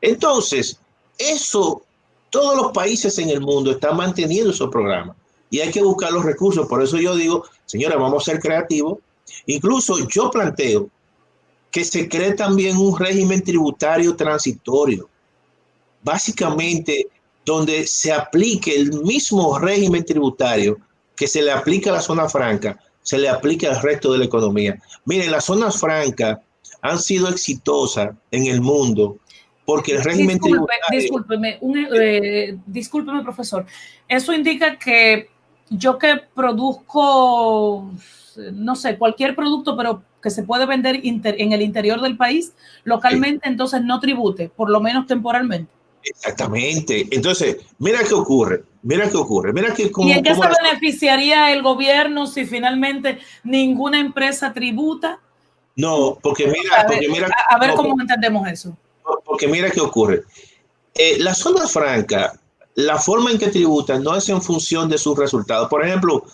Entonces, 0.00 0.78
eso, 1.16 1.82
todos 2.28 2.56
los 2.56 2.72
países 2.72 3.18
en 3.18 3.30
el 3.30 3.40
mundo 3.40 3.70
están 3.70 3.96
manteniendo 3.96 4.50
esos 4.50 4.68
programas 4.68 5.16
y 5.48 5.60
hay 5.60 5.70
que 5.70 5.82
buscar 5.82 6.12
los 6.12 6.24
recursos. 6.24 6.66
Por 6.66 6.82
eso 6.82 6.98
yo 6.98 7.14
digo, 7.14 7.44
señora, 7.66 7.96
vamos 7.96 8.22
a 8.22 8.32
ser 8.32 8.40
creativos. 8.40 8.98
Incluso 9.46 10.08
yo 10.08 10.30
planteo 10.30 10.88
que 11.70 11.84
se 11.84 12.08
cree 12.08 12.32
también 12.32 12.76
un 12.76 12.98
régimen 12.98 13.42
tributario 13.42 14.14
transitorio, 14.14 15.08
básicamente 16.02 17.06
donde 17.44 17.86
se 17.86 18.12
aplique 18.12 18.74
el 18.74 18.92
mismo 19.02 19.58
régimen 19.58 20.04
tributario 20.04 20.78
que 21.16 21.26
se 21.26 21.42
le 21.42 21.50
aplica 21.52 21.90
a 21.90 21.94
la 21.94 22.00
zona 22.00 22.28
franca, 22.28 22.78
se 23.02 23.18
le 23.18 23.28
aplica 23.28 23.68
al 23.70 23.82
resto 23.82 24.12
de 24.12 24.18
la 24.18 24.24
economía. 24.24 24.80
Miren, 25.04 25.30
las 25.30 25.44
zonas 25.44 25.80
francas 25.80 26.38
han 26.80 26.98
sido 26.98 27.28
exitosas 27.28 28.10
en 28.30 28.46
el 28.46 28.60
mundo 28.60 29.18
porque 29.64 29.92
el 29.92 30.02
régimen 30.02 30.38
Disculpe, 30.38 30.50
tributario... 30.50 31.00
discúlpeme, 31.00 31.58
un- 31.60 31.88
eh, 32.00 32.58
discúlpeme, 32.66 33.22
profesor. 33.22 33.64
Eso 34.08 34.32
indica 34.32 34.78
que 34.78 35.28
yo 35.70 35.98
que 35.98 36.16
produzco, 36.34 37.90
no 38.52 38.76
sé, 38.76 38.98
cualquier 38.98 39.34
producto, 39.34 39.76
pero 39.76 40.02
que 40.22 40.30
se 40.30 40.42
puede 40.42 40.66
vender 40.66 41.04
inter- 41.04 41.36
en 41.38 41.52
el 41.52 41.62
interior 41.62 42.00
del 42.00 42.16
país, 42.16 42.52
localmente, 42.84 43.48
entonces 43.48 43.82
no 43.82 43.98
tribute, 44.00 44.48
por 44.48 44.70
lo 44.70 44.80
menos 44.80 45.06
temporalmente. 45.06 45.70
Exactamente. 46.04 47.06
Entonces, 47.10 47.58
mira 47.78 48.00
qué 48.04 48.14
ocurre, 48.14 48.64
mira 48.82 49.08
qué 49.08 49.16
ocurre, 49.16 49.52
mira 49.52 49.72
que 49.74 49.90
como... 49.90 50.08
¿Y 50.08 50.12
en 50.12 50.22
qué 50.22 50.34
se 50.34 50.40
beneficiaría 50.62 51.52
el 51.52 51.62
gobierno 51.62 52.26
si 52.26 52.44
finalmente 52.44 53.18
ninguna 53.44 54.00
empresa 54.00 54.52
tributa? 54.52 55.20
No, 55.76 56.18
porque 56.22 56.46
mira, 56.46 56.74
A 56.76 56.82
ver, 56.82 56.86
porque 56.98 57.08
mira, 57.08 57.28
a- 57.28 57.54
a 57.54 57.58
ver 57.58 57.70
no, 57.70 57.76
cómo 57.76 58.00
entendemos 58.00 58.46
eso. 58.48 58.76
porque 59.24 59.48
mira 59.48 59.70
qué 59.70 59.80
ocurre. 59.80 60.22
Eh, 60.94 61.16
la 61.20 61.34
zona 61.34 61.66
franca, 61.66 62.38
la 62.74 62.98
forma 62.98 63.30
en 63.30 63.38
que 63.38 63.48
tributan 63.48 64.02
no 64.02 64.16
es 64.16 64.28
en 64.28 64.42
función 64.42 64.88
de 64.88 64.98
sus 64.98 65.16
resultados. 65.18 65.68
Por 65.68 65.84
ejemplo, 65.86 66.24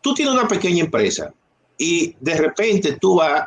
tú 0.00 0.14
tienes 0.14 0.34
una 0.34 0.46
pequeña 0.46 0.84
empresa 0.84 1.32
y 1.76 2.14
de 2.20 2.34
repente 2.36 2.98
tú 3.00 3.16
vas 3.16 3.44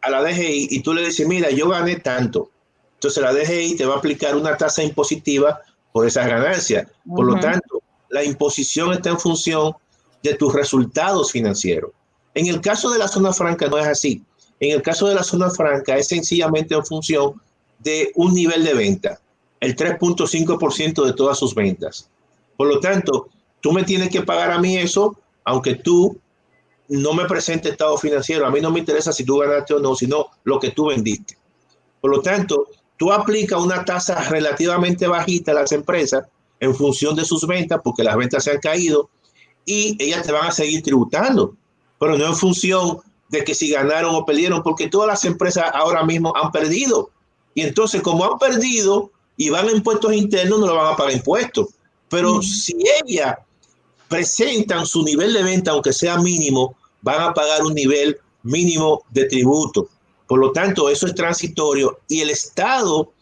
a 0.00 0.10
la 0.10 0.22
DGI 0.22 0.68
y 0.70 0.80
tú 0.82 0.92
le 0.94 1.04
dices, 1.06 1.26
mira, 1.28 1.50
yo 1.50 1.68
gané 1.68 1.96
tanto. 1.96 2.50
Entonces 3.02 3.20
la 3.20 3.32
DGI 3.32 3.74
te 3.74 3.84
va 3.84 3.94
a 3.94 3.98
aplicar 3.98 4.36
una 4.36 4.56
tasa 4.56 4.80
impositiva 4.80 5.60
por 5.90 6.06
esas 6.06 6.24
ganancias. 6.28 6.86
Por 7.04 7.26
lo 7.26 7.40
tanto, 7.40 7.82
la 8.10 8.22
imposición 8.22 8.92
está 8.92 9.10
en 9.10 9.18
función 9.18 9.72
de 10.22 10.34
tus 10.34 10.54
resultados 10.54 11.32
financieros. 11.32 11.90
En 12.32 12.46
el 12.46 12.60
caso 12.60 12.92
de 12.92 13.00
la 13.00 13.08
zona 13.08 13.32
franca 13.32 13.66
no 13.66 13.76
es 13.76 13.88
así. 13.88 14.22
En 14.60 14.70
el 14.70 14.82
caso 14.82 15.08
de 15.08 15.16
la 15.16 15.24
zona 15.24 15.50
franca 15.50 15.96
es 15.96 16.06
sencillamente 16.06 16.76
en 16.76 16.86
función 16.86 17.42
de 17.80 18.12
un 18.14 18.34
nivel 18.34 18.62
de 18.62 18.74
venta, 18.74 19.18
el 19.58 19.74
3.5% 19.74 21.04
de 21.04 21.12
todas 21.12 21.36
sus 21.40 21.56
ventas. 21.56 22.08
Por 22.56 22.68
lo 22.68 22.78
tanto, 22.78 23.30
tú 23.60 23.72
me 23.72 23.82
tienes 23.82 24.10
que 24.10 24.22
pagar 24.22 24.52
a 24.52 24.60
mí 24.60 24.76
eso, 24.78 25.18
aunque 25.44 25.74
tú 25.74 26.20
no 26.88 27.14
me 27.14 27.24
presentes 27.24 27.72
estado 27.72 27.98
financiero. 27.98 28.46
A 28.46 28.50
mí 28.52 28.60
no 28.60 28.70
me 28.70 28.78
interesa 28.78 29.12
si 29.12 29.24
tú 29.24 29.38
ganaste 29.38 29.74
o 29.74 29.80
no, 29.80 29.96
sino 29.96 30.26
lo 30.44 30.60
que 30.60 30.70
tú 30.70 30.86
vendiste. 30.86 31.36
Por 32.00 32.12
lo 32.12 32.22
tanto, 32.22 32.68
tú 32.96 33.12
aplicas 33.12 33.60
una 33.60 33.84
tasa 33.84 34.22
relativamente 34.28 35.06
bajita 35.06 35.52
a 35.52 35.56
las 35.56 35.72
empresas 35.72 36.24
en 36.60 36.74
función 36.74 37.16
de 37.16 37.24
sus 37.24 37.46
ventas, 37.46 37.80
porque 37.82 38.04
las 38.04 38.16
ventas 38.16 38.44
se 38.44 38.52
han 38.52 38.58
caído 38.58 39.10
y 39.64 39.96
ellas 40.02 40.24
te 40.24 40.32
van 40.32 40.46
a 40.46 40.52
seguir 40.52 40.82
tributando, 40.82 41.56
pero 41.98 42.16
no 42.16 42.26
en 42.26 42.36
función 42.36 42.98
de 43.28 43.44
que 43.44 43.54
si 43.54 43.70
ganaron 43.70 44.14
o 44.14 44.24
perdieron, 44.24 44.62
porque 44.62 44.88
todas 44.88 45.08
las 45.08 45.24
empresas 45.24 45.64
ahora 45.72 46.04
mismo 46.04 46.32
han 46.36 46.52
perdido. 46.52 47.10
Y 47.54 47.62
entonces, 47.62 48.02
como 48.02 48.24
han 48.24 48.38
perdido 48.38 49.10
y 49.36 49.48
van 49.48 49.68
a 49.68 49.72
impuestos 49.72 50.12
internos, 50.12 50.60
no 50.60 50.66
le 50.66 50.72
van 50.74 50.92
a 50.92 50.96
pagar 50.96 51.14
impuestos. 51.14 51.68
Pero 52.08 52.42
si 52.42 52.76
ellas 53.02 53.36
presentan 54.08 54.84
su 54.84 55.02
nivel 55.02 55.32
de 55.32 55.42
venta, 55.42 55.70
aunque 55.70 55.94
sea 55.94 56.18
mínimo, 56.18 56.76
van 57.00 57.22
a 57.22 57.32
pagar 57.32 57.62
un 57.62 57.74
nivel 57.74 58.18
mínimo 58.42 59.02
de 59.10 59.24
tributo. 59.24 59.88
Por 60.32 60.40
lo 60.40 60.50
tanto, 60.50 60.88
eso 60.88 61.06
es 61.06 61.14
transitorio 61.14 62.00
y 62.08 62.22
el 62.22 62.30
Estado 62.30 63.12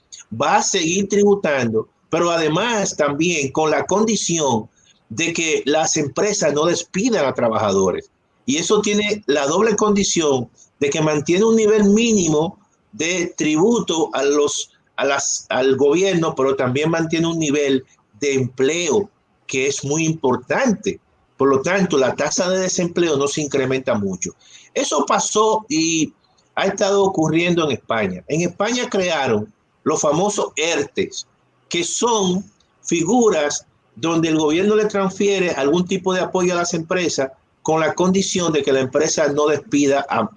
va 0.40 0.58
a 0.58 0.62
seguir 0.62 1.08
tributando, 1.08 1.88
pero 2.08 2.30
además 2.30 2.96
también 2.96 3.50
con 3.50 3.72
la 3.72 3.84
condición 3.84 4.70
de 5.08 5.32
que 5.32 5.64
las 5.66 5.96
empresas 5.96 6.54
no 6.54 6.66
despidan 6.66 7.24
a 7.24 7.34
trabajadores. 7.34 8.12
Y 8.46 8.58
eso 8.58 8.80
tiene 8.80 9.24
la 9.26 9.48
doble 9.48 9.74
condición 9.74 10.50
de 10.78 10.88
que 10.88 11.02
mantiene 11.02 11.46
un 11.46 11.56
nivel 11.56 11.82
mínimo 11.86 12.60
de 12.92 13.34
tributo 13.36 14.10
a 14.12 14.22
los, 14.22 14.70
a 14.94 15.04
las, 15.04 15.46
al 15.48 15.74
gobierno, 15.74 16.36
pero 16.36 16.54
también 16.54 16.90
mantiene 16.90 17.26
un 17.26 17.40
nivel 17.40 17.84
de 18.20 18.34
empleo 18.34 19.10
que 19.48 19.66
es 19.66 19.84
muy 19.84 20.06
importante. 20.06 21.00
Por 21.36 21.48
lo 21.48 21.60
tanto, 21.60 21.98
la 21.98 22.14
tasa 22.14 22.48
de 22.48 22.60
desempleo 22.60 23.16
no 23.16 23.26
se 23.26 23.40
incrementa 23.40 23.94
mucho. 23.94 24.30
Eso 24.74 25.04
pasó 25.06 25.66
y 25.68 26.14
ha 26.54 26.66
estado 26.66 27.04
ocurriendo 27.04 27.64
en 27.64 27.72
España. 27.72 28.24
En 28.28 28.42
España 28.42 28.88
crearon 28.88 29.52
los 29.84 30.00
famosos 30.00 30.52
ERTES, 30.56 31.26
que 31.68 31.84
son 31.84 32.44
figuras 32.82 33.66
donde 33.96 34.28
el 34.28 34.38
gobierno 34.38 34.76
le 34.76 34.86
transfiere 34.86 35.50
algún 35.50 35.86
tipo 35.86 36.14
de 36.14 36.20
apoyo 36.20 36.52
a 36.52 36.56
las 36.56 36.74
empresas 36.74 37.30
con 37.62 37.80
la 37.80 37.94
condición 37.94 38.52
de 38.52 38.62
que 38.62 38.72
la 38.72 38.80
empresa 38.80 39.28
no 39.28 39.46
despida 39.46 40.06
a, 40.08 40.28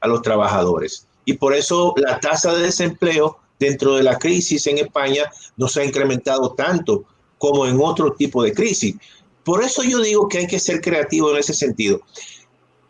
a 0.00 0.06
los 0.06 0.22
trabajadores. 0.22 1.06
Y 1.24 1.34
por 1.34 1.54
eso 1.54 1.94
la 1.96 2.20
tasa 2.20 2.54
de 2.54 2.62
desempleo 2.64 3.38
dentro 3.58 3.96
de 3.96 4.02
la 4.02 4.18
crisis 4.18 4.66
en 4.66 4.78
España 4.78 5.24
no 5.56 5.68
se 5.68 5.80
ha 5.80 5.84
incrementado 5.84 6.52
tanto 6.52 7.04
como 7.38 7.66
en 7.66 7.80
otro 7.80 8.12
tipo 8.12 8.42
de 8.42 8.52
crisis. 8.52 8.96
Por 9.44 9.62
eso 9.62 9.82
yo 9.82 10.00
digo 10.00 10.28
que 10.28 10.38
hay 10.38 10.46
que 10.46 10.58
ser 10.58 10.80
creativo 10.80 11.30
en 11.30 11.38
ese 11.38 11.54
sentido. 11.54 12.00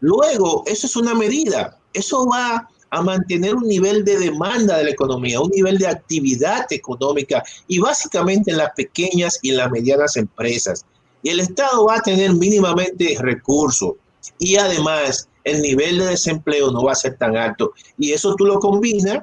Luego, 0.01 0.63
eso 0.67 0.87
es 0.87 0.97
una 0.97 1.15
medida. 1.15 1.76
Eso 1.97 2.27
va 2.27 2.69
a 2.91 3.03
mantener 3.03 3.55
un 3.55 3.67
nivel 3.67 4.05
de 4.05 4.19
demanda 4.19 4.79
de 4.79 4.85
la 4.85 4.91
economía, 4.91 5.41
un 5.41 5.51
nivel 5.51 5.79
de 5.79 5.89
actividad 5.89 6.67
económica 6.71 7.43
y 7.67 7.79
básicamente 7.79 8.51
en 8.51 8.59
las 8.59 8.71
pequeñas 8.77 9.39
y 9.43 9.51
en 9.51 9.57
las 9.57 9.71
medianas 9.71 10.17
empresas. 10.17 10.85
Y 11.23 11.31
el 11.31 11.41
Estado 11.41 11.87
va 11.87 11.97
a 11.97 12.03
tener 12.03 12.33
mínimamente 12.35 13.17
recursos 13.19 13.95
y 14.39 14.57
además 14.57 15.29
el 15.45 15.63
nivel 15.63 15.99
de 15.99 16.07
desempleo 16.07 16.71
no 16.71 16.85
va 16.85 16.93
a 16.93 16.97
ser 16.97 17.17
tan 17.17 17.37
alto. 17.37 17.73
Y 17.99 18.13
eso 18.13 18.35
tú 18.37 18.45
lo 18.45 18.59
combinas 18.59 19.21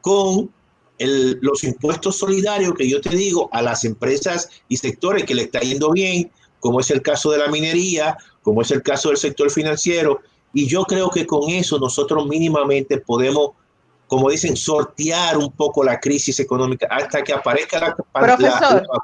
con 0.00 0.50
los 0.98 1.64
impuestos 1.64 2.18
solidarios 2.18 2.74
que 2.74 2.88
yo 2.88 3.00
te 3.00 3.10
digo 3.10 3.48
a 3.52 3.62
las 3.62 3.84
empresas 3.84 4.48
y 4.68 4.76
sectores 4.76 5.24
que 5.24 5.34
le 5.34 5.42
está 5.42 5.60
yendo 5.60 5.90
bien, 5.90 6.30
como 6.60 6.80
es 6.80 6.90
el 6.90 7.02
caso 7.02 7.30
de 7.30 7.38
la 7.38 7.48
minería, 7.48 8.16
como 8.42 8.62
es 8.62 8.70
el 8.70 8.82
caso 8.82 9.08
del 9.08 9.18
sector 9.18 9.50
financiero. 9.50 10.20
Y 10.54 10.66
yo 10.66 10.84
creo 10.84 11.10
que 11.10 11.26
con 11.26 11.50
eso 11.50 11.78
nosotros 11.78 12.26
mínimamente 12.26 12.98
podemos, 12.98 13.50
como 14.06 14.30
dicen, 14.30 14.56
sortear 14.56 15.36
un 15.36 15.50
poco 15.50 15.82
la 15.84 15.98
crisis 16.00 16.38
económica 16.40 16.86
hasta 16.90 17.22
que 17.22 17.32
aparezca 17.32 17.80
la... 17.80 17.96
Profesor. 18.12 18.82
la- 18.82 18.98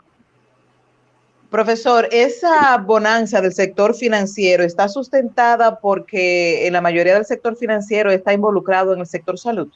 Profesor, 1.51 2.09
esa 2.13 2.77
bonanza 2.79 3.41
del 3.41 3.53
sector 3.53 3.97
financiero 3.97 4.63
está 4.63 4.89
sustentada 4.89 5.81
porque 5.81 6.65
en 6.69 6.73
la 6.75 6.81
mayoría 6.81 7.15
del 7.15 7.27
sector 7.27 7.57
financiero 7.57 8.13
está 8.13 8.33
involucrado 8.33 8.93
en 8.95 9.01
el 9.01 9.07
sector 9.07 9.37
salud. 9.37 9.67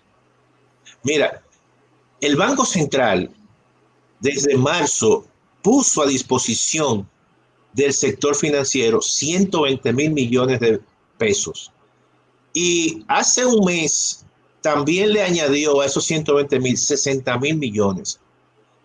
Mira, 1.03 1.43
el 2.21 2.37
Banco 2.37 2.65
Central 2.65 3.29
desde 4.21 4.57
marzo 4.57 5.27
puso 5.63 6.03
a 6.03 6.07
disposición 6.07 7.09
del 7.73 7.93
sector 7.93 8.37
financiero 8.37 9.03
120 9.03 9.93
mil 9.93 10.13
millones 10.13 10.61
de 10.61 10.81
pesos. 11.18 11.70
Y 12.53 13.05
hace 13.09 13.44
un 13.44 13.64
mes 13.64 14.24
también 14.61 15.12
le 15.12 15.22
añadió 15.22 15.81
a 15.81 15.87
esos 15.87 16.05
120 16.05 16.61
mil 16.61 16.77
60 16.77 17.38
mil 17.38 17.57
millones. 17.57 18.20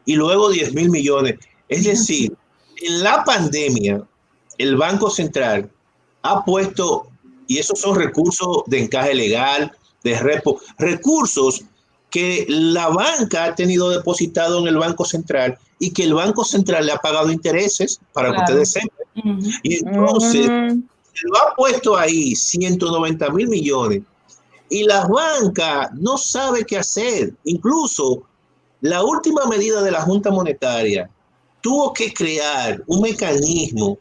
Y 0.05 0.15
luego 0.15 0.49
10 0.49 0.73
mil 0.73 0.89
millones. 0.89 1.35
Es 1.67 1.83
decir, 1.83 2.35
en 2.81 3.03
la 3.03 3.23
pandemia, 3.23 4.03
el 4.57 4.75
Banco 4.75 5.09
Central 5.09 5.69
ha 6.23 6.43
puesto, 6.43 7.07
y 7.47 7.59
esos 7.59 7.79
son 7.79 7.95
recursos 7.95 8.63
de 8.67 8.83
encaje 8.83 9.13
legal, 9.13 9.71
de 10.03 10.19
repo, 10.19 10.59
recursos 10.77 11.63
que 12.09 12.45
la 12.49 12.87
banca 12.89 13.45
ha 13.45 13.55
tenido 13.55 13.89
depositado 13.89 14.59
en 14.61 14.67
el 14.67 14.77
Banco 14.77 15.05
Central 15.05 15.57
y 15.77 15.91
que 15.91 16.03
el 16.03 16.13
Banco 16.15 16.43
Central 16.43 16.87
le 16.87 16.91
ha 16.91 16.97
pagado 16.97 17.31
intereses 17.31 17.99
para 18.13 18.29
Claro. 18.29 18.45
que 18.45 18.51
ustedes 18.51 18.71
sepan. 18.71 19.39
Y 19.63 19.85
entonces, 19.85 20.49
lo 21.23 21.37
ha 21.37 21.55
puesto 21.55 21.97
ahí 21.97 22.35
190 22.35 23.29
mil 23.31 23.47
millones 23.47 24.01
y 24.69 24.83
la 24.83 25.07
banca 25.07 25.89
no 25.93 26.17
sabe 26.17 26.65
qué 26.65 26.77
hacer. 26.77 27.33
Incluso 27.43 28.23
la 28.81 29.03
última 29.03 29.45
medida 29.45 29.81
de 29.81 29.91
la 29.91 30.01
Junta 30.01 30.31
Monetaria 30.31 31.09
tuvo 31.61 31.91
que 31.93 32.13
crear 32.13 32.81
un 32.87 33.01
mecanismo 33.01 33.97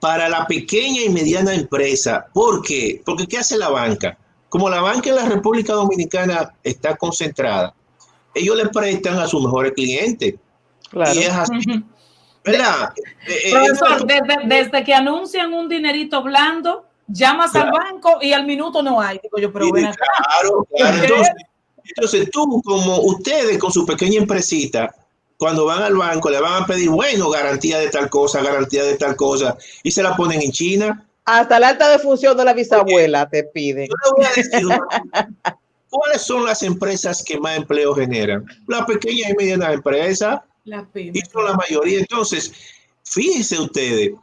para 0.00 0.28
la 0.28 0.46
pequeña 0.46 1.02
y 1.02 1.08
mediana 1.08 1.54
empresa. 1.54 2.26
¿Por 2.32 2.62
qué? 2.62 3.02
Porque 3.04 3.26
¿qué 3.26 3.38
hace 3.38 3.58
la 3.58 3.68
banca? 3.68 4.16
Como 4.48 4.70
la 4.70 4.80
banca 4.80 5.10
en 5.10 5.16
la 5.16 5.26
República 5.26 5.74
Dominicana 5.74 6.54
está 6.62 6.96
concentrada, 6.96 7.74
ellos 8.34 8.56
le 8.56 8.68
prestan 8.68 9.18
a 9.18 9.26
sus 9.26 9.42
mejores 9.42 9.72
clientes. 9.72 10.34
Y 10.92 11.18
es 11.18 11.30
así. 11.30 11.84
¿Verdad? 12.46 12.92
Eh, 13.26 13.38
eh, 13.46 13.50
Profesor, 13.52 14.06
desde, 14.06 14.46
desde 14.46 14.84
que 14.84 14.94
anuncian 14.94 15.52
un 15.52 15.68
dinerito 15.68 16.22
blando, 16.22 16.86
llamas 17.08 17.54
al 17.54 17.70
banco 17.70 18.18
y 18.22 18.32
al 18.32 18.46
minuto 18.46 18.82
no 18.82 19.00
hay. 19.00 19.18
Digo 19.22 19.38
yo, 19.38 19.52
pero 19.52 19.70
claro, 19.70 20.66
claro. 20.76 21.02
Entonces, 21.02 21.34
entonces 21.84 22.30
tú, 22.30 22.62
como 22.64 23.00
ustedes 23.00 23.58
con 23.58 23.72
su 23.72 23.84
pequeña 23.84 24.18
empresita, 24.18 24.94
cuando 25.38 25.64
van 25.66 25.82
al 25.82 25.96
banco 25.96 26.30
le 26.30 26.40
van 26.40 26.62
a 26.62 26.66
pedir, 26.66 26.88
bueno, 26.88 27.28
garantía 27.30 27.78
de 27.78 27.88
tal 27.88 28.08
cosa, 28.08 28.42
garantía 28.42 28.84
de 28.84 28.96
tal 28.96 29.16
cosa, 29.16 29.56
y 29.82 29.90
se 29.90 30.02
la 30.02 30.16
ponen 30.16 30.40
en 30.40 30.52
China. 30.52 31.06
Hasta 31.24 31.58
la 31.58 31.68
alta 31.68 31.88
defunción 31.88 32.36
de 32.36 32.44
la 32.44 32.52
bisabuela 32.52 33.28
te 33.28 33.44
piden. 33.44 33.88
Yo 33.88 33.94
le 34.04 34.10
voy 34.16 34.24
a 34.24 34.34
decir 34.34 34.68
¿cuáles 35.90 36.22
son 36.22 36.44
las 36.44 36.62
empresas 36.62 37.22
que 37.24 37.38
más 37.38 37.56
empleo 37.56 37.94
generan? 37.94 38.44
Las 38.66 38.84
pequeñas 38.86 39.30
y 39.30 39.34
medianas 39.34 39.74
empresas. 39.74 40.40
La 40.66 40.86
la 40.92 41.54
mayoría. 41.54 42.00
Entonces, 42.00 42.52
fíjense 43.04 43.58
ustedes 43.60 44.14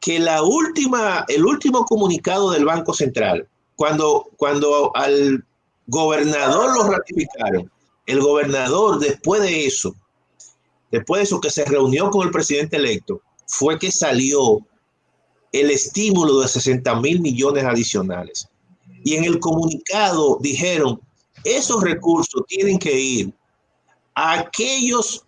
que 0.00 0.18
la 0.18 0.42
última, 0.42 1.24
el 1.28 1.44
último 1.44 1.84
comunicado 1.84 2.50
del 2.50 2.64
Banco 2.64 2.94
Central, 2.94 3.46
cuando, 3.76 4.26
cuando 4.38 4.90
al 4.96 5.44
gobernador 5.86 6.74
lo 6.74 6.90
ratificaron, 6.90 7.70
el 8.06 8.20
gobernador 8.20 9.00
después 9.00 9.42
de 9.42 9.66
eso, 9.66 9.94
después 10.90 11.20
de 11.20 11.24
eso 11.24 11.40
que 11.40 11.50
se 11.50 11.64
reunió 11.66 12.10
con 12.10 12.26
el 12.26 12.32
presidente 12.32 12.76
electo, 12.76 13.20
fue 13.46 13.78
que 13.78 13.92
salió 13.92 14.60
el 15.52 15.70
estímulo 15.70 16.40
de 16.40 16.48
60 16.48 17.00
mil 17.00 17.20
millones 17.20 17.64
adicionales. 17.64 18.48
Y 19.04 19.16
en 19.16 19.24
el 19.24 19.38
comunicado 19.38 20.38
dijeron, 20.40 21.00
esos 21.44 21.82
recursos 21.82 22.42
tienen 22.48 22.78
que 22.78 22.98
ir 22.98 23.34
a 24.14 24.40
aquellos 24.40 25.26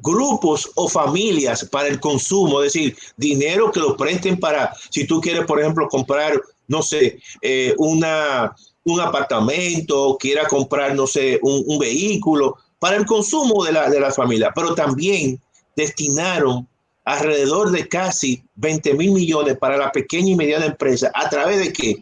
grupos 0.00 0.70
o 0.74 0.88
familias 0.88 1.64
para 1.70 1.88
el 1.88 2.00
consumo, 2.00 2.62
es 2.62 2.72
decir, 2.72 2.96
dinero 3.16 3.70
que 3.70 3.80
lo 3.80 3.96
presten 3.96 4.38
para, 4.38 4.72
si 4.90 5.06
tú 5.06 5.20
quieres, 5.20 5.44
por 5.44 5.60
ejemplo, 5.60 5.88
comprar, 5.88 6.40
no 6.68 6.82
sé, 6.82 7.20
eh, 7.42 7.74
una, 7.78 8.54
un 8.84 9.00
apartamento, 9.00 10.16
quiera 10.18 10.46
comprar, 10.46 10.94
no 10.94 11.06
sé, 11.06 11.38
un, 11.42 11.78
vehículo, 11.78 12.56
para 12.78 12.96
el 12.96 13.06
consumo 13.06 13.64
de 13.64 13.72
la, 13.72 13.90
de 13.90 14.00
la 14.00 14.12
familia, 14.12 14.52
pero 14.54 14.74
también 14.74 15.40
destinaron 15.76 16.66
alrededor 17.04 17.70
de 17.70 17.88
casi 17.88 18.42
20 18.56 18.94
mil 18.94 19.12
millones 19.12 19.56
para 19.58 19.76
la 19.76 19.90
pequeña 19.90 20.30
y 20.30 20.36
mediana 20.36 20.66
empresa, 20.66 21.10
a 21.14 21.28
través 21.28 21.58
de 21.58 21.72
qué? 21.72 21.96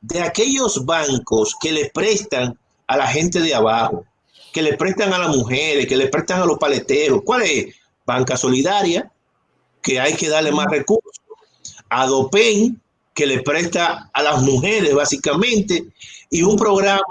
De 0.00 0.20
aquellos 0.20 0.84
bancos 0.84 1.56
que 1.60 1.72
le 1.72 1.90
prestan 1.90 2.58
a 2.86 2.96
la 2.96 3.06
gente 3.06 3.40
de 3.40 3.54
abajo, 3.54 4.04
que 4.52 4.62
le 4.62 4.76
prestan 4.76 5.12
a 5.12 5.18
las 5.18 5.36
mujeres, 5.36 5.86
que 5.86 5.96
le 5.96 6.08
prestan 6.08 6.42
a 6.42 6.46
los 6.46 6.58
paleteros. 6.58 7.22
¿Cuál 7.24 7.42
es? 7.42 7.74
Banca 8.04 8.36
Solidaria, 8.36 9.10
que 9.80 9.98
hay 9.98 10.14
que 10.14 10.28
darle 10.28 10.52
más 10.52 10.66
recursos. 10.66 11.20
Adopen, 11.88 12.80
que 13.14 13.26
le 13.26 13.42
presta 13.42 14.10
a 14.12 14.22
las 14.22 14.42
mujeres 14.42 14.94
básicamente, 14.94 15.86
y 16.30 16.42
un 16.42 16.56
programa 16.56 17.02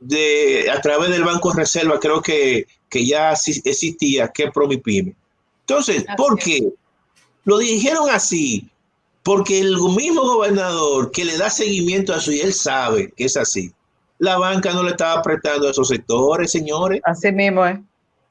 de 0.00 0.70
a 0.70 0.80
través 0.80 1.10
del 1.10 1.24
Banco 1.24 1.52
Reserva, 1.52 1.98
creo 2.00 2.22
que, 2.22 2.66
que 2.88 3.06
ya 3.06 3.32
existía, 3.32 4.28
que 4.28 4.44
es 4.44 4.52
Promipyme. 4.52 5.14
Entonces, 5.60 6.04
¿por 6.16 6.38
qué? 6.38 6.66
Lo 7.44 7.58
dijeron 7.58 8.08
así, 8.10 8.70
porque 9.22 9.58
el 9.58 9.76
mismo 9.76 10.22
gobernador 10.22 11.10
que 11.10 11.24
le 11.24 11.36
da 11.36 11.50
seguimiento 11.50 12.14
a 12.14 12.18
eso 12.18 12.32
y 12.32 12.40
él 12.40 12.54
sabe 12.54 13.12
que 13.16 13.24
es 13.24 13.36
así, 13.36 13.72
la 14.18 14.38
banca 14.38 14.72
no 14.72 14.82
le 14.82 14.90
estaba 14.90 15.22
prestando 15.22 15.68
a 15.68 15.70
esos 15.70 15.88
sectores, 15.88 16.50
señores. 16.50 17.00
Así 17.04 17.30
mismo, 17.32 17.66
¿eh? 17.66 17.82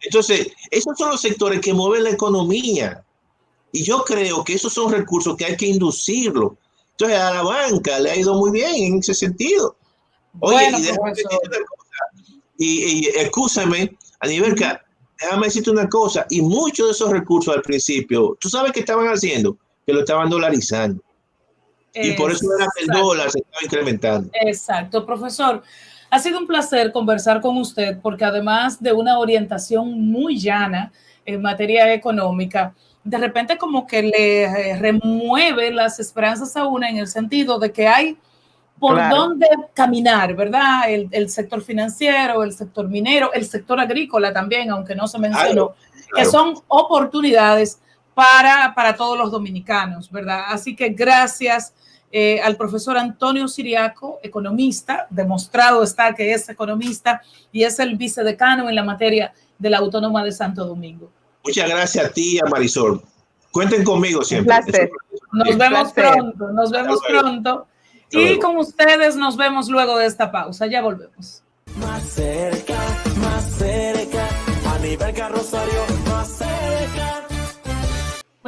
Entonces, 0.01 0.47
esos 0.69 0.97
son 0.97 1.11
los 1.11 1.21
sectores 1.21 1.59
que 1.59 1.73
mueven 1.73 2.03
la 2.03 2.11
economía. 2.11 3.03
Y 3.71 3.83
yo 3.83 4.03
creo 4.03 4.43
que 4.43 4.53
esos 4.53 4.73
son 4.73 4.91
recursos 4.91 5.35
que 5.35 5.45
hay 5.45 5.57
que 5.57 5.67
inducirlo. 5.67 6.57
Entonces, 6.91 7.17
a 7.17 7.33
la 7.33 7.41
banca 7.43 7.99
le 7.99 8.11
ha 8.11 8.15
ido 8.15 8.35
muy 8.35 8.51
bien 8.51 8.75
en 8.75 8.99
ese 8.99 9.13
sentido. 9.13 9.75
Oye, 10.39 10.69
y, 10.69 10.81
déjame 10.81 11.13
y, 12.57 12.83
y, 12.83 13.07
escúchame, 13.15 13.97
a 14.19 14.27
nivel 14.27 14.55
que 14.55 14.65
déjame 15.19 15.47
decirte 15.47 15.71
una 15.71 15.89
cosa, 15.89 16.25
y 16.29 16.41
muchos 16.41 16.88
de 16.88 16.91
esos 16.91 17.11
recursos 17.11 17.55
al 17.55 17.61
principio, 17.61 18.38
¿tú 18.39 18.49
sabes 18.49 18.71
qué 18.71 18.81
estaban 18.81 19.07
haciendo? 19.07 19.57
Que 19.85 19.93
lo 19.93 20.01
estaban 20.01 20.29
dolarizando. 20.29 21.01
Y 22.01 22.11
por 22.13 22.31
eso 22.31 22.45
era 22.57 22.67
que 22.75 22.85
el 22.85 22.87
dólar 22.87 23.31
se 23.31 23.39
estaba 23.39 23.63
incrementando. 23.63 24.29
Exacto, 24.33 25.05
profesor. 25.05 25.63
Ha 26.09 26.19
sido 26.19 26.39
un 26.39 26.47
placer 26.47 26.91
conversar 26.91 27.41
con 27.41 27.57
usted 27.57 27.99
porque 28.01 28.25
además 28.25 28.81
de 28.81 28.93
una 28.93 29.19
orientación 29.19 30.09
muy 30.09 30.39
llana 30.39 30.91
en 31.25 31.41
materia 31.41 31.93
económica, 31.93 32.73
de 33.03 33.17
repente 33.17 33.57
como 33.57 33.85
que 33.85 34.03
le 34.03 34.43
eh, 34.43 34.77
remueve 34.77 35.71
las 35.71 35.99
esperanzas 35.99 36.55
a 36.55 36.65
una 36.65 36.89
en 36.89 36.97
el 36.97 37.07
sentido 37.07 37.59
de 37.59 37.71
que 37.71 37.87
hay 37.87 38.17
por 38.79 39.09
dónde 39.09 39.47
caminar, 39.73 40.35
¿verdad? 40.35 40.83
El, 40.89 41.29
sector 41.29 41.61
financiero, 41.63 42.43
el 42.43 42.53
sector 42.53 42.87
minero, 42.87 43.33
el 43.33 43.45
sector 43.45 43.79
agrícola 43.79 44.31
también, 44.31 44.69
aunque 44.69 44.95
no 44.95 45.07
se 45.07 45.17
mencionó, 45.17 45.73
que 46.15 46.25
son 46.25 46.53
oportunidades 46.67 47.79
para, 48.13 48.73
para 48.75 48.95
todos 48.95 49.17
los 49.17 49.31
dominicanos, 49.31 50.11
¿verdad? 50.11 50.45
Así 50.47 50.75
que 50.75 50.89
gracias 50.89 51.73
eh, 52.12 52.39
al 52.41 52.55
profesor 52.55 52.97
Antonio 52.97 53.47
Siriaco, 53.47 54.20
economista, 54.24 55.08
demostrado 55.10 55.84
está 55.84 56.16
que 56.16 56.32
es 56.32 56.47
economista 56.47 57.22
y 57.51 57.64
es 57.64 57.80
el 57.80 57.97
vicedecano 57.97 58.70
en 58.70 58.76
la 58.76 58.84
materia 58.84 59.34
de 59.58 59.70
la 59.70 59.80
Autónoma 59.80 60.24
de 60.24 60.32
Santo 60.32 60.66
Domingo. 60.66 61.12
Muchas 61.43 61.70
gracias 61.70 62.05
a 62.05 62.10
ti 62.10 62.36
y 62.36 62.39
a 62.39 62.45
Marisol. 62.45 63.01
Cuenten 63.51 63.84
conmigo 63.84 64.24
siempre. 64.24 64.89
Nos 65.32 65.58
vemos 65.58 65.91
pronto, 65.93 66.51
nos 66.51 66.72
vemos 66.72 66.99
pronto. 67.08 67.68
Y 68.12 68.39
con 68.39 68.58
ustedes 68.58 69.16
nos 69.16 69.36
vemos 69.36 69.68
luego 69.68 69.97
de 69.97 70.05
esta 70.05 70.32
pausa. 70.32 70.68
Ya 70.68 70.82
volvemos. 70.82 71.43
Más 71.76 72.03
cerca, 72.03 72.78
más 73.22 73.43
cerca, 73.58 74.28
a 74.74 74.80
nivel 74.80 75.14
carrosario. 75.14 75.96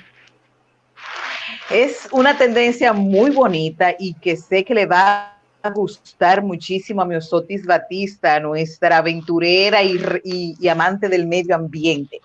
Es 1.70 2.08
una 2.10 2.36
tendencia 2.36 2.92
muy 2.92 3.30
bonita 3.30 3.94
y 3.98 4.14
que 4.14 4.36
sé 4.36 4.64
que 4.64 4.74
le 4.74 4.86
va 4.86 5.36
a 5.62 5.70
gustar 5.70 6.42
muchísimo 6.42 7.02
a 7.02 7.04
Miosotis 7.04 7.66
Batista, 7.66 8.40
nuestra 8.40 8.96
aventurera 8.96 9.82
y, 9.82 10.68
amante 10.68 11.08
del 11.08 11.26
medio 11.26 11.54
ambiente. 11.54 12.20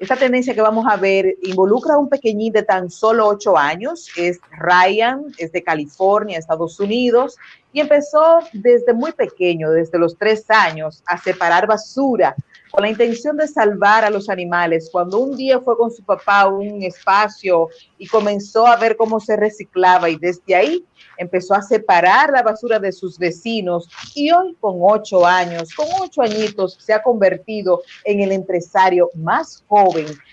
Esta 0.00 0.16
tendencia 0.16 0.54
que 0.54 0.62
vamos 0.62 0.86
a 0.88 0.96
ver 0.96 1.36
involucra 1.42 1.92
a 1.92 1.98
un 1.98 2.08
pequeñín 2.08 2.54
de 2.54 2.62
tan 2.62 2.88
solo 2.88 3.26
ocho 3.26 3.58
años, 3.58 4.08
es 4.16 4.40
Ryan, 4.58 5.26
es 5.36 5.52
de 5.52 5.62
California, 5.62 6.38
Estados 6.38 6.80
Unidos, 6.80 7.36
y 7.70 7.80
empezó 7.80 8.38
desde 8.54 8.94
muy 8.94 9.12
pequeño, 9.12 9.70
desde 9.70 9.98
los 9.98 10.16
tres 10.16 10.46
años, 10.48 11.02
a 11.04 11.18
separar 11.18 11.66
basura 11.66 12.34
con 12.70 12.82
la 12.82 12.90
intención 12.90 13.36
de 13.36 13.48
salvar 13.48 14.04
a 14.04 14.10
los 14.10 14.28
animales. 14.28 14.88
Cuando 14.90 15.18
un 15.18 15.36
día 15.36 15.60
fue 15.60 15.76
con 15.76 15.90
su 15.90 16.02
papá 16.02 16.42
a 16.42 16.48
un 16.48 16.82
espacio 16.82 17.68
y 17.98 18.06
comenzó 18.06 18.66
a 18.66 18.76
ver 18.76 18.96
cómo 18.96 19.20
se 19.20 19.36
reciclaba 19.36 20.08
y 20.08 20.16
desde 20.16 20.54
ahí 20.54 20.84
empezó 21.18 21.54
a 21.54 21.62
separar 21.62 22.30
la 22.30 22.42
basura 22.42 22.78
de 22.78 22.92
sus 22.92 23.18
vecinos 23.18 23.88
y 24.14 24.30
hoy 24.30 24.56
con 24.60 24.78
ocho 24.80 25.26
años, 25.26 25.74
con 25.74 25.86
ocho 26.00 26.22
añitos, 26.22 26.78
se 26.80 26.92
ha 26.92 27.02
convertido 27.02 27.82
en 28.04 28.20
el 28.20 28.32
empresario 28.32 29.10
más 29.14 29.64
joven 29.66 29.89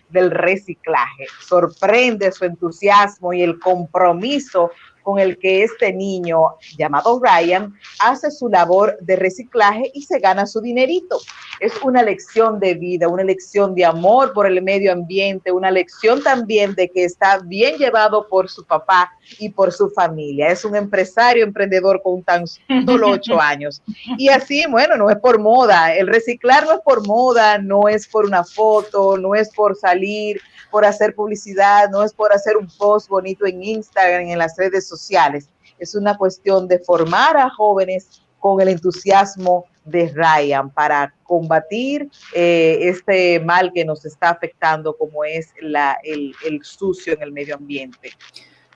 del 0.09 0.31
reciclaje. 0.31 1.25
Sorprende 1.41 2.31
su 2.31 2.45
entusiasmo 2.45 3.33
y 3.33 3.43
el 3.43 3.59
compromiso 3.59 4.71
con 5.07 5.19
el 5.19 5.37
que 5.37 5.63
este 5.63 5.93
niño 5.93 6.57
llamado 6.77 7.21
Ryan 7.23 7.73
hace 8.01 8.29
su 8.29 8.49
labor 8.49 8.97
de 8.99 9.15
reciclaje 9.15 9.89
y 9.93 10.01
se 10.01 10.19
gana 10.19 10.45
su 10.45 10.59
dinerito. 10.59 11.17
Es 11.61 11.71
una 11.81 12.03
lección 12.03 12.59
de 12.59 12.73
vida, 12.73 13.07
una 13.07 13.23
lección 13.23 13.73
de 13.73 13.85
amor 13.85 14.33
por 14.33 14.47
el 14.47 14.61
medio 14.61 14.91
ambiente, 14.91 15.53
una 15.53 15.71
lección 15.71 16.21
también 16.21 16.75
de 16.75 16.89
que 16.89 17.05
está 17.05 17.39
bien 17.39 17.77
llevado 17.77 18.27
por 18.27 18.49
su 18.49 18.65
papá 18.65 19.16
y 19.39 19.49
por 19.49 19.71
su 19.71 19.89
familia. 19.89 20.49
Es 20.49 20.65
un 20.65 20.75
empresario, 20.75 21.43
emprendedor 21.43 22.01
con 22.01 22.23
tan 22.23 22.45
solo 22.47 23.11
ocho 23.11 23.39
años. 23.41 23.81
Y 24.17 24.29
así, 24.29 24.65
bueno, 24.69 24.97
no 24.97 25.09
es 25.09 25.17
por 25.17 25.39
moda. 25.39 25.93
El 25.93 26.07
reciclar 26.07 26.65
no 26.65 26.73
es 26.73 26.81
por 26.81 27.05
moda, 27.05 27.57
no 27.57 27.87
es 27.87 28.07
por 28.07 28.25
una 28.25 28.43
foto, 28.43 29.17
no 29.17 29.35
es 29.35 29.53
por 29.53 29.75
salir, 29.75 30.39
por 30.71 30.85
hacer 30.85 31.15
publicidad, 31.15 31.89
no 31.89 32.03
es 32.03 32.13
por 32.13 32.33
hacer 32.33 32.57
un 32.57 32.67
post 32.77 33.09
bonito 33.09 33.45
en 33.45 33.63
Instagram, 33.63 34.27
en 34.27 34.37
las 34.37 34.57
redes 34.57 34.87
sociales. 34.87 35.49
Es 35.79 35.95
una 35.95 36.17
cuestión 36.17 36.67
de 36.67 36.79
formar 36.79 37.37
a 37.37 37.49
jóvenes 37.49 38.21
con 38.39 38.61
el 38.61 38.69
entusiasmo 38.69 39.65
de 39.87 40.11
Ryan 40.13 40.69
para 40.69 41.13
combatir 41.23 42.09
eh, 42.33 42.77
este 42.81 43.39
mal 43.39 43.71
que 43.73 43.85
nos 43.85 44.05
está 44.05 44.29
afectando 44.29 44.95
como 44.95 45.23
es 45.23 45.53
la, 45.61 45.97
el, 46.03 46.33
el, 46.45 46.63
sucio 46.63 47.13
en 47.13 47.21
el 47.21 47.31
medio 47.31 47.55
ambiente. 47.55 48.11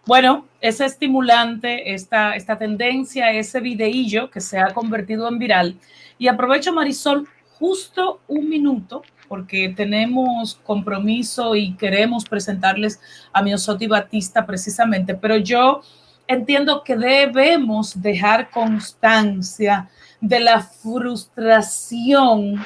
Bueno, 0.06 0.48
ese 0.62 0.86
estimulante, 0.86 1.94
esta, 1.94 2.36
esta 2.36 2.58
tendencia, 2.58 3.32
ese 3.32 3.60
videillo 3.60 4.32
que 4.32 4.42
se 4.42 4.58
ha 4.58 4.74
convertido 4.74 5.28
en 5.28 5.38
viral. 5.38 5.78
Y 6.18 6.28
aprovecho, 6.28 6.74
Marisol, 6.74 7.28
justo 7.60 8.20
un 8.28 8.50
minuto, 8.50 9.04
porque 9.28 9.70
tenemos 9.70 10.56
compromiso 10.64 11.56
y 11.56 11.76
queremos 11.76 12.26
presentarles 12.26 13.00
a 13.32 13.44
Miosotti 13.44 13.86
Batista 13.86 14.46
precisamente, 14.46 15.14
pero 15.14 15.38
yo 15.38 15.82
entiendo 16.28 16.84
que 16.84 16.98
debemos 16.98 18.02
dejar 18.02 18.50
constancia 18.50 19.88
de 20.20 20.40
la 20.40 20.62
frustración, 20.62 22.64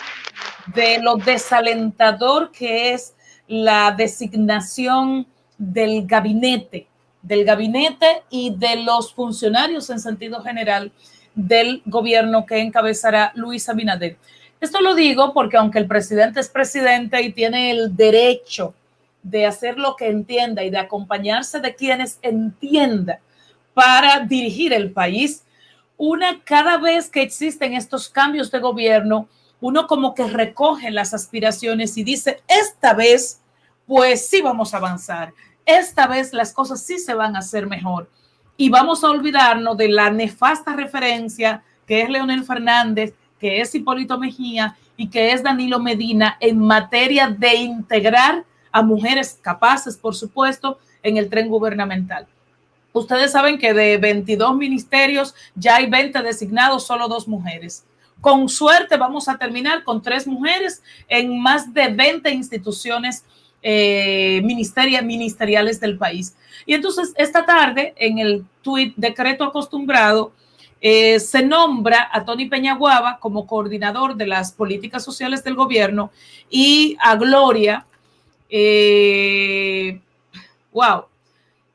de 0.74 1.00
lo 1.00 1.18
desalentador 1.18 2.52
que 2.52 2.94
es 2.94 3.14
la 3.48 3.92
designación 3.92 5.28
del 5.58 6.08
gabinete, 6.08 6.88
del 7.26 7.44
gabinete 7.44 8.24
y 8.30 8.56
de 8.56 8.78
los 8.78 9.14
funcionarios 9.14 9.90
en 9.90 10.00
sentido 10.00 10.42
general 10.42 10.92
del 11.34 11.82
gobierno 11.86 12.46
que 12.46 12.60
encabezará 12.60 13.32
Luis 13.36 13.68
Abinader. 13.68 14.18
Esto 14.62 14.80
lo 14.80 14.96
digo 14.96 15.34
porque 15.34 15.58
aunque 15.58 15.80
el 15.80 15.88
presidente 15.88 16.40
es 16.40 16.50
presidente 16.50 17.22
y 17.22 17.34
tiene 17.34 17.72
el 17.72 17.96
derecho 17.96 18.74
de 19.24 19.48
hacer 19.48 19.78
lo 19.80 19.96
que 19.96 20.08
entienda 20.08 20.64
y 20.64 20.70
de 20.70 20.78
acompañarse 20.78 21.60
de 21.60 21.74
quienes 21.74 22.20
entienda 22.22 23.20
para 23.74 24.20
dirigir 24.20 24.72
el 24.72 24.92
país. 24.92 25.44
Una, 25.98 26.42
cada 26.44 26.78
vez 26.78 27.10
que 27.10 27.24
existen 27.24 27.74
estos 27.74 28.08
cambios 28.08 28.52
de 28.52 28.60
gobierno, 28.60 29.28
uno 29.62 29.88
como 29.88 30.14
que 30.14 30.28
recoge 30.28 30.92
las 30.92 31.14
aspiraciones 31.14 31.98
y 31.98 32.04
dice, 32.04 32.44
esta 32.48 32.94
vez, 32.94 33.42
pues 33.88 34.28
sí 34.28 34.42
vamos 34.42 34.74
a 34.74 34.78
avanzar, 34.78 35.34
esta 35.66 36.08
vez 36.08 36.34
las 36.34 36.54
cosas 36.54 36.84
sí 36.84 37.00
se 37.00 37.14
van 37.14 37.36
a 37.36 37.40
hacer 37.40 37.68
mejor. 37.68 38.10
Y 38.58 38.70
vamos 38.70 39.04
a 39.04 39.10
olvidarnos 39.10 39.78
de 39.78 39.90
la 39.90 40.10
nefasta 40.10 40.76
referencia 40.76 41.64
que 41.86 42.02
es 42.02 42.10
Leonel 42.10 42.44
Fernández, 42.44 43.14
que 43.40 43.62
es 43.62 43.76
Hipólito 43.76 44.18
Mejía 44.18 44.76
y 44.98 45.10
que 45.10 45.34
es 45.34 45.44
Danilo 45.44 45.80
Medina 45.80 46.38
en 46.40 46.60
materia 46.60 47.28
de 47.28 47.56
integrar 47.56 48.44
a 48.72 48.82
mujeres 48.82 49.40
capaces, 49.42 49.98
por 49.98 50.16
supuesto, 50.16 50.80
en 51.04 51.18
el 51.18 51.30
tren 51.30 51.50
gubernamental. 51.50 52.28
Ustedes 52.94 53.32
saben 53.32 53.58
que 53.58 53.74
de 53.74 53.98
22 53.98 54.56
ministerios 54.56 55.36
ya 55.54 55.76
hay 55.76 55.90
20 55.90 56.22
designados, 56.22 56.88
solo 56.88 57.08
dos 57.08 57.28
mujeres. 57.28 57.86
Con 58.22 58.48
suerte 58.48 58.98
vamos 58.98 59.28
a 59.28 59.38
terminar 59.38 59.84
con 59.84 60.02
tres 60.02 60.26
mujeres 60.26 60.82
en 61.08 61.40
más 61.42 61.74
de 61.74 61.90
20 61.90 62.32
instituciones 62.32 63.26
eh, 63.68 64.44
ministeriales 64.44 65.80
del 65.80 65.98
país. 65.98 66.36
Y 66.68 66.76
entonces 66.76 67.14
esta 67.18 67.48
tarde, 67.48 67.96
en 67.98 68.20
el 68.20 68.46
tuit 68.62 68.94
decreto 68.96 69.44
acostumbrado, 69.44 70.34
eh, 70.82 71.20
se 71.20 71.42
nombra 71.42 72.10
a 72.12 72.24
Tony 72.26 72.48
Peñaguaba 72.48 73.18
como 73.20 73.48
coordinador 73.48 74.16
de 74.18 74.28
las 74.28 74.52
políticas 74.52 75.04
sociales 75.04 75.44
del 75.44 75.56
gobierno 75.56 76.12
y 76.48 76.96
a 77.02 77.16
Gloria, 77.16 77.88
eh, 78.52 80.00
wow, 80.72 81.06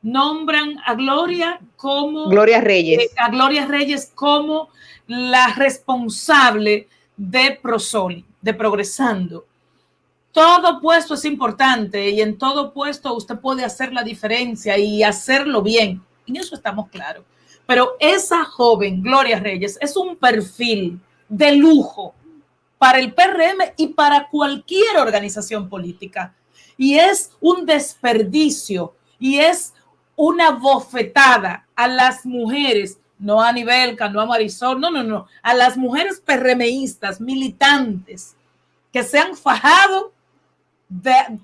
nombran 0.01 0.77
a 0.85 0.95
Gloria 0.95 1.59
como 1.75 2.29
Gloria 2.29 2.61
Reyes. 2.61 3.01
Eh, 3.01 3.09
a 3.17 3.29
Gloria 3.29 3.65
Reyes 3.65 4.09
como 4.15 4.69
la 5.07 5.55
responsable 5.55 6.87
de 7.17 7.59
Prosoli, 7.61 8.23
de 8.41 8.53
Progresando. 8.53 9.45
Todo 10.31 10.79
puesto 10.79 11.15
es 11.15 11.25
importante 11.25 12.09
y 12.09 12.21
en 12.21 12.37
todo 12.37 12.73
puesto 12.73 13.13
usted 13.13 13.39
puede 13.39 13.65
hacer 13.65 13.91
la 13.91 14.03
diferencia 14.03 14.77
y 14.77 15.03
hacerlo 15.03 15.61
bien. 15.61 16.01
En 16.25 16.37
eso 16.37 16.55
estamos 16.55 16.89
claros. 16.89 17.25
Pero 17.65 17.95
esa 17.99 18.45
joven, 18.45 19.01
Gloria 19.01 19.39
Reyes, 19.39 19.77
es 19.81 19.95
un 19.97 20.15
perfil 20.15 20.99
de 21.27 21.55
lujo 21.55 22.13
para 22.77 22.99
el 22.99 23.13
PRM 23.13 23.73
y 23.77 23.87
para 23.87 24.27
cualquier 24.29 24.97
organización 24.97 25.69
política. 25.69 26.33
Y 26.77 26.97
es 26.97 27.31
un 27.39 27.65
desperdicio 27.65 28.95
y 29.19 29.37
es 29.37 29.73
una 30.15 30.51
bofetada 30.51 31.67
a 31.75 31.87
las 31.87 32.25
mujeres, 32.25 32.99
no 33.19 33.41
a 33.41 33.51
Nivelca, 33.51 34.09
no 34.09 34.19
a 34.19 34.25
Marisol, 34.25 34.79
no, 34.79 34.89
no, 34.89 35.03
no, 35.03 35.27
a 35.41 35.53
las 35.53 35.77
mujeres 35.77 36.19
perremeístas, 36.19 37.21
militantes, 37.21 38.35
que 38.91 39.03
se 39.03 39.19
han 39.19 39.35
fajado, 39.35 40.11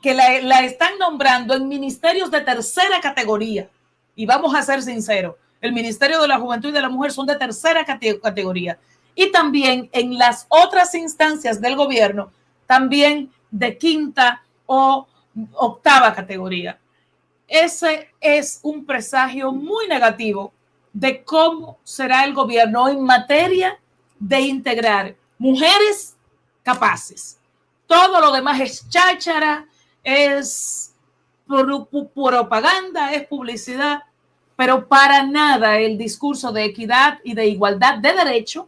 que 0.02 0.14
la, 0.14 0.42
la 0.42 0.62
están 0.62 0.98
nombrando 1.00 1.54
en 1.54 1.68
ministerios 1.68 2.30
de 2.32 2.42
tercera 2.42 3.00
categoría. 3.02 3.70
Y 4.16 4.26
vamos 4.26 4.56
a 4.56 4.62
ser 4.62 4.82
sinceros, 4.82 5.36
el 5.62 5.74
Ministerio 5.74 6.22
de 6.22 6.28
la 6.28 6.40
Juventud 6.40 6.70
y 6.70 6.74
de 6.74 6.82
la 6.82 6.90
Mujer 6.90 7.12
son 7.12 7.28
de 7.28 7.36
tercera 7.36 7.86
categoría. 7.86 8.78
Y 9.16 9.32
también 9.32 9.90
en 9.94 10.18
las 10.18 10.46
otras 10.50 10.94
instancias 10.96 11.60
del 11.62 11.76
gobierno, 11.76 12.32
también 12.66 13.32
de 13.50 13.78
quinta 13.78 14.44
o 14.66 15.08
octava 15.54 16.14
categoría 16.14 16.80
ese 17.48 18.10
es 18.20 18.60
un 18.62 18.86
presagio 18.86 19.52
muy 19.52 19.88
negativo 19.88 20.52
de 20.92 21.24
cómo 21.24 21.80
será 21.84 22.26
el 22.26 22.34
gobierno 22.34 22.90
en 22.90 23.02
materia 23.02 23.80
de 24.20 24.42
integrar 24.42 25.16
mujeres 25.38 26.16
capaces. 26.64 27.37
Todo 27.88 28.22
lo 28.22 28.32
demás 28.32 28.60
es 28.60 28.88
cháchara, 28.90 29.66
es 30.04 30.94
propaganda, 32.14 33.14
es 33.14 33.26
publicidad, 33.28 34.04
pero 34.56 34.88
para 34.88 35.24
nada 35.24 35.80
el 35.80 35.98
discurso 35.98 36.52
de 36.52 36.66
equidad 36.66 37.20
y 37.24 37.34
de 37.34 37.48
igualdad 37.48 38.00
de 38.00 38.14
derecho 38.14 38.68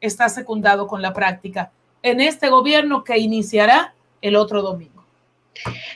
está 0.00 0.28
secundado 0.28 0.86
con 0.86 1.00
la 1.00 1.12
práctica 1.12 1.72
en 2.02 2.20
este 2.20 2.48
gobierno 2.48 3.02
que 3.02 3.18
iniciará 3.18 3.94
el 4.20 4.36
otro 4.36 4.62
domingo. 4.62 4.97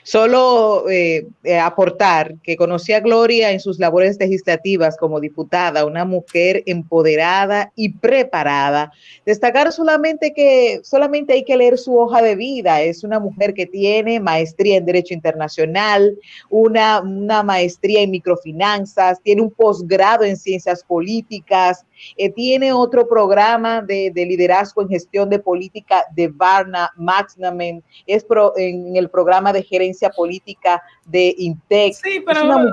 Solo 0.02 0.88
eh, 0.90 1.26
eh, 1.44 1.58
aportar 1.58 2.34
que 2.42 2.56
conocí 2.56 2.92
a 2.92 3.00
Gloria 3.00 3.50
en 3.50 3.60
sus 3.60 3.78
labores 3.78 4.18
legislativas 4.18 4.96
como 4.96 5.20
diputada, 5.20 5.86
una 5.86 6.04
mujer 6.04 6.62
empoderada 6.66 7.72
y 7.76 7.90
preparada. 7.90 8.92
Destacar 9.24 9.72
solamente 9.72 10.32
que 10.34 10.80
solamente 10.82 11.32
hay 11.32 11.44
que 11.44 11.56
leer 11.56 11.78
su 11.78 11.96
hoja 11.96 12.22
de 12.22 12.36
vida. 12.36 12.82
Es 12.82 13.04
una 13.04 13.20
mujer 13.20 13.54
que 13.54 13.66
tiene 13.66 14.20
maestría 14.20 14.76
en 14.76 14.86
Derecho 14.86 15.14
Internacional, 15.14 16.16
una, 16.50 17.00
una 17.00 17.42
maestría 17.42 18.02
en 18.02 18.10
microfinanzas, 18.10 19.20
tiene 19.22 19.42
un 19.42 19.50
posgrado 19.50 20.24
en 20.24 20.36
Ciencias 20.36 20.82
Políticas, 20.82 21.84
eh, 22.16 22.30
tiene 22.30 22.72
otro 22.72 23.06
programa 23.08 23.80
de, 23.82 24.12
liderazgo 24.14 24.82
en 24.82 24.88
gestión 24.88 25.28
de 25.30 25.38
política 25.38 26.04
de 26.14 26.28
Varna 26.28 26.90
Maxnamen, 26.96 27.82
es 28.06 28.26
en 28.56 28.96
el 28.96 29.08
programa 29.08 29.51
de 29.52 29.62
gerencia 29.62 30.10
política 30.10 30.82
de 31.04 31.34
Intex. 31.38 32.00
es 32.04 32.22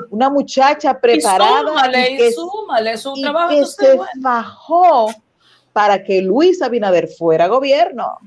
una, 0.09 0.30
muchacha 0.30 0.99
preparada. 0.99 1.89
Y, 2.09 2.17
que, 2.17 2.32
su 2.32 3.13
trabajo. 3.21 3.65
se 3.65 3.99
bajó 4.17 5.13
para 5.73 6.03
que 6.03 6.21
Luis 6.21 6.61
Abinader 6.61 7.07
fuera 7.07 7.47
gobierno. 7.47 8.17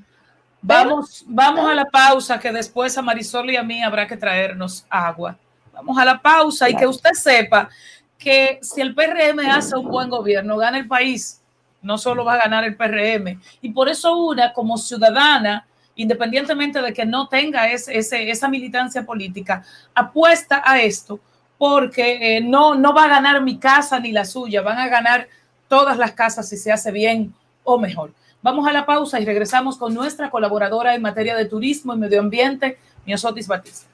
Vamos, 0.60 1.24
vamos 1.26 1.68
a 1.68 1.74
la 1.74 1.84
pausa, 1.86 2.38
que 2.38 2.52
después 2.52 2.96
a 2.96 3.02
Marisol 3.02 3.50
y 3.50 3.56
a 3.56 3.64
mí 3.64 3.82
habrá 3.82 4.06
que 4.06 4.16
traernos 4.16 4.86
agua. 4.88 5.36
Vamos 5.72 5.98
a 5.98 6.04
la 6.04 6.22
pausa 6.22 6.70
y 6.70 6.76
que 6.76 6.86
usted 6.86 7.12
sepa 7.14 7.68
que 8.16 8.60
si 8.62 8.80
el 8.80 8.94
PRM 8.94 9.40
hace 9.50 9.76
un 9.76 9.88
buen 9.88 10.08
gobierno, 10.08 10.56
gana 10.56 10.78
el 10.78 10.86
país, 10.86 11.42
no 11.82 11.98
solo 11.98 12.24
va 12.24 12.34
a 12.34 12.42
ganar 12.42 12.64
el 12.64 12.76
PRM. 12.76 13.40
Y 13.60 13.70
por 13.70 13.88
eso 13.88 14.16
una, 14.16 14.52
como 14.52 14.78
ciudadana, 14.78 15.66
independientemente 15.96 16.80
de 16.80 16.92
que 16.92 17.04
no 17.04 17.28
tenga 17.28 17.70
ese, 17.70 17.98
esa 18.30 18.48
militancia 18.48 19.04
política, 19.04 19.64
apuesta 19.94 20.62
a 20.64 20.80
esto 20.80 21.20
porque 21.58 22.36
eh, 22.36 22.40
no, 22.40 22.74
no 22.74 22.92
va 22.92 23.04
a 23.04 23.08
ganar 23.08 23.40
mi 23.42 23.58
casa 23.58 24.00
ni 24.00 24.10
la 24.10 24.24
suya, 24.24 24.62
van 24.62 24.78
a 24.78 24.88
ganar 24.88 25.28
todas 25.68 25.96
las 25.96 26.12
casas 26.12 26.48
si 26.48 26.56
se 26.56 26.72
hace 26.72 26.90
bien 26.90 27.32
o 27.62 27.78
mejor. 27.78 28.12
Vamos 28.42 28.66
a 28.66 28.72
la 28.72 28.84
pausa 28.84 29.20
y 29.20 29.24
regresamos 29.24 29.76
con 29.76 29.94
nuestra 29.94 30.28
colaboradora 30.28 30.94
en 30.94 31.02
materia 31.02 31.36
de 31.36 31.44
turismo 31.44 31.94
y 31.94 31.98
medio 31.98 32.18
ambiente, 32.18 32.78
Miosotis 33.06 33.46
Batista. 33.46 33.86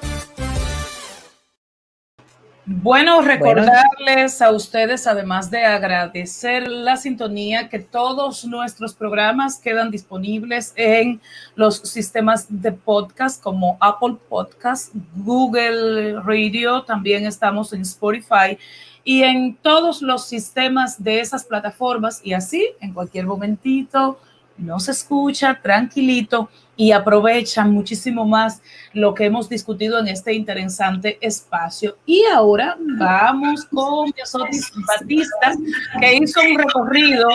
Bueno, 2.65 3.21
recordarles 3.21 4.39
a 4.39 4.51
ustedes, 4.51 5.07
además 5.07 5.49
de 5.49 5.65
agradecer 5.65 6.67
la 6.67 6.95
sintonía, 6.95 7.69
que 7.69 7.79
todos 7.79 8.45
nuestros 8.45 8.93
programas 8.93 9.57
quedan 9.57 9.89
disponibles 9.89 10.71
en 10.75 11.19
los 11.55 11.77
sistemas 11.77 12.45
de 12.49 12.71
podcast 12.71 13.41
como 13.41 13.77
Apple 13.79 14.17
Podcast, 14.29 14.93
Google 15.15 16.21
Radio, 16.21 16.83
también 16.83 17.25
estamos 17.25 17.73
en 17.73 17.81
Spotify 17.81 18.59
y 19.03 19.23
en 19.23 19.55
todos 19.55 20.03
los 20.03 20.27
sistemas 20.27 21.03
de 21.03 21.19
esas 21.19 21.45
plataformas 21.45 22.21
y 22.23 22.33
así 22.33 22.69
en 22.79 22.93
cualquier 22.93 23.25
momentito 23.25 24.19
nos 24.61 24.87
escucha 24.89 25.59
tranquilito 25.61 26.49
y 26.77 26.91
aprovechan 26.91 27.71
muchísimo 27.71 28.25
más 28.25 28.61
lo 28.93 29.13
que 29.13 29.25
hemos 29.25 29.49
discutido 29.49 29.99
en 29.99 30.07
este 30.07 30.33
interesante 30.33 31.17
espacio. 31.21 31.97
Y 32.05 32.23
ahora 32.33 32.77
vamos 32.97 33.65
con 33.65 34.11
Yosotis 34.17 34.71
Batista, 34.87 35.53
que 35.99 36.15
hizo 36.15 36.41
un 36.41 36.57
recorrido 36.57 37.27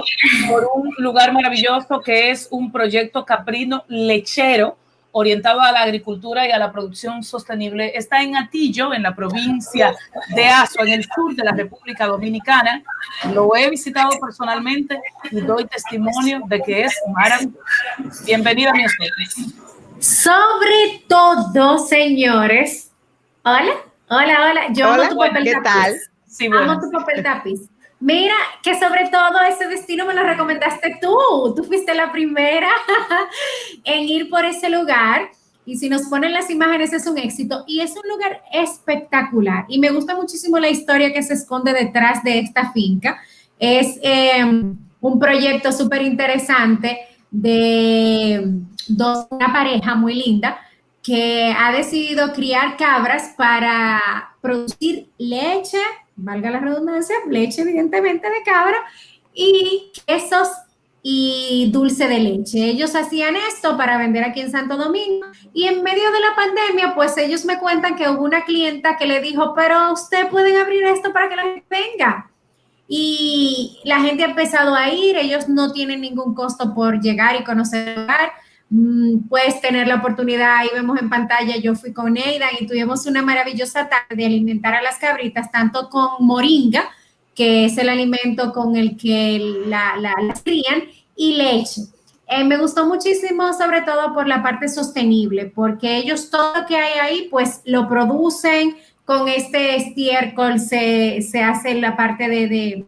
por 0.48 0.68
un 0.74 0.90
lugar 0.98 1.32
maravilloso 1.32 2.00
que 2.00 2.30
es 2.30 2.48
un 2.50 2.72
proyecto 2.72 3.24
caprino 3.24 3.84
lechero 3.88 4.76
orientado 5.18 5.62
a 5.62 5.72
la 5.72 5.80
agricultura 5.80 6.46
y 6.46 6.50
a 6.50 6.58
la 6.58 6.70
producción 6.70 7.22
sostenible. 7.24 7.96
Está 7.96 8.22
en 8.22 8.36
Atillo, 8.36 8.92
en 8.92 9.02
la 9.02 9.16
provincia 9.16 9.94
de 10.34 10.46
Azo, 10.46 10.82
en 10.82 10.92
el 10.92 11.04
sur 11.04 11.34
de 11.34 11.42
la 11.42 11.52
República 11.52 12.06
Dominicana. 12.06 12.82
Lo 13.32 13.56
he 13.56 13.70
visitado 13.70 14.10
personalmente 14.20 15.00
y 15.30 15.40
doy 15.40 15.64
testimonio 15.64 16.42
de 16.46 16.60
que 16.60 16.82
es 16.82 16.94
maravilloso. 17.14 17.56
Bienvenida, 18.26 18.74
mi 18.74 18.84
esposa. 18.84 19.12
Sobre 20.00 21.02
todo, 21.08 21.78
señores. 21.78 22.90
Hola, 23.42 23.72
hola, 24.08 24.50
hola. 24.50 24.62
Yo 24.74 24.86
Hola, 24.92 25.06
amo 25.06 25.12
tu 25.14 25.18
papel 25.18 25.44
¿qué 25.44 25.52
tapiz. 25.52 25.72
tal? 25.72 25.94
Sí, 26.26 26.46
amo 26.46 26.78
tu 26.78 26.90
papel 26.90 27.22
tapiz. 27.22 27.60
Mira, 27.99 28.34
que 28.62 28.78
sobre 28.78 29.09
todo 29.09 29.40
ese 29.49 29.68
destino 29.68 30.05
me 30.05 30.14
lo 30.14 30.22
recomendaste 30.22 30.99
tú. 31.01 31.55
Tú 31.57 31.64
fuiste 31.64 31.94
la 31.94 32.12
primera 32.12 32.68
en 33.84 34.09
ir 34.09 34.28
por 34.28 34.44
ese 34.44 34.68
lugar. 34.68 35.30
Y 35.64 35.76
si 35.78 35.88
nos 35.88 36.03
ponen 36.03 36.32
las 36.32 36.51
imágenes 36.51 36.92
es 36.92 37.07
un 37.07 37.18
éxito. 37.18 37.64
Y 37.66 37.80
es 37.80 37.97
un 37.97 38.09
lugar 38.09 38.42
espectacular. 38.53 39.64
Y 39.68 39.78
me 39.78 39.90
gusta 39.90 40.14
muchísimo 40.14 40.59
la 40.59 40.68
historia 40.68 41.12
que 41.12 41.22
se 41.22 41.34
esconde 41.34 41.72
detrás 41.72 42.22
de 42.22 42.38
esta 42.40 42.72
finca. 42.72 43.20
Es 43.59 43.99
eh, 44.03 44.44
un 44.44 45.18
proyecto 45.18 45.72
súper 45.72 46.03
interesante 46.03 46.99
de 47.30 48.61
dos, 48.88 49.26
una 49.30 49.53
pareja 49.53 49.94
muy 49.94 50.14
linda 50.14 50.59
que 51.03 51.55
ha 51.57 51.70
decidido 51.72 52.32
criar 52.32 52.76
cabras 52.76 53.34
para 53.36 54.01
producir 54.40 55.09
leche, 55.18 55.78
valga 56.16 56.50
la 56.50 56.60
redundancia, 56.60 57.14
leche 57.28 57.62
evidentemente 57.62 58.28
de 58.28 58.42
cabra, 58.42 58.78
y 59.34 59.92
quesos 60.06 60.48
y 61.02 61.70
dulce 61.70 62.08
de 62.08 62.18
leche. 62.18 62.64
Ellos 62.64 62.96
hacían 62.96 63.36
esto 63.36 63.76
para 63.76 63.96
vender 63.96 64.24
aquí 64.24 64.40
en 64.40 64.50
Santo 64.50 64.76
Domingo 64.76 65.24
y 65.54 65.66
en 65.66 65.84
medio 65.84 66.10
de 66.10 66.18
la 66.18 66.34
pandemia, 66.34 66.94
pues 66.96 67.16
ellos 67.16 67.44
me 67.44 67.60
cuentan 67.60 67.94
que 67.94 68.08
hubo 68.08 68.24
una 68.24 68.44
clienta 68.44 68.96
que 68.96 69.06
le 69.06 69.20
dijo, 69.20 69.54
pero 69.54 69.92
usted 69.92 70.28
pueden 70.28 70.56
abrir 70.56 70.82
esto 70.84 71.12
para 71.12 71.28
que 71.28 71.36
la 71.36 71.42
gente 71.42 71.64
venga. 71.70 72.30
Y 72.88 73.80
la 73.84 74.00
gente 74.00 74.24
ha 74.24 74.30
empezado 74.30 74.74
a 74.74 74.88
ir, 74.88 75.16
ellos 75.16 75.48
no 75.48 75.72
tienen 75.72 76.00
ningún 76.00 76.34
costo 76.34 76.74
por 76.74 77.00
llegar 77.00 77.40
y 77.40 77.44
conocer 77.44 77.88
el 77.88 78.00
lugar. 78.00 78.32
Mm, 78.68 79.28
Puedes 79.28 79.60
tener 79.60 79.86
la 79.86 79.96
oportunidad, 79.96 80.56
ahí 80.56 80.68
vemos 80.74 81.00
en 81.00 81.08
pantalla, 81.08 81.56
yo 81.56 81.74
fui 81.74 81.92
con 81.92 82.16
Eidan 82.16 82.50
y 82.60 82.66
tuvimos 82.66 83.06
una 83.06 83.22
maravillosa 83.22 83.88
tarde 83.88 84.16
de 84.16 84.26
alimentar 84.26 84.74
a 84.74 84.82
las 84.82 84.98
cabritas, 84.98 85.50
tanto 85.52 85.88
con 85.88 86.08
moringa, 86.26 86.84
que 87.34 87.66
es 87.66 87.78
el 87.78 87.88
alimento 87.88 88.52
con 88.52 88.76
el 88.76 88.96
que 88.96 89.38
la, 89.66 89.96
la- 89.98 90.14
las 90.26 90.42
crían, 90.42 90.82
y 91.14 91.34
leche. 91.34 91.82
Eh, 92.28 92.42
me 92.44 92.56
gustó 92.58 92.86
muchísimo, 92.86 93.52
sobre 93.52 93.82
todo 93.82 94.12
por 94.12 94.26
la 94.26 94.42
parte 94.42 94.68
sostenible, 94.68 95.46
porque 95.54 95.96
ellos 95.98 96.28
todo 96.30 96.54
lo 96.60 96.66
que 96.66 96.76
hay 96.76 96.98
ahí, 96.98 97.28
pues 97.30 97.60
lo 97.66 97.88
producen 97.88 98.76
con 99.04 99.28
este 99.28 99.76
estiércol, 99.76 100.58
se, 100.58 101.22
se 101.22 101.40
hace 101.42 101.74
la 101.74 101.96
parte 101.96 102.28
de, 102.28 102.48
de- 102.48 102.84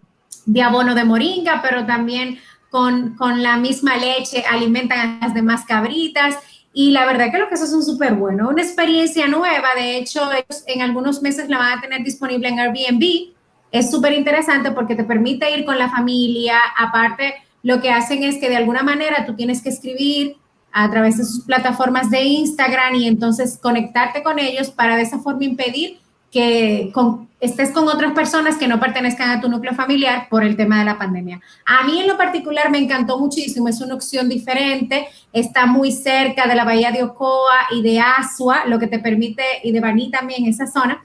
de 0.46 0.62
abono 0.62 0.94
de 0.94 1.04
moringa, 1.04 1.60
pero 1.62 1.86
también 1.86 2.38
con, 2.70 3.14
con 3.16 3.42
la 3.42 3.56
misma 3.56 3.96
leche 3.96 4.44
alimentan 4.50 5.18
a 5.22 5.26
las 5.26 5.34
demás 5.34 5.64
cabritas. 5.64 6.36
Y 6.72 6.90
la 6.90 7.06
verdad 7.06 7.30
que 7.32 7.38
los 7.38 7.48
quesos 7.48 7.70
son 7.70 7.82
súper 7.82 8.14
buenos, 8.14 8.50
una 8.50 8.62
experiencia 8.62 9.26
nueva. 9.26 9.68
De 9.74 9.96
hecho, 9.96 10.28
en 10.66 10.82
algunos 10.82 11.22
meses 11.22 11.48
la 11.48 11.58
van 11.58 11.78
a 11.78 11.80
tener 11.80 12.04
disponible 12.04 12.48
en 12.48 12.58
Airbnb. 12.58 13.32
Es 13.72 13.90
súper 13.90 14.12
interesante 14.12 14.70
porque 14.70 14.94
te 14.94 15.04
permite 15.04 15.50
ir 15.56 15.64
con 15.64 15.78
la 15.78 15.90
familia. 15.90 16.58
Aparte, 16.76 17.34
lo 17.62 17.80
que 17.80 17.90
hacen 17.90 18.22
es 18.22 18.38
que 18.38 18.48
de 18.48 18.56
alguna 18.56 18.82
manera 18.82 19.26
tú 19.26 19.34
tienes 19.34 19.62
que 19.62 19.70
escribir 19.70 20.36
a 20.72 20.90
través 20.90 21.18
de 21.18 21.24
sus 21.24 21.44
plataformas 21.44 22.10
de 22.10 22.22
Instagram 22.22 22.94
y 22.94 23.08
entonces 23.08 23.58
conectarte 23.60 24.22
con 24.22 24.38
ellos 24.38 24.70
para 24.70 24.96
de 24.96 25.02
esa 25.02 25.18
forma 25.18 25.44
impedir 25.44 25.98
que 26.30 26.90
con- 26.92 27.28
estés 27.40 27.70
con 27.70 27.86
otras 27.88 28.12
personas 28.12 28.56
que 28.56 28.66
no 28.68 28.80
pertenezcan 28.80 29.30
a 29.30 29.40
tu 29.40 29.48
núcleo 29.48 29.72
familiar 29.74 30.26
por 30.28 30.42
el 30.42 30.56
tema 30.56 30.80
de 30.80 30.84
la 30.84 30.98
pandemia. 30.98 31.40
A 31.64 31.84
mí 31.84 32.00
en 32.00 32.08
lo 32.08 32.16
particular 32.16 32.70
me 32.70 32.78
encantó 32.78 33.18
muchísimo, 33.18 33.68
es 33.68 33.80
una 33.80 33.94
opción 33.94 34.28
diferente, 34.28 35.08
está 35.32 35.66
muy 35.66 35.92
cerca 35.92 36.46
de 36.46 36.54
la 36.56 36.64
bahía 36.64 36.90
de 36.90 37.04
Ocoa 37.04 37.68
y 37.70 37.82
de 37.82 38.00
Asua, 38.00 38.64
lo 38.66 38.78
que 38.78 38.88
te 38.88 38.98
permite, 38.98 39.42
y 39.62 39.72
de 39.72 39.80
Baní 39.80 40.10
también, 40.10 40.46
esa 40.46 40.66
zona, 40.66 41.04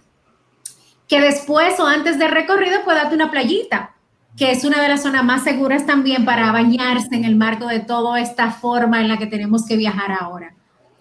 que 1.07 1.21
después 1.21 1.79
o 1.79 1.85
antes 1.85 2.17
del 2.17 2.31
recorrido 2.31 2.83
puede 2.83 2.97
darte 2.97 3.15
una 3.15 3.29
playita, 3.29 3.91
que 4.35 4.49
es 4.49 4.65
una 4.65 4.81
de 4.81 4.89
las 4.89 5.03
zonas 5.03 5.23
más 5.23 5.43
seguras 5.43 5.85
también 5.85 6.25
para 6.25 6.51
bañarse 6.51 7.09
en 7.15 7.23
el 7.23 7.35
marco 7.35 7.67
de 7.67 7.81
toda 7.81 8.19
esta 8.19 8.49
forma 8.51 8.99
en 8.99 9.07
la 9.07 9.17
que 9.17 9.27
tenemos 9.27 9.65
que 9.67 9.77
viajar 9.77 10.11
ahora. 10.19 10.55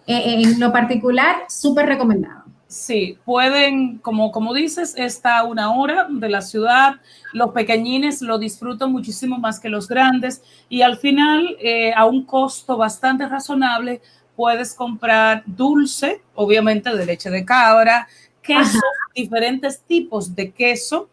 Eh, 0.05 0.43
en 0.43 0.59
lo 0.59 0.71
particular, 0.71 1.37
súper 1.49 1.87
recomendado. 1.87 2.42
Sí, 2.73 3.19
pueden, 3.23 3.99
como, 3.99 4.31
como 4.31 4.51
dices, 4.51 4.95
está 4.97 5.37
a 5.37 5.43
una 5.43 5.75
hora 5.75 6.07
de 6.09 6.27
la 6.27 6.41
ciudad. 6.41 6.95
Los 7.31 7.51
pequeñines 7.51 8.23
lo 8.23 8.39
disfrutan 8.39 8.91
muchísimo 8.91 9.37
más 9.37 9.59
que 9.59 9.69
los 9.69 9.87
grandes 9.87 10.41
y 10.69 10.81
al 10.81 10.97
final, 10.97 11.55
eh, 11.59 11.93
a 11.93 12.05
un 12.05 12.25
costo 12.25 12.75
bastante 12.75 13.27
razonable, 13.27 14.01
puedes 14.35 14.73
comprar 14.73 15.43
dulce, 15.45 16.23
obviamente 16.33 16.95
de 16.95 17.05
leche 17.05 17.29
de 17.29 17.45
cabra, 17.45 18.07
queso, 18.41 18.79
diferentes 19.13 19.81
tipos 19.81 20.33
de 20.33 20.51
queso 20.51 21.11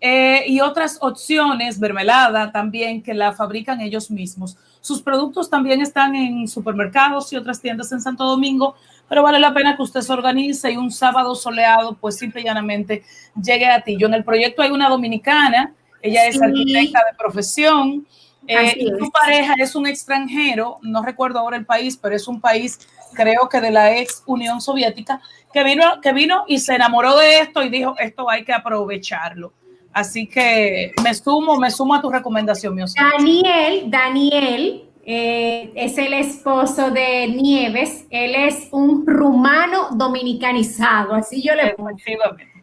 eh, 0.00 0.44
y 0.46 0.60
otras 0.60 0.96
opciones, 1.00 1.80
mermelada 1.80 2.52
también, 2.52 3.02
que 3.02 3.14
la 3.14 3.32
fabrican 3.32 3.80
ellos 3.80 4.12
mismos. 4.12 4.56
Sus 4.80 5.02
productos 5.02 5.50
también 5.50 5.82
están 5.82 6.14
en 6.14 6.48
supermercados 6.48 7.32
y 7.32 7.36
otras 7.36 7.60
tiendas 7.60 7.92
en 7.92 8.00
Santo 8.00 8.24
Domingo, 8.24 8.76
pero 9.10 9.24
vale 9.24 9.40
la 9.40 9.52
pena 9.52 9.74
que 9.76 9.82
usted 9.82 10.02
se 10.02 10.12
organice 10.12 10.70
y 10.70 10.76
un 10.76 10.92
sábado 10.92 11.34
soleado, 11.34 11.96
pues 12.00 12.16
simple 12.16 12.42
y 12.42 12.44
llanamente 12.44 13.02
llegue 13.42 13.66
a 13.66 13.80
ti. 13.82 13.96
Yo 13.98 14.06
en 14.06 14.14
el 14.14 14.22
proyecto 14.22 14.62
hay 14.62 14.70
una 14.70 14.88
dominicana, 14.88 15.74
ella 16.00 16.26
es 16.26 16.36
Sí. 16.36 16.44
arquitecta 16.44 17.00
de 17.10 17.16
profesión, 17.18 18.06
eh, 18.46 18.72
y 18.78 18.86
su 18.86 19.04
es. 19.04 19.10
pareja 19.10 19.54
es 19.58 19.74
un 19.74 19.88
extranjero, 19.88 20.78
no 20.82 21.02
recuerdo 21.02 21.40
ahora 21.40 21.56
el 21.56 21.66
país, 21.66 21.98
pero 22.00 22.14
es 22.14 22.28
un 22.28 22.40
país, 22.40 22.78
creo 23.14 23.48
que 23.48 23.60
de 23.60 23.72
la 23.72 23.96
ex 23.98 24.22
Unión 24.26 24.60
Soviética, 24.60 25.20
que 25.52 25.64
vino, 25.64 26.00
que 26.00 26.12
vino 26.12 26.44
y 26.46 26.58
se 26.58 26.76
enamoró 26.76 27.16
de 27.18 27.40
esto 27.40 27.64
y 27.64 27.68
dijo, 27.68 27.96
esto 27.98 28.30
hay 28.30 28.44
que 28.44 28.52
aprovecharlo. 28.52 29.52
Así 29.92 30.28
que 30.28 30.92
me 31.02 31.12
sumo, 31.14 31.56
me 31.56 31.68
sumo 31.68 31.94
a 31.96 32.00
tu 32.00 32.08
recomendación, 32.10 32.76
mi. 32.76 32.82
Daniel, 33.18 33.90
Daniel 33.90 34.89
eh, 35.04 35.72
es 35.74 35.96
el 35.98 36.12
esposo 36.12 36.90
de 36.90 37.28
Nieves. 37.28 38.04
Él 38.10 38.34
es 38.34 38.68
un 38.70 39.06
rumano 39.06 39.90
dominicanizado, 39.92 41.14
así 41.14 41.42
yo 41.42 41.54
le 41.54 41.74
pongo. 41.74 41.90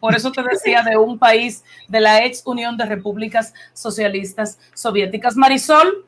Por 0.00 0.14
eso 0.14 0.30
te 0.30 0.42
decía 0.42 0.82
de 0.82 0.96
un 0.96 1.18
país 1.18 1.64
de 1.88 2.00
la 2.00 2.24
ex 2.24 2.42
Unión 2.46 2.76
de 2.76 2.86
Repúblicas 2.86 3.52
Socialistas 3.72 4.58
Soviéticas. 4.74 5.36
Marisol. 5.36 6.04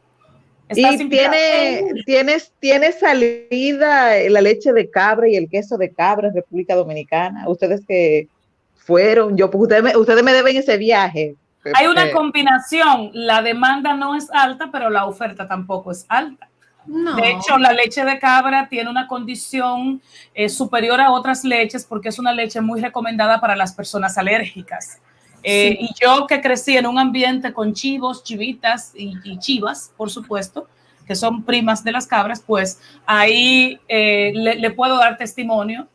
Y 0.72 1.08
tiene, 1.08 1.82
tienes, 2.06 2.52
tiene 2.60 2.92
salida 2.92 4.16
la 4.28 4.40
leche 4.40 4.72
de 4.72 4.88
cabra 4.88 5.28
y 5.28 5.34
el 5.34 5.50
queso 5.50 5.76
de 5.76 5.90
cabra 5.90 6.28
en 6.28 6.34
República 6.34 6.76
Dominicana. 6.76 7.48
Ustedes 7.48 7.80
que 7.84 8.28
fueron, 8.76 9.36
yo, 9.36 9.50
ustedes 9.52 9.82
me, 9.82 9.96
ustedes 9.96 10.22
me 10.22 10.32
deben 10.32 10.56
ese 10.56 10.76
viaje. 10.76 11.34
Hay 11.74 11.86
una 11.86 12.10
combinación, 12.10 13.10
la 13.12 13.42
demanda 13.42 13.94
no 13.94 14.14
es 14.14 14.30
alta, 14.30 14.70
pero 14.72 14.88
la 14.88 15.04
oferta 15.04 15.46
tampoco 15.46 15.90
es 15.90 16.06
alta. 16.08 16.48
De 16.86 17.30
hecho, 17.30 17.58
la 17.58 17.72
leche 17.72 18.04
de 18.04 18.18
cabra 18.18 18.68
tiene 18.68 18.88
una 18.88 19.06
condición 19.06 20.00
eh, 20.34 20.48
superior 20.48 21.00
a 21.00 21.12
otras 21.12 21.44
leches 21.44 21.84
porque 21.84 22.08
es 22.08 22.18
una 22.18 22.32
leche 22.32 22.60
muy 22.60 22.80
recomendada 22.80 23.40
para 23.40 23.54
las 23.54 23.74
personas 23.74 24.16
alérgicas. 24.16 24.98
Eh, 25.42 25.76
y 25.78 25.90
yo 26.00 26.26
que 26.26 26.40
crecí 26.40 26.76
en 26.76 26.86
un 26.86 26.98
ambiente 26.98 27.52
con 27.52 27.74
chivos, 27.74 28.24
chivitas 28.24 28.92
y, 28.94 29.38
chivas, 29.38 29.92
por 29.96 30.10
supuesto, 30.10 30.68
que 31.06 31.14
son 31.14 31.44
primas 31.44 31.84
de 31.84 31.92
las 31.92 32.06
cabras, 32.06 32.42
pues 32.44 32.80
ahí 33.06 33.78
eh, 33.86 34.32
le, 34.34 34.70
puedo 34.70 34.96
dar 34.96 35.16
testimonio 35.16 35.86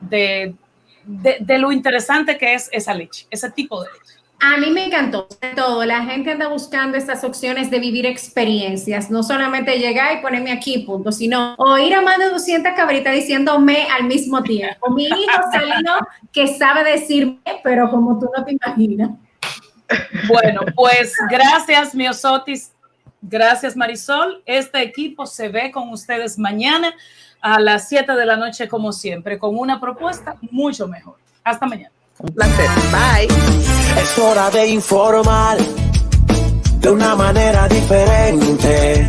de, 0.00 0.54
de 1.04 1.58
lo 1.58 1.72
interesante 1.72 2.36
que 2.38 2.54
es 2.54 2.68
esa 2.72 2.92
leche, 2.94 3.26
ese 3.30 3.50
tipo 3.50 3.82
de 3.82 3.88
leche. 3.92 4.23
A 4.40 4.58
mí 4.58 4.70
me 4.70 4.86
encantó 4.86 5.26
todo. 5.56 5.84
La 5.84 6.04
gente 6.04 6.30
anda 6.30 6.48
buscando 6.48 6.98
estas 6.98 7.24
opciones 7.24 7.70
de 7.70 7.78
vivir 7.78 8.04
experiencias, 8.04 9.10
no 9.10 9.22
solamente 9.22 9.78
llegar 9.78 10.18
y 10.18 10.22
ponerme 10.22 10.52
aquí, 10.52 10.80
punto, 10.80 11.12
sino 11.12 11.54
oír 11.56 11.94
a 11.94 12.02
más 12.02 12.18
de 12.18 12.30
200 12.30 12.72
cabritas 12.74 13.14
diciéndome 13.14 13.86
al 13.90 14.04
mismo 14.04 14.42
tiempo. 14.42 14.90
Mi 14.90 15.04
hijo 15.06 15.40
salió 15.52 15.92
que 16.32 16.48
sabe 16.48 16.84
decirme, 16.84 17.38
pero 17.62 17.90
como 17.90 18.18
tú 18.18 18.28
no 18.36 18.44
te 18.44 18.52
imaginas. 18.52 19.10
Bueno, 20.28 20.62
pues 20.74 21.14
gracias, 21.30 21.94
Miosotis. 21.94 22.72
Gracias, 23.22 23.74
Marisol. 23.74 24.42
Este 24.44 24.82
equipo 24.82 25.24
se 25.26 25.48
ve 25.48 25.70
con 25.70 25.88
ustedes 25.88 26.38
mañana 26.38 26.92
a 27.40 27.58
las 27.60 27.88
7 27.88 28.12
de 28.12 28.26
la 28.26 28.36
noche, 28.36 28.68
como 28.68 28.92
siempre, 28.92 29.38
con 29.38 29.58
una 29.58 29.80
propuesta 29.80 30.36
mucho 30.50 30.86
mejor. 30.86 31.16
Hasta 31.42 31.66
mañana. 31.66 31.93
Un 32.24 32.32
placer. 32.32 32.70
Bye. 32.90 33.28
Es 34.00 34.18
hora 34.18 34.48
de 34.48 34.66
informar 34.68 35.58
de 36.80 36.90
una 36.90 37.14
manera 37.14 37.68
diferente. 37.68 39.06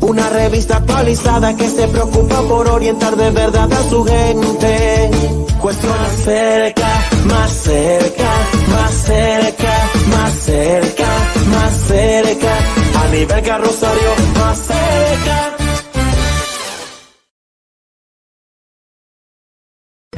Una 0.00 0.28
revista 0.28 0.76
actualizada 0.76 1.56
que 1.56 1.70
se 1.70 1.88
preocupa 1.88 2.42
por 2.42 2.68
orientar 2.68 3.16
de 3.16 3.30
verdad 3.30 3.72
a 3.72 3.88
su 3.88 4.04
gente. 4.04 5.10
Cuestiones 5.58 6.12
cerca, 6.22 6.88
más 7.24 7.50
cerca, 7.50 8.30
más 8.68 8.92
cerca, 8.92 9.90
más 10.10 10.32
cerca, 10.34 11.08
más 11.50 11.72
cerca. 11.88 12.58
A 13.02 13.08
nivel 13.08 13.42
carrosario, 13.42 14.10
más 14.38 14.58
cerca. 14.58 15.59